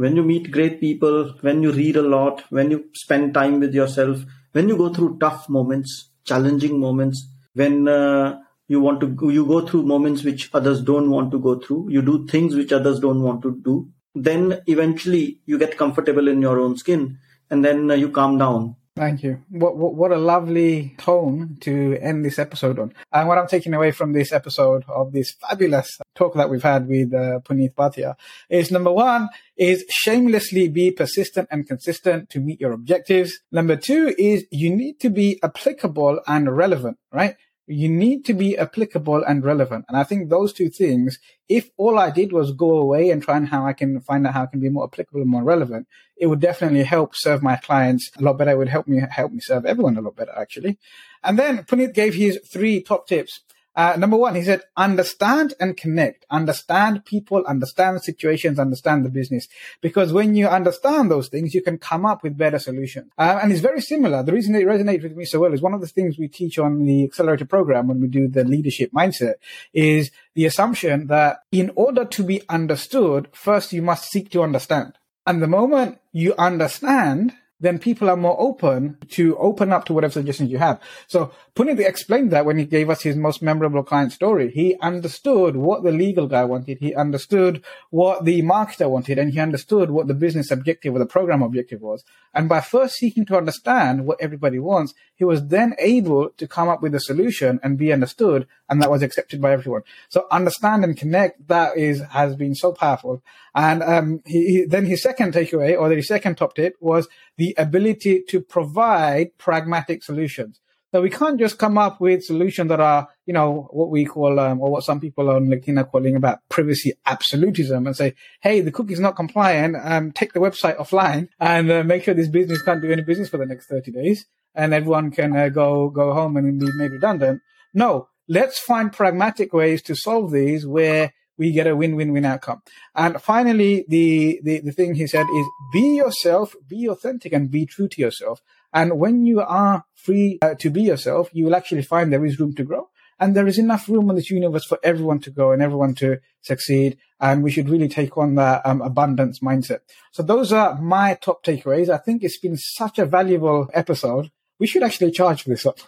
when 0.00 0.16
you 0.16 0.22
meet 0.22 0.50
great 0.50 0.80
people, 0.80 1.34
when 1.42 1.62
you 1.62 1.70
read 1.72 1.94
a 1.94 2.02
lot, 2.02 2.42
when 2.48 2.70
you 2.70 2.88
spend 2.94 3.34
time 3.34 3.60
with 3.60 3.74
yourself, 3.74 4.22
when 4.52 4.66
you 4.66 4.74
go 4.74 4.88
through 4.88 5.18
tough 5.18 5.46
moments, 5.50 6.08
challenging 6.24 6.80
moments, 6.80 7.28
when 7.52 7.86
uh, 7.86 8.38
you 8.66 8.80
want 8.80 9.00
to, 9.02 9.30
you 9.30 9.44
go 9.44 9.60
through 9.66 9.82
moments 9.82 10.24
which 10.24 10.48
others 10.54 10.80
don't 10.80 11.10
want 11.10 11.30
to 11.32 11.38
go 11.38 11.58
through, 11.60 11.90
you 11.90 12.00
do 12.00 12.26
things 12.26 12.54
which 12.54 12.72
others 12.72 12.98
don't 12.98 13.20
want 13.20 13.42
to 13.42 13.60
do, 13.62 13.90
then 14.14 14.62
eventually 14.66 15.40
you 15.44 15.58
get 15.58 15.76
comfortable 15.76 16.28
in 16.28 16.40
your 16.40 16.58
own 16.58 16.78
skin 16.78 17.18
and 17.50 17.62
then 17.62 17.90
uh, 17.90 17.94
you 17.94 18.08
calm 18.08 18.38
down 18.38 18.76
Thank 18.96 19.22
you. 19.22 19.42
What, 19.48 19.76
what, 19.76 19.94
what 19.94 20.12
a 20.12 20.18
lovely 20.18 20.94
tone 20.98 21.56
to 21.60 21.96
end 22.00 22.24
this 22.24 22.38
episode 22.38 22.78
on. 22.78 22.92
And 23.12 23.28
what 23.28 23.38
I'm 23.38 23.46
taking 23.46 23.72
away 23.72 23.92
from 23.92 24.12
this 24.12 24.32
episode 24.32 24.84
of 24.88 25.12
this 25.12 25.34
fabulous 25.40 25.88
talk 26.14 26.34
that 26.34 26.50
we've 26.50 26.62
had 26.62 26.88
with 26.88 27.14
uh, 27.14 27.38
Punit 27.40 27.74
Bhatia 27.74 28.16
is 28.50 28.70
number 28.70 28.92
one 28.92 29.28
is 29.56 29.84
shamelessly 29.88 30.68
be 30.68 30.90
persistent 30.90 31.48
and 31.50 31.66
consistent 31.66 32.30
to 32.30 32.40
meet 32.40 32.60
your 32.60 32.72
objectives. 32.72 33.38
Number 33.52 33.76
two 33.76 34.14
is 34.18 34.44
you 34.50 34.74
need 34.74 34.98
to 35.00 35.08
be 35.08 35.38
applicable 35.42 36.20
and 36.26 36.54
relevant, 36.54 36.98
right? 37.12 37.36
You 37.70 37.88
need 37.88 38.24
to 38.24 38.34
be 38.34 38.58
applicable 38.58 39.22
and 39.22 39.44
relevant. 39.44 39.84
And 39.88 39.96
I 39.96 40.02
think 40.02 40.28
those 40.28 40.52
two 40.52 40.68
things, 40.68 41.18
if 41.48 41.70
all 41.76 41.98
I 41.98 42.10
did 42.10 42.32
was 42.32 42.52
go 42.52 42.78
away 42.78 43.10
and 43.10 43.22
try 43.22 43.36
and 43.36 43.48
how 43.48 43.64
I 43.64 43.74
can 43.74 44.00
find 44.00 44.26
out 44.26 44.34
how 44.34 44.42
I 44.42 44.46
can 44.46 44.60
be 44.60 44.68
more 44.68 44.84
applicable 44.84 45.20
and 45.20 45.30
more 45.30 45.44
relevant, 45.44 45.86
it 46.16 46.26
would 46.26 46.40
definitely 46.40 46.82
help 46.82 47.14
serve 47.14 47.42
my 47.42 47.56
clients 47.56 48.10
a 48.18 48.22
lot 48.22 48.38
better. 48.38 48.50
It 48.50 48.58
would 48.58 48.68
help 48.68 48.88
me 48.88 49.00
help 49.08 49.32
me 49.32 49.40
serve 49.40 49.64
everyone 49.64 49.96
a 49.96 50.00
lot 50.00 50.16
better, 50.16 50.32
actually. 50.36 50.78
And 51.22 51.38
then 51.38 51.58
Punit 51.64 51.94
gave 51.94 52.14
his 52.14 52.40
three 52.52 52.82
top 52.82 53.06
tips. 53.06 53.40
Uh, 53.80 53.96
number 53.96 54.18
one, 54.18 54.34
he 54.34 54.42
said, 54.42 54.60
understand 54.76 55.54
and 55.58 55.74
connect. 55.74 56.26
Understand 56.28 57.02
people, 57.06 57.42
understand 57.46 58.02
situations, 58.02 58.58
understand 58.58 59.06
the 59.06 59.08
business. 59.08 59.48
Because 59.80 60.12
when 60.12 60.34
you 60.34 60.46
understand 60.48 61.10
those 61.10 61.28
things, 61.28 61.54
you 61.54 61.62
can 61.62 61.78
come 61.78 62.04
up 62.04 62.22
with 62.22 62.36
better 62.36 62.58
solutions. 62.58 63.10
Uh, 63.16 63.38
and 63.42 63.50
it's 63.50 63.62
very 63.62 63.80
similar. 63.80 64.22
The 64.22 64.34
reason 64.34 64.54
it 64.54 64.66
resonates 64.66 65.02
with 65.02 65.16
me 65.16 65.24
so 65.24 65.40
well 65.40 65.54
is 65.54 65.62
one 65.62 65.72
of 65.72 65.80
the 65.80 65.86
things 65.86 66.18
we 66.18 66.28
teach 66.28 66.58
on 66.58 66.84
the 66.84 67.04
accelerator 67.04 67.46
program 67.46 67.88
when 67.88 68.02
we 68.02 68.08
do 68.08 68.28
the 68.28 68.44
leadership 68.44 68.92
mindset 68.92 69.36
is 69.72 70.10
the 70.34 70.44
assumption 70.44 71.06
that 71.06 71.38
in 71.50 71.72
order 71.74 72.04
to 72.04 72.22
be 72.22 72.42
understood, 72.50 73.28
first 73.32 73.72
you 73.72 73.80
must 73.80 74.10
seek 74.10 74.30
to 74.32 74.42
understand. 74.42 74.92
And 75.26 75.40
the 75.40 75.46
moment 75.46 76.00
you 76.12 76.34
understand, 76.36 77.32
then 77.60 77.78
people 77.78 78.08
are 78.08 78.16
more 78.16 78.40
open 78.40 78.96
to 79.10 79.36
open 79.38 79.72
up 79.72 79.84
to 79.84 79.92
whatever 79.92 80.12
suggestions 80.12 80.50
you 80.50 80.58
have. 80.58 80.80
So 81.06 81.32
Punit 81.54 81.78
explained 81.78 82.30
that 82.30 82.46
when 82.46 82.58
he 82.58 82.64
gave 82.64 82.88
us 82.90 83.02
his 83.02 83.16
most 83.16 83.42
memorable 83.42 83.82
client 83.82 84.12
story. 84.12 84.50
He 84.50 84.76
understood 84.80 85.56
what 85.56 85.82
the 85.82 85.92
legal 85.92 86.26
guy 86.26 86.44
wanted. 86.44 86.78
He 86.78 86.94
understood 86.94 87.62
what 87.90 88.24
the 88.24 88.42
marketer 88.42 88.88
wanted 88.88 89.18
and 89.18 89.32
he 89.32 89.40
understood 89.40 89.90
what 89.90 90.06
the 90.06 90.14
business 90.14 90.50
objective 90.50 90.94
or 90.94 90.98
the 90.98 91.06
program 91.06 91.42
objective 91.42 91.80
was. 91.80 92.04
And 92.32 92.48
by 92.48 92.60
first 92.60 92.96
seeking 92.96 93.26
to 93.26 93.36
understand 93.36 94.06
what 94.06 94.20
everybody 94.20 94.58
wants, 94.58 94.94
he 95.14 95.24
was 95.24 95.48
then 95.48 95.74
able 95.78 96.30
to 96.30 96.48
come 96.48 96.68
up 96.68 96.82
with 96.82 96.94
a 96.94 97.00
solution 97.00 97.60
and 97.62 97.76
be 97.76 97.92
understood 97.92 98.46
and 98.70 98.80
that 98.80 98.90
was 98.90 99.02
accepted 99.02 99.40
by 99.40 99.52
everyone. 99.52 99.82
So 100.08 100.26
understand 100.30 100.84
and 100.84 100.96
connect, 100.96 101.48
that 101.48 101.76
is, 101.76 102.00
has 102.10 102.36
been 102.36 102.54
so 102.54 102.72
powerful. 102.72 103.22
And 103.54 103.82
um, 103.82 104.22
he, 104.24 104.46
he, 104.46 104.64
then 104.64 104.86
his 104.86 105.02
second 105.02 105.34
takeaway 105.34 105.78
or 105.78 105.88
the 105.88 106.00
second 106.00 106.36
top 106.36 106.54
tip 106.54 106.76
was 106.80 107.08
the 107.36 107.54
ability 107.58 108.22
to 108.28 108.40
provide 108.40 109.36
pragmatic 109.36 110.04
solutions. 110.04 110.60
So 110.92 111.00
we 111.00 111.10
can't 111.10 111.38
just 111.38 111.58
come 111.58 111.78
up 111.78 112.00
with 112.00 112.24
solutions 112.24 112.68
that 112.68 112.80
are, 112.80 113.08
you 113.24 113.32
know, 113.32 113.68
what 113.70 113.90
we 113.90 114.04
call, 114.04 114.40
um, 114.40 114.60
or 114.60 114.72
what 114.72 114.82
some 114.82 114.98
people 114.98 115.30
on 115.30 115.46
LinkedIn 115.46 115.78
are 115.78 115.84
calling 115.84 116.16
about 116.16 116.40
privacy 116.48 116.94
absolutism 117.06 117.86
and 117.86 117.96
say, 117.96 118.14
hey, 118.40 118.60
the 118.60 118.72
cookie's 118.72 118.98
not 118.98 119.14
compliant, 119.14 119.76
um, 119.80 120.10
take 120.10 120.32
the 120.32 120.40
website 120.40 120.76
offline 120.78 121.28
and 121.38 121.70
uh, 121.70 121.84
make 121.84 122.02
sure 122.02 122.14
this 122.14 122.28
business 122.28 122.62
can't 122.62 122.82
do 122.82 122.90
any 122.90 123.02
business 123.02 123.28
for 123.28 123.36
the 123.36 123.46
next 123.46 123.66
30 123.66 123.92
days 123.92 124.26
and 124.56 124.74
everyone 124.74 125.12
can 125.12 125.36
uh, 125.36 125.48
go, 125.48 125.90
go 125.90 126.12
home 126.12 126.36
and 126.36 126.58
be 126.58 126.66
made 126.74 126.90
redundant. 126.90 127.40
No, 127.72 128.08
let's 128.30 128.60
find 128.60 128.92
pragmatic 128.92 129.52
ways 129.52 129.82
to 129.82 129.96
solve 129.96 130.30
these 130.30 130.64
where 130.64 131.12
we 131.36 131.50
get 131.50 131.66
a 131.66 131.74
win-win-win 131.74 132.24
outcome. 132.24 132.62
And 132.94 133.20
finally, 133.20 133.84
the, 133.88 134.40
the, 134.44 134.60
the 134.60 134.72
thing 134.72 134.94
he 134.94 135.06
said 135.06 135.26
is 135.34 135.46
be 135.72 135.96
yourself, 135.96 136.54
be 136.68 136.86
authentic 136.86 137.32
and 137.32 137.50
be 137.50 137.66
true 137.66 137.88
to 137.88 138.00
yourself. 138.00 138.40
And 138.72 139.00
when 139.00 139.26
you 139.26 139.40
are 139.40 139.84
free 139.94 140.38
uh, 140.42 140.54
to 140.60 140.70
be 140.70 140.82
yourself, 140.82 141.28
you 141.32 141.46
will 141.46 141.56
actually 141.56 141.82
find 141.82 142.12
there 142.12 142.24
is 142.24 142.38
room 142.38 142.54
to 142.54 142.62
grow. 142.62 142.88
And 143.18 143.34
there 143.34 143.48
is 143.48 143.58
enough 143.58 143.88
room 143.88 144.08
in 144.10 144.16
this 144.16 144.30
universe 144.30 144.64
for 144.64 144.78
everyone 144.84 145.18
to 145.20 145.30
go 145.30 145.50
and 145.50 145.60
everyone 145.60 145.94
to 145.96 146.20
succeed. 146.40 146.98
And 147.18 147.42
we 147.42 147.50
should 147.50 147.68
really 147.68 147.88
take 147.88 148.16
on 148.16 148.36
that 148.36 148.62
um, 148.64 148.80
abundance 148.80 149.40
mindset. 149.40 149.80
So 150.12 150.22
those 150.22 150.52
are 150.52 150.80
my 150.80 151.14
top 151.14 151.44
takeaways. 151.44 151.88
I 151.88 151.98
think 151.98 152.22
it's 152.22 152.38
been 152.38 152.56
such 152.56 152.98
a 152.98 153.06
valuable 153.06 153.68
episode. 153.74 154.30
We 154.58 154.68
should 154.68 154.84
actually 154.84 155.10
charge 155.10 155.44
this 155.44 155.66
up. 155.66 155.80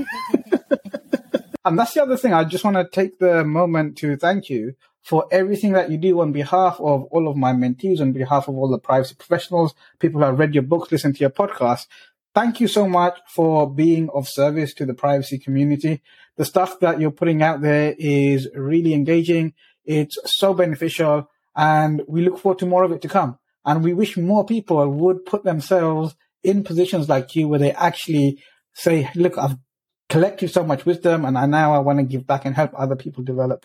and 1.65 1.79
that's 1.79 1.95
the 1.95 2.03
other 2.03 2.17
thing. 2.17 2.33
I 2.33 2.45
just 2.45 2.65
want 2.65 2.77
to 2.77 2.89
take 2.91 3.19
the 3.19 3.45
moment 3.45 3.97
to 3.99 4.17
thank 4.17 4.51
you 4.51 4.75
for 5.03 5.27
everything 5.31 5.73
that 5.73 5.91
you 5.91 5.99
do 5.99 6.21
on 6.21 6.33
behalf 6.33 6.81
of 6.81 7.05
all 7.05 7.29
of 7.29 7.37
my 7.37 7.53
mentees, 7.53 8.01
on 8.01 8.13
behalf 8.13 8.49
of 8.49 8.57
all 8.57 8.71
the 8.71 8.79
privacy 8.79 9.15
professionals, 9.17 9.75
people 9.99 10.21
who 10.21 10.27
have 10.27 10.39
read 10.39 10.55
your 10.55 10.63
books, 10.63 10.93
listened 10.93 11.17
to 11.17 11.21
your 11.21 11.31
podcast. 11.31 11.87
thank 12.35 12.61
you 12.61 12.69
so 12.69 12.89
much 12.89 13.19
for 13.29 13.71
being 13.71 14.09
of 14.15 14.27
service 14.27 14.73
to 14.73 14.87
the 14.87 14.95
privacy 14.95 15.39
community. 15.39 16.01
The 16.37 16.47
stuff 16.47 16.81
that 16.81 16.99
you're 16.99 17.11
putting 17.11 17.43
out 17.43 17.61
there 17.61 17.95
is 17.99 18.49
really 18.55 18.95
engaging. 18.95 19.53
It's 19.85 20.17
so 20.25 20.55
beneficial 20.55 21.29
and 21.55 22.03
we 22.09 22.23
look 22.23 22.39
forward 22.39 22.59
to 22.61 22.67
more 22.67 22.85
of 22.85 22.93
it 22.93 23.03
to 23.03 23.09
come. 23.09 23.39
And 23.65 23.85
we 23.85 23.93
wish 23.93 24.17
more 24.17 24.47
people 24.47 24.89
would 24.89 25.27
put 25.27 25.45
themselves 25.45 26.15
in 26.43 26.65
positions 26.65 27.09
like 27.09 27.37
you 27.37 27.49
where 27.49 27.59
they 27.59 27.73
actually 27.73 28.43
say, 28.73 29.11
look, 29.15 29.37
I've 29.37 29.59
collected 30.13 30.51
so 30.51 30.63
much 30.63 30.85
wisdom 30.85 31.25
and 31.25 31.39
I 31.39 31.47
now 31.47 31.73
I 31.75 31.79
want 31.79 31.99
to 31.99 32.05
give 32.05 32.27
back 32.27 32.45
and 32.45 32.55
help 32.55 32.73
other 32.77 32.97
people 32.97 33.25
develop. 33.25 33.65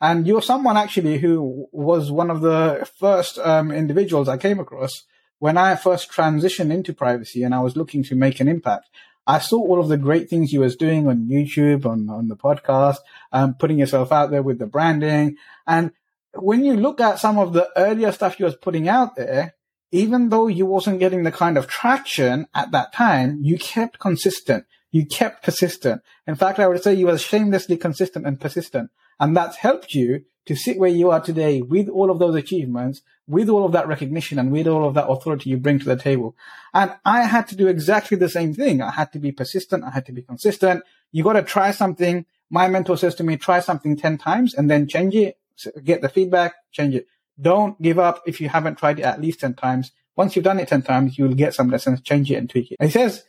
And 0.00 0.24
you're 0.24 0.40
someone 0.40 0.76
actually 0.76 1.18
who 1.18 1.66
was 1.72 2.12
one 2.12 2.30
of 2.30 2.42
the 2.42 2.88
first 2.98 3.38
um, 3.38 3.72
individuals 3.72 4.28
I 4.28 4.36
came 4.36 4.60
across 4.60 5.02
when 5.40 5.56
I 5.56 5.74
first 5.74 6.12
transitioned 6.12 6.70
into 6.70 6.94
privacy 6.94 7.42
and 7.42 7.52
I 7.52 7.60
was 7.60 7.76
looking 7.76 8.04
to 8.04 8.14
make 8.14 8.38
an 8.38 8.46
impact. 8.46 8.88
I 9.26 9.40
saw 9.40 9.58
all 9.58 9.80
of 9.80 9.88
the 9.88 9.96
great 9.96 10.30
things 10.30 10.52
you 10.52 10.60
was 10.60 10.76
doing 10.76 11.08
on 11.08 11.28
YouTube, 11.28 11.84
on, 11.84 12.08
on 12.08 12.28
the 12.28 12.36
podcast, 12.36 12.98
um, 13.32 13.54
putting 13.54 13.80
yourself 13.80 14.12
out 14.12 14.30
there 14.30 14.44
with 14.44 14.60
the 14.60 14.66
branding. 14.66 15.38
And 15.66 15.90
when 16.34 16.64
you 16.64 16.76
look 16.76 17.00
at 17.00 17.18
some 17.18 17.36
of 17.36 17.52
the 17.52 17.68
earlier 17.76 18.12
stuff 18.12 18.38
you 18.38 18.44
was 18.44 18.56
putting 18.56 18.88
out 18.88 19.16
there, 19.16 19.56
even 19.90 20.28
though 20.28 20.46
you 20.46 20.66
wasn't 20.66 21.00
getting 21.00 21.24
the 21.24 21.32
kind 21.32 21.58
of 21.58 21.66
traction 21.66 22.46
at 22.54 22.70
that 22.70 22.92
time, 22.92 23.40
you 23.42 23.58
kept 23.58 23.98
consistent. 23.98 24.66
You 24.90 25.06
kept 25.06 25.44
persistent. 25.44 26.02
In 26.26 26.34
fact, 26.34 26.58
I 26.58 26.66
would 26.66 26.82
say 26.82 26.94
you 26.94 27.06
were 27.06 27.18
shamelessly 27.18 27.76
consistent 27.76 28.26
and 28.26 28.40
persistent. 28.40 28.90
And 29.18 29.36
that's 29.36 29.56
helped 29.56 29.94
you 29.94 30.24
to 30.46 30.56
sit 30.56 30.78
where 30.78 30.90
you 30.90 31.10
are 31.10 31.20
today 31.20 31.62
with 31.62 31.88
all 31.88 32.10
of 32.10 32.18
those 32.18 32.34
achievements, 32.34 33.02
with 33.28 33.48
all 33.48 33.64
of 33.64 33.72
that 33.72 33.86
recognition 33.86 34.38
and 34.38 34.50
with 34.50 34.66
all 34.66 34.88
of 34.88 34.94
that 34.94 35.06
authority 35.06 35.50
you 35.50 35.56
bring 35.56 35.78
to 35.78 35.84
the 35.84 35.96
table. 35.96 36.34
And 36.74 36.92
I 37.04 37.22
had 37.22 37.46
to 37.48 37.56
do 37.56 37.68
exactly 37.68 38.16
the 38.16 38.28
same 38.28 38.54
thing. 38.54 38.82
I 38.82 38.90
had 38.90 39.12
to 39.12 39.18
be 39.18 39.30
persistent. 39.30 39.84
I 39.84 39.90
had 39.90 40.06
to 40.06 40.12
be 40.12 40.22
consistent. 40.22 40.82
You 41.12 41.22
got 41.22 41.34
to 41.34 41.42
try 41.42 41.70
something. 41.70 42.26
My 42.50 42.66
mentor 42.66 42.96
says 42.96 43.14
to 43.16 43.24
me, 43.24 43.36
try 43.36 43.60
something 43.60 43.96
10 43.96 44.18
times 44.18 44.54
and 44.54 44.68
then 44.68 44.88
change 44.88 45.14
it, 45.14 45.38
get 45.84 46.00
the 46.00 46.08
feedback, 46.08 46.54
change 46.72 46.94
it. 46.94 47.06
Don't 47.40 47.80
give 47.80 47.98
up 47.98 48.22
if 48.26 48.40
you 48.40 48.48
haven't 48.48 48.78
tried 48.78 48.98
it 48.98 49.04
at 49.04 49.20
least 49.20 49.40
10 49.40 49.54
times. 49.54 49.92
Once 50.16 50.34
you've 50.34 50.44
done 50.44 50.58
it 50.58 50.68
10 50.68 50.82
times, 50.82 51.16
you 51.16 51.24
will 51.24 51.34
get 51.34 51.54
some 51.54 51.70
lessons, 51.70 52.00
change 52.00 52.30
it 52.30 52.36
and 52.36 52.50
tweak 52.50 52.72
it. 52.72 52.76
And 52.80 52.88
he 52.88 52.92
says 52.92 53.24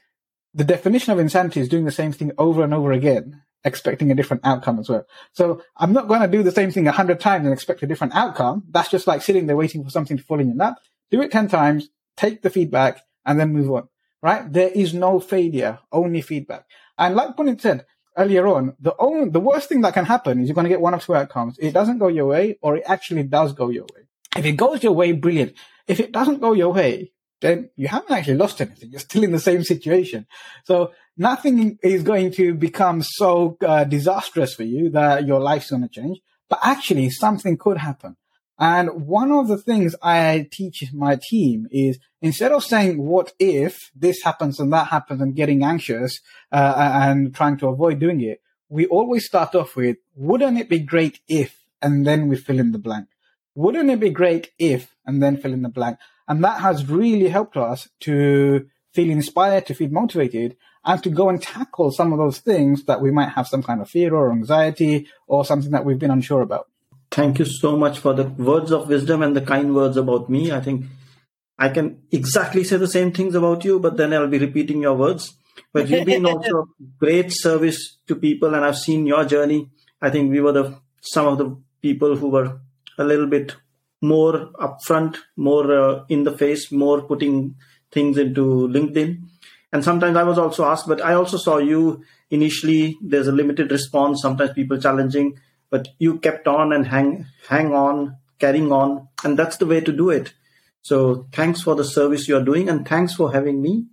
the 0.54 0.64
definition 0.64 1.14
of 1.14 1.20
insanity 1.20 1.60
is 1.60 1.70
doing 1.70 1.86
the 1.86 1.92
same 1.92 2.12
thing 2.12 2.32
over 2.38 2.64
and 2.64 2.74
over 2.74 2.92
again 2.92 3.44
expecting 3.64 4.12
a 4.12 4.16
different 4.16 4.46
outcome 4.46 4.80
as 4.80 4.90
well. 4.90 5.06
So 5.34 5.62
I'm 5.78 5.94
not 5.94 6.08
going 6.08 6.22
to 6.22 6.28
do 6.28 6.44
the 6.44 6.52
same 6.52 6.72
thing 6.72 6.88
a 6.88 6.92
hundred 6.92 7.20
times 7.20 7.46
and 7.46 7.54
expect 7.54 7.84
a 7.84 7.88
different 7.88 8.16
outcome. 8.16 8.64
That's 8.70 8.90
just 8.90 9.08
like 9.08 9.22
sitting 9.22 9.48
there 9.48 9.56
waiting 9.56 9.84
for 9.84 9.90
something 9.90 10.18
to 10.18 10.24
fall 10.24 10.40
in 10.40 10.48
your 10.48 10.58
lap. 10.58 10.76
Do 11.12 11.22
it 11.22 11.32
10 11.32 11.48
times, 11.48 11.90
take 12.18 12.42
the 12.42 12.50
feedback 12.50 13.02
and 13.26 13.40
then 13.40 13.54
move 13.54 13.72
on, 13.72 13.88
right? 14.22 14.52
There 14.52 14.70
is 14.70 14.94
no 14.94 15.20
failure, 15.20 15.80
only 15.92 16.22
feedback. 16.22 16.66
And 16.98 17.16
like 17.16 17.36
Punit 17.36 17.62
said 17.62 17.86
earlier 18.18 18.48
on, 18.48 18.76
the 18.80 18.96
only, 18.98 19.30
the 19.30 19.40
worst 19.40 19.70
thing 19.70 19.82
that 19.82 19.94
can 19.94 20.06
happen 20.06 20.40
is 20.40 20.48
you're 20.48 20.56
going 20.56 20.66
to 20.66 20.70
get 20.70 20.82
one 20.82 20.94
of 20.94 21.04
two 21.04 21.16
outcomes. 21.16 21.58
It 21.60 21.72
doesn't 21.72 22.00
go 22.00 22.08
your 22.08 22.28
way 22.28 22.58
or 22.62 22.78
it 22.78 22.84
actually 22.88 23.24
does 23.24 23.54
go 23.54 23.70
your 23.70 23.84
way. 23.84 24.08
If 24.36 24.46
it 24.46 24.54
goes 24.54 24.84
your 24.84 24.94
way, 24.94 25.12
brilliant. 25.12 25.54
If 25.88 26.00
it 26.00 26.12
doesn't 26.12 26.40
go 26.40 26.54
your 26.54 26.74
way, 26.74 27.12
then 27.42 27.70
you 27.76 27.88
haven't 27.88 28.12
actually 28.12 28.36
lost 28.38 28.62
anything. 28.62 28.92
You're 28.92 29.00
still 29.00 29.24
in 29.24 29.32
the 29.32 29.40
same 29.40 29.64
situation. 29.64 30.28
So 30.64 30.94
nothing 31.18 31.78
is 31.84 32.04
going 32.04 32.32
to 32.34 32.54
become 32.54 33.02
so 33.04 33.58
uh, 33.66 33.84
disastrous 33.84 34.54
for 34.54 34.64
you 34.64 34.90
that 34.92 35.26
your 35.26 35.40
life's 35.40 35.72
going 35.72 35.82
to 35.82 35.90
change, 35.90 36.20
but 36.50 36.60
actually 36.64 37.10
something 37.10 37.58
could 37.58 37.78
happen. 37.78 38.16
And 38.60 39.08
one 39.08 39.32
of 39.32 39.48
the 39.48 39.58
things 39.58 39.96
I 40.04 40.48
teach 40.52 40.84
my 40.94 41.20
team 41.30 41.68
is 41.72 41.98
instead 42.22 42.52
of 42.52 42.64
saying, 42.64 43.02
what 43.02 43.34
if 43.40 43.90
this 43.96 44.22
happens 44.22 44.60
and 44.60 44.72
that 44.72 44.88
happens 44.88 45.20
and 45.20 45.36
getting 45.36 45.64
anxious 45.64 46.20
uh, 46.52 46.74
and 46.78 47.34
trying 47.34 47.58
to 47.58 47.70
avoid 47.70 48.00
doing 48.00 48.22
it, 48.22 48.40
we 48.70 48.86
always 48.86 49.26
start 49.26 49.56
off 49.56 49.76
with, 49.76 49.98
wouldn't 50.14 50.60
it 50.60 50.70
be 50.70 50.80
great 50.80 51.22
if, 51.28 51.58
and 51.82 52.06
then 52.06 52.28
we 52.28 52.36
fill 52.36 52.60
in 52.60 52.72
the 52.72 52.78
blank. 52.78 53.08
Wouldn't 53.62 53.92
it 53.92 54.00
be 54.00 54.10
great 54.10 54.50
if, 54.58 54.96
and 55.06 55.22
then 55.22 55.38
fill 55.38 55.54
in 55.54 55.62
the 55.62 55.70
blank. 55.70 56.00
And 56.28 56.44
that 56.44 56.62
has 56.62 56.90
really 56.90 57.28
helped 57.28 57.58
us 57.58 57.90
to 58.02 58.68
feel 58.92 59.10
inspired, 59.12 59.68
to 59.68 59.76
feel 59.76 59.92
motivated, 59.92 60.58
and 60.84 61.04
to 61.04 61.10
go 61.10 61.30
and 61.30 61.40
tackle 61.40 61.92
some 61.92 62.12
of 62.12 62.18
those 62.18 62.40
things 62.40 62.86
that 62.86 63.02
we 63.02 63.12
might 63.12 63.30
have 63.30 63.48
some 63.48 63.62
kind 63.62 63.80
of 63.80 63.88
fear 63.88 64.16
or 64.16 64.32
anxiety 64.32 65.08
or 65.28 65.46
something 65.46 65.70
that 65.72 65.86
we've 65.86 66.00
been 66.00 66.10
unsure 66.10 66.42
about. 66.42 66.70
Thank 67.12 67.38
you 67.38 67.46
so 67.46 67.78
much 67.78 68.00
for 68.00 68.16
the 68.16 68.24
words 68.24 68.72
of 68.72 68.88
wisdom 68.88 69.22
and 69.22 69.36
the 69.36 69.42
kind 69.42 69.76
words 69.76 69.96
about 69.96 70.28
me. 70.28 70.52
I 70.52 70.62
think 70.62 70.86
I 71.60 71.70
can 71.70 72.02
exactly 72.12 72.64
say 72.64 72.78
the 72.78 72.88
same 72.88 73.12
things 73.12 73.36
about 73.36 73.64
you, 73.64 73.80
but 73.80 73.96
then 73.96 74.12
I'll 74.12 74.28
be 74.28 74.40
repeating 74.40 74.82
your 74.82 74.96
words. 74.96 75.36
But 75.72 75.88
you've 75.88 76.06
been 76.08 76.26
also 76.26 76.70
great 76.98 77.32
service 77.32 78.00
to 78.08 78.16
people, 78.16 78.56
and 78.56 78.66
I've 78.66 78.78
seen 78.78 79.06
your 79.06 79.24
journey. 79.26 79.70
I 80.02 80.10
think 80.10 80.32
we 80.32 80.42
were 80.42 80.52
the 80.54 80.80
some 81.02 81.28
of 81.28 81.38
the 81.38 81.58
people 81.82 82.16
who 82.16 82.30
were 82.30 82.60
a 83.02 83.06
little 83.06 83.28
bit 83.28 83.56
more 84.02 84.52
upfront, 84.60 85.18
more 85.36 85.72
uh, 85.72 86.06
in 86.10 86.24
the 86.24 86.36
face, 86.38 86.72
more 86.72 87.02
putting 87.02 87.56
things 87.92 88.18
into 88.18 88.68
LinkedIn. 88.68 89.22
And 89.74 89.84
sometimes 89.84 90.18
I 90.18 90.24
was 90.24 90.38
also 90.38 90.66
asked, 90.66 90.88
but 90.88 91.02
I 91.02 91.14
also 91.14 91.38
saw 91.38 91.58
you 91.58 92.04
initially. 92.30 92.98
There's 93.02 93.28
a 93.28 93.32
limited 93.32 93.72
response. 93.72 94.22
Sometimes 94.22 94.54
people 94.54 94.78
challenging, 94.78 95.40
but 95.70 95.88
you 96.00 96.20
kept 96.20 96.48
on 96.48 96.74
and 96.74 96.88
hang 96.88 97.26
hang 97.48 97.74
on, 97.74 98.18
carrying 98.40 98.72
on, 98.72 99.08
and 99.24 99.38
that's 99.38 99.58
the 99.58 99.66
way 99.66 99.80
to 99.82 99.92
do 99.92 100.10
it. 100.10 100.34
So 100.82 101.28
thanks 101.32 101.62
for 101.62 101.76
the 101.76 101.86
service 101.86 102.28
you 102.28 102.36
are 102.38 102.44
doing, 102.44 102.68
and 102.68 102.88
thanks 102.88 103.14
for 103.14 103.32
having 103.32 103.62
me 103.62 103.86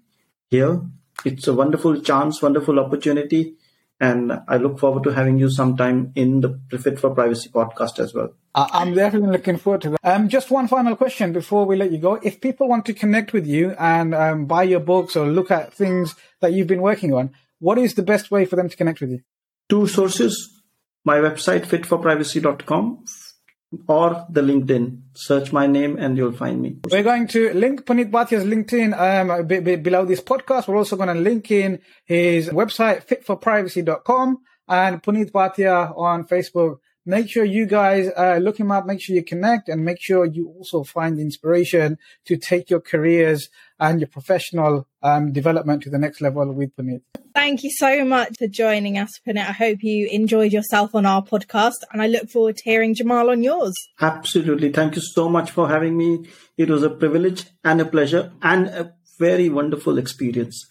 here. 0.51 0.81
It's 1.25 1.47
a 1.47 1.55
wonderful 1.55 2.01
chance, 2.01 2.41
wonderful 2.41 2.79
opportunity 2.81 3.57
and 4.01 4.33
I 4.47 4.57
look 4.59 4.79
forward 4.79 5.05
to 5.05 5.11
having 5.11 5.39
you 5.39 5.51
sometime 5.51 6.13
in 6.15 6.41
the 6.41 6.79
Fit 6.79 7.01
for 7.01 7.11
Privacy 7.11 7.49
podcast 7.51 7.99
as 7.99 8.15
well. 8.15 8.33
I'm 8.55 8.95
definitely 8.95 9.31
looking 9.31 9.57
forward 9.57 9.83
to 9.83 9.91
that. 9.91 10.01
Um, 10.03 10.29
just 10.29 10.51
one 10.51 10.69
final 10.69 10.97
question 10.97 11.33
before 11.33 11.65
we 11.65 11.77
let 11.77 11.93
you 11.93 11.99
go. 11.99 12.15
If 12.15 12.41
people 12.41 12.69
want 12.69 12.87
to 12.87 12.95
connect 12.95 13.33
with 13.33 13.47
you 13.47 13.71
and 13.79 14.15
um, 14.15 14.47
buy 14.47 14.65
your 14.65 14.81
books 14.81 15.17
or 15.17 15.27
look 15.27 15.51
at 15.51 15.73
things 15.73 16.15
that 16.41 16.53
you've 16.53 16.67
been 16.67 16.83
working 16.83 17.13
on, 17.13 17.31
what 17.61 17.79
is 17.79 17.95
the 17.95 18.03
best 18.03 18.31
way 18.31 18.45
for 18.45 18.57
them 18.57 18.69
to 18.69 18.77
connect 18.77 19.01
with 19.01 19.11
you? 19.11 19.21
Two 19.69 19.87
sources. 19.87 20.61
My 21.05 21.19
website, 21.19 21.67
fitforprivacy.com, 21.67 23.05
or 23.87 24.27
the 24.31 24.41
LinkedIn. 24.41 25.01
Search 25.15 25.53
my 25.53 25.67
name 25.67 25.97
and 25.99 26.17
you'll 26.17 26.33
find 26.33 26.61
me. 26.61 26.79
We're 26.91 27.03
going 27.03 27.27
to 27.29 27.53
link 27.55 27.85
Punit 27.85 28.11
Bhatia's 28.11 28.45
LinkedIn 28.45 28.99
um, 28.99 29.47
b- 29.47 29.61
b- 29.61 29.77
below 29.77 30.05
this 30.05 30.21
podcast. 30.21 30.69
We're 30.69 30.77
also 30.77 30.97
going 30.97 31.15
to 31.15 31.21
link 31.21 31.51
in 31.51 31.81
his 32.05 32.49
website, 32.49 33.07
fitforprivacy.com, 33.07 34.39
and 34.69 35.03
Punit 35.03 35.31
Bhatia 35.31 35.97
on 35.97 36.27
Facebook 36.27 36.79
make 37.09 37.29
sure 37.29 37.43
you 37.43 37.65
guys 37.65 38.11
uh, 38.17 38.39
look 38.41 38.61
him 38.61 38.71
up, 38.71 38.85
make 38.85 39.01
sure 39.01 39.17
you 39.17 39.25
connect, 39.25 39.69
and 39.71 39.85
make 39.85 40.01
sure 40.01 40.27
you 40.27 40.49
also 40.59 40.85
find 40.85 41.19
inspiration 41.19 41.97
to 42.27 42.37
take 42.37 42.69
your 42.69 42.81
careers 42.81 43.49
and 43.81 44.01
your 44.01 44.09
professional 44.09 44.87
um, 45.03 45.33
development 45.33 45.83
to 45.83 45.91
the 45.91 45.99
next 45.99 46.21
level 46.21 46.53
with 46.53 46.75
Punit. 46.77 47.03
Thank 47.35 47.63
you 47.63 47.71
so 47.71 48.05
much 48.05 48.37
for 48.39 48.49
joining 48.49 48.99
us, 48.99 49.11
Punit. 49.27 49.49
I 49.49 49.53
hope 49.53 49.83
you 49.83 50.09
enjoyed 50.09 50.53
yourself 50.53 50.95
on 50.95 51.07
our 51.07 51.23
podcast, 51.23 51.85
and 51.93 52.03
I 52.03 52.07
look 52.07 52.29
forward 52.29 52.57
to 52.57 52.65
hearing 52.65 52.95
Jamal 52.95 53.31
on 53.31 53.43
yours. 53.43 53.75
Absolutely. 54.01 54.73
Thank 54.73 54.97
you 54.97 55.03
so 55.03 55.29
much 55.29 55.51
for 55.51 55.69
having 55.69 55.97
me. 55.97 56.27
It 56.57 56.69
was 56.69 56.83
a 56.83 56.91
privilege 56.91 57.45
and 57.65 57.81
a 57.81 57.85
pleasure 57.85 58.33
and 58.43 58.67
a 58.69 58.95
very 59.19 59.49
wonderful 59.49 59.99
experience. 59.99 60.67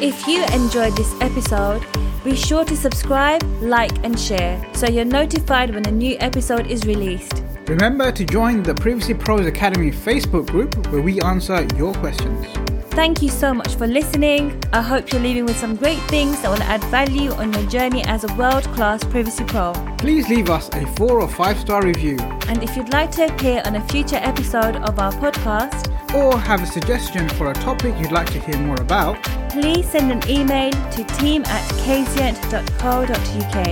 If 0.00 0.26
you 0.26 0.44
enjoyed 0.46 0.96
this 0.96 1.14
episode, 1.20 1.86
be 2.24 2.34
sure 2.34 2.64
to 2.64 2.76
subscribe, 2.76 3.42
like, 3.62 4.04
and 4.04 4.18
share 4.18 4.64
so 4.74 4.88
you're 4.88 5.04
notified 5.04 5.74
when 5.74 5.86
a 5.86 5.90
new 5.90 6.16
episode 6.20 6.66
is 6.66 6.86
released. 6.86 7.42
Remember 7.66 8.12
to 8.12 8.24
join 8.26 8.62
the 8.62 8.74
Privacy 8.74 9.14
Pros 9.14 9.46
Academy 9.46 9.90
Facebook 9.90 10.50
group 10.50 10.86
where 10.88 11.00
we 11.00 11.18
answer 11.22 11.66
your 11.76 11.94
questions. 11.94 12.46
Thank 12.90 13.22
you 13.22 13.30
so 13.30 13.54
much 13.54 13.74
for 13.76 13.86
listening. 13.86 14.62
I 14.74 14.82
hope 14.82 15.10
you're 15.10 15.22
leaving 15.22 15.46
with 15.46 15.56
some 15.56 15.74
great 15.74 15.98
things 16.02 16.42
that 16.42 16.50
will 16.50 16.62
add 16.62 16.84
value 16.84 17.32
on 17.32 17.54
your 17.54 17.66
journey 17.70 18.04
as 18.04 18.22
a 18.22 18.34
world 18.34 18.64
class 18.74 19.02
privacy 19.02 19.44
pro. 19.44 19.72
Please 19.96 20.28
leave 20.28 20.50
us 20.50 20.68
a 20.74 20.86
four 20.94 21.22
or 21.22 21.26
five 21.26 21.58
star 21.58 21.82
review. 21.82 22.18
And 22.48 22.62
if 22.62 22.76
you'd 22.76 22.92
like 22.92 23.10
to 23.12 23.32
appear 23.32 23.62
on 23.64 23.76
a 23.76 23.88
future 23.88 24.20
episode 24.20 24.76
of 24.76 24.98
our 24.98 25.12
podcast, 25.12 25.90
or 26.14 26.38
have 26.38 26.62
a 26.62 26.66
suggestion 26.66 27.28
for 27.30 27.50
a 27.50 27.54
topic 27.54 27.94
you'd 27.98 28.12
like 28.12 28.30
to 28.32 28.40
hear 28.40 28.58
more 28.58 28.80
about, 28.80 29.20
please 29.48 29.88
send 29.88 30.12
an 30.12 30.20
email 30.30 30.70
to 30.90 31.02
team 31.18 31.42
at 31.46 31.68
kazient.co.uk. 31.80 33.64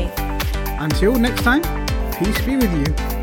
Until 0.80 1.14
next 1.14 1.42
time, 1.42 1.62
peace 2.14 2.40
be 2.40 2.56
with 2.56 2.72
you. 2.88 3.21